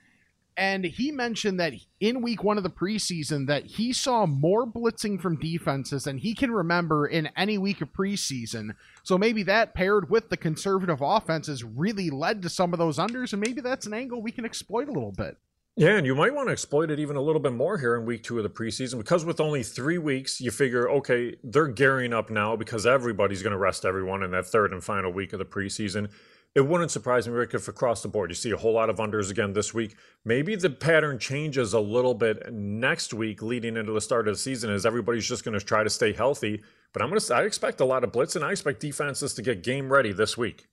And 0.57 0.85
he 0.85 1.11
mentioned 1.11 1.59
that 1.59 1.73
in 2.01 2.23
week 2.23 2.45
one 2.45 2.57
of 2.57 2.63
the 2.63 2.71
preseason 2.71 3.47
that 3.47 3.65
he 3.65 3.93
saw 3.93 4.27
more 4.27 4.67
blitzing 4.67 5.21
from 5.21 5.37
defenses 5.37 6.05
than 6.05 6.19
he 6.19 6.35
can 6.35 6.51
remember 6.51 7.07
in 7.07 7.31
any 7.37 7.59
week 7.59 7.81
of 7.81 7.93
preseason. 7.93 8.75
So 9.03 9.17
maybe 9.17 9.43
that 9.45 9.75
paired 9.75 10.11
with 10.11 10.29
the 10.29 10.37
conservative 10.37 11.01
offenses 11.01 11.65
really 11.65 12.11
led 12.11 12.43
to 12.43 12.49
some 12.49 12.73
of 12.73 12.79
those 12.79 12.99
unders, 12.99 13.33
and 13.33 13.41
maybe 13.41 13.61
that's 13.61 13.87
an 13.87 13.95
angle 13.95 14.23
we 14.23 14.33
can 14.33 14.45
exploit 14.45 14.89
a 14.89 14.93
little 14.93 15.13
bit. 15.13 15.37
Yeah, 15.81 15.97
and 15.97 16.05
you 16.05 16.15
might 16.15 16.35
want 16.35 16.49
to 16.49 16.53
exploit 16.53 16.91
it 16.91 16.99
even 16.99 17.17
a 17.17 17.23
little 17.23 17.41
bit 17.41 17.55
more 17.55 17.79
here 17.79 17.97
in 17.97 18.05
week 18.05 18.23
two 18.23 18.37
of 18.37 18.43
the 18.43 18.51
preseason 18.51 18.99
because 18.99 19.25
with 19.25 19.41
only 19.41 19.63
three 19.63 19.97
weeks, 19.97 20.39
you 20.39 20.51
figure, 20.51 20.91
okay, 20.91 21.37
they're 21.43 21.69
gearing 21.69 22.13
up 22.13 22.29
now 22.29 22.55
because 22.55 22.85
everybody's 22.85 23.43
going 23.43 23.53
to 23.53 23.59
rest 23.59 23.87
everyone 23.87 24.23
in 24.23 24.31
that 24.33 24.45
third 24.45 24.75
and 24.75 24.85
final 24.85 25.11
week 25.11 25.33
of 25.33 25.39
the 25.39 25.47
preseason. 25.47 26.11
It 26.55 26.61
wouldn't 26.61 26.91
surprise 26.91 27.27
me, 27.27 27.33
Rick, 27.33 27.55
if 27.55 27.67
across 27.67 28.03
the 28.03 28.09
board 28.09 28.31
you 28.31 28.35
see 28.35 28.51
a 28.51 28.59
whole 28.59 28.75
lot 28.75 28.91
of 28.91 28.99
unders 28.99 29.31
again 29.31 29.55
this 29.55 29.73
week. 29.73 29.97
Maybe 30.23 30.55
the 30.55 30.69
pattern 30.69 31.19
changes 31.19 31.73
a 31.73 31.81
little 31.81 32.13
bit 32.13 32.53
next 32.53 33.15
week 33.15 33.41
leading 33.41 33.79
into 33.79 33.93
the 33.93 34.03
start 34.03 34.29
of 34.29 34.35
the 34.35 34.39
season 34.39 34.71
as 34.71 34.85
everybody's 34.85 35.27
just 35.27 35.47
going 35.47 35.59
to 35.59 35.65
try 35.65 35.83
to 35.83 35.89
stay 35.89 36.13
healthy. 36.13 36.63
But 36.93 37.01
I'm 37.01 37.09
going 37.09 37.23
to, 37.23 37.35
I 37.35 37.45
expect 37.45 37.81
a 37.81 37.87
lot 37.87 38.05
of 38.05 38.13
blitz 38.13 38.37
and 38.37 38.45
I 38.45 38.51
expect 38.51 38.81
defenses 38.81 39.33
to 39.33 39.41
get 39.41 39.63
game 39.63 39.91
ready 39.91 40.13
this 40.13 40.37
week. 40.37 40.69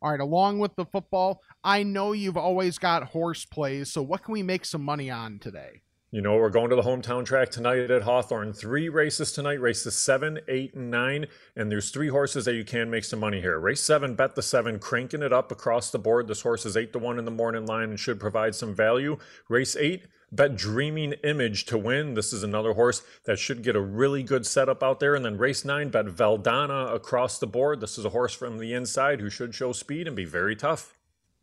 All 0.00 0.10
right, 0.10 0.20
along 0.20 0.60
with 0.60 0.76
the 0.76 0.84
football, 0.84 1.42
I 1.64 1.82
know 1.82 2.12
you've 2.12 2.36
always 2.36 2.78
got 2.78 3.02
horse 3.08 3.44
plays, 3.44 3.92
so 3.92 4.00
what 4.02 4.22
can 4.22 4.32
we 4.32 4.42
make 4.44 4.64
some 4.64 4.82
money 4.82 5.10
on 5.10 5.40
today? 5.40 5.82
You 6.10 6.22
know, 6.22 6.36
we're 6.36 6.48
going 6.48 6.70
to 6.70 6.76
the 6.76 6.80
hometown 6.80 7.26
track 7.26 7.50
tonight 7.50 7.90
at 7.90 8.00
Hawthorne. 8.00 8.54
Three 8.54 8.88
races 8.88 9.30
tonight, 9.30 9.60
races 9.60 9.94
seven, 9.94 10.40
eight, 10.48 10.72
and 10.72 10.90
nine. 10.90 11.26
And 11.54 11.70
there's 11.70 11.90
three 11.90 12.08
horses 12.08 12.46
that 12.46 12.54
you 12.54 12.64
can 12.64 12.88
make 12.88 13.04
some 13.04 13.20
money 13.20 13.42
here. 13.42 13.60
Race 13.60 13.82
seven, 13.82 14.14
bet 14.14 14.34
the 14.34 14.40
seven, 14.40 14.78
cranking 14.78 15.20
it 15.20 15.34
up 15.34 15.52
across 15.52 15.90
the 15.90 15.98
board. 15.98 16.26
This 16.26 16.40
horse 16.40 16.64
is 16.64 16.78
eight 16.78 16.94
to 16.94 16.98
one 16.98 17.18
in 17.18 17.26
the 17.26 17.30
morning 17.30 17.66
line 17.66 17.90
and 17.90 18.00
should 18.00 18.18
provide 18.18 18.54
some 18.54 18.74
value. 18.74 19.18
Race 19.50 19.76
eight, 19.76 20.06
bet 20.32 20.56
Dreaming 20.56 21.12
Image 21.24 21.66
to 21.66 21.76
win. 21.76 22.14
This 22.14 22.32
is 22.32 22.42
another 22.42 22.72
horse 22.72 23.02
that 23.24 23.38
should 23.38 23.62
get 23.62 23.76
a 23.76 23.80
really 23.80 24.22
good 24.22 24.46
setup 24.46 24.82
out 24.82 25.00
there. 25.00 25.14
And 25.14 25.26
then 25.26 25.36
race 25.36 25.62
nine, 25.62 25.90
bet 25.90 26.06
Valdana 26.06 26.86
across 26.86 27.38
the 27.38 27.46
board. 27.46 27.80
This 27.80 27.98
is 27.98 28.06
a 28.06 28.10
horse 28.10 28.32
from 28.32 28.56
the 28.56 28.72
inside 28.72 29.20
who 29.20 29.28
should 29.28 29.54
show 29.54 29.72
speed 29.72 30.06
and 30.06 30.16
be 30.16 30.24
very 30.24 30.56
tough. 30.56 30.94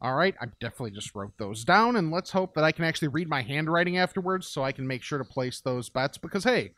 All 0.02 0.16
right, 0.16 0.36
I 0.42 0.48
definitely 0.60 0.92
just 0.92 1.16
wrote 1.16 1.34
those 1.38 1.64
down, 1.64 1.96
and 1.96 2.12
let's 2.12 2.32
hope 2.32 2.54
that 2.56 2.64
I 2.64 2.72
can 2.72 2.86
actually 2.86 3.08
read 3.08 3.30
my 3.30 3.42
handwriting 3.42 3.98
afterwards 3.98 4.48
so 4.48 4.64
I 4.64 4.72
can 4.72 4.86
make 4.86 5.02
sure 5.02 5.18
to 5.18 5.24
place 5.26 5.62
those 5.62 5.90
bets 5.90 6.18
because, 6.18 6.44
hey, 6.44 6.74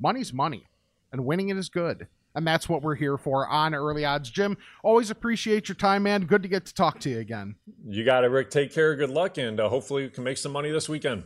money's 0.00 0.32
money, 0.32 0.64
and 1.12 1.24
winning 1.24 1.50
it 1.50 1.56
is 1.56 1.68
good. 1.68 2.08
And 2.34 2.46
that's 2.46 2.68
what 2.68 2.82
we're 2.82 2.94
here 2.94 3.16
for 3.16 3.48
on 3.48 3.74
Early 3.74 4.04
Odds. 4.04 4.30
Jim, 4.30 4.56
always 4.82 5.10
appreciate 5.10 5.68
your 5.68 5.76
time, 5.76 6.02
man. 6.02 6.26
Good 6.26 6.42
to 6.42 6.48
get 6.48 6.66
to 6.66 6.74
talk 6.74 7.00
to 7.00 7.10
you 7.10 7.18
again. 7.18 7.56
You 7.86 8.04
got 8.04 8.22
it, 8.22 8.28
Rick. 8.28 8.50
Take 8.50 8.72
care. 8.72 8.94
Good 8.94 9.10
luck. 9.10 9.38
And 9.38 9.58
uh, 9.58 9.68
hopefully, 9.68 10.04
you 10.04 10.10
can 10.10 10.24
make 10.24 10.36
some 10.36 10.52
money 10.52 10.70
this 10.70 10.88
weekend. 10.88 11.24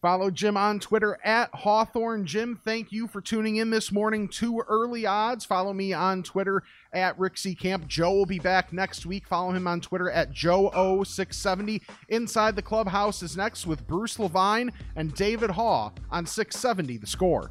Follow 0.00 0.30
Jim 0.30 0.56
on 0.56 0.80
Twitter 0.80 1.18
at 1.24 1.50
Hawthorne. 1.54 2.26
Jim, 2.26 2.60
thank 2.64 2.92
you 2.92 3.06
for 3.06 3.20
tuning 3.20 3.56
in 3.56 3.70
this 3.70 3.92
morning 3.92 4.28
to 4.28 4.60
Early 4.68 5.06
Odds. 5.06 5.44
Follow 5.44 5.72
me 5.72 5.92
on 5.92 6.22
Twitter 6.22 6.62
at 6.92 7.16
C. 7.34 7.54
Camp. 7.54 7.86
Joe 7.86 8.12
will 8.12 8.26
be 8.26 8.38
back 8.38 8.72
next 8.72 9.06
week. 9.06 9.26
Follow 9.26 9.52
him 9.52 9.66
on 9.66 9.80
Twitter 9.80 10.10
at 10.10 10.32
Joe0670. 10.32 11.82
Inside 12.08 12.56
the 12.56 12.62
Clubhouse 12.62 13.22
is 13.22 13.36
next 13.36 13.66
with 13.66 13.86
Bruce 13.86 14.18
Levine 14.18 14.72
and 14.96 15.14
David 15.14 15.50
Haugh 15.50 15.92
on 16.10 16.26
670 16.26 16.98
The 16.98 17.06
Score. 17.06 17.50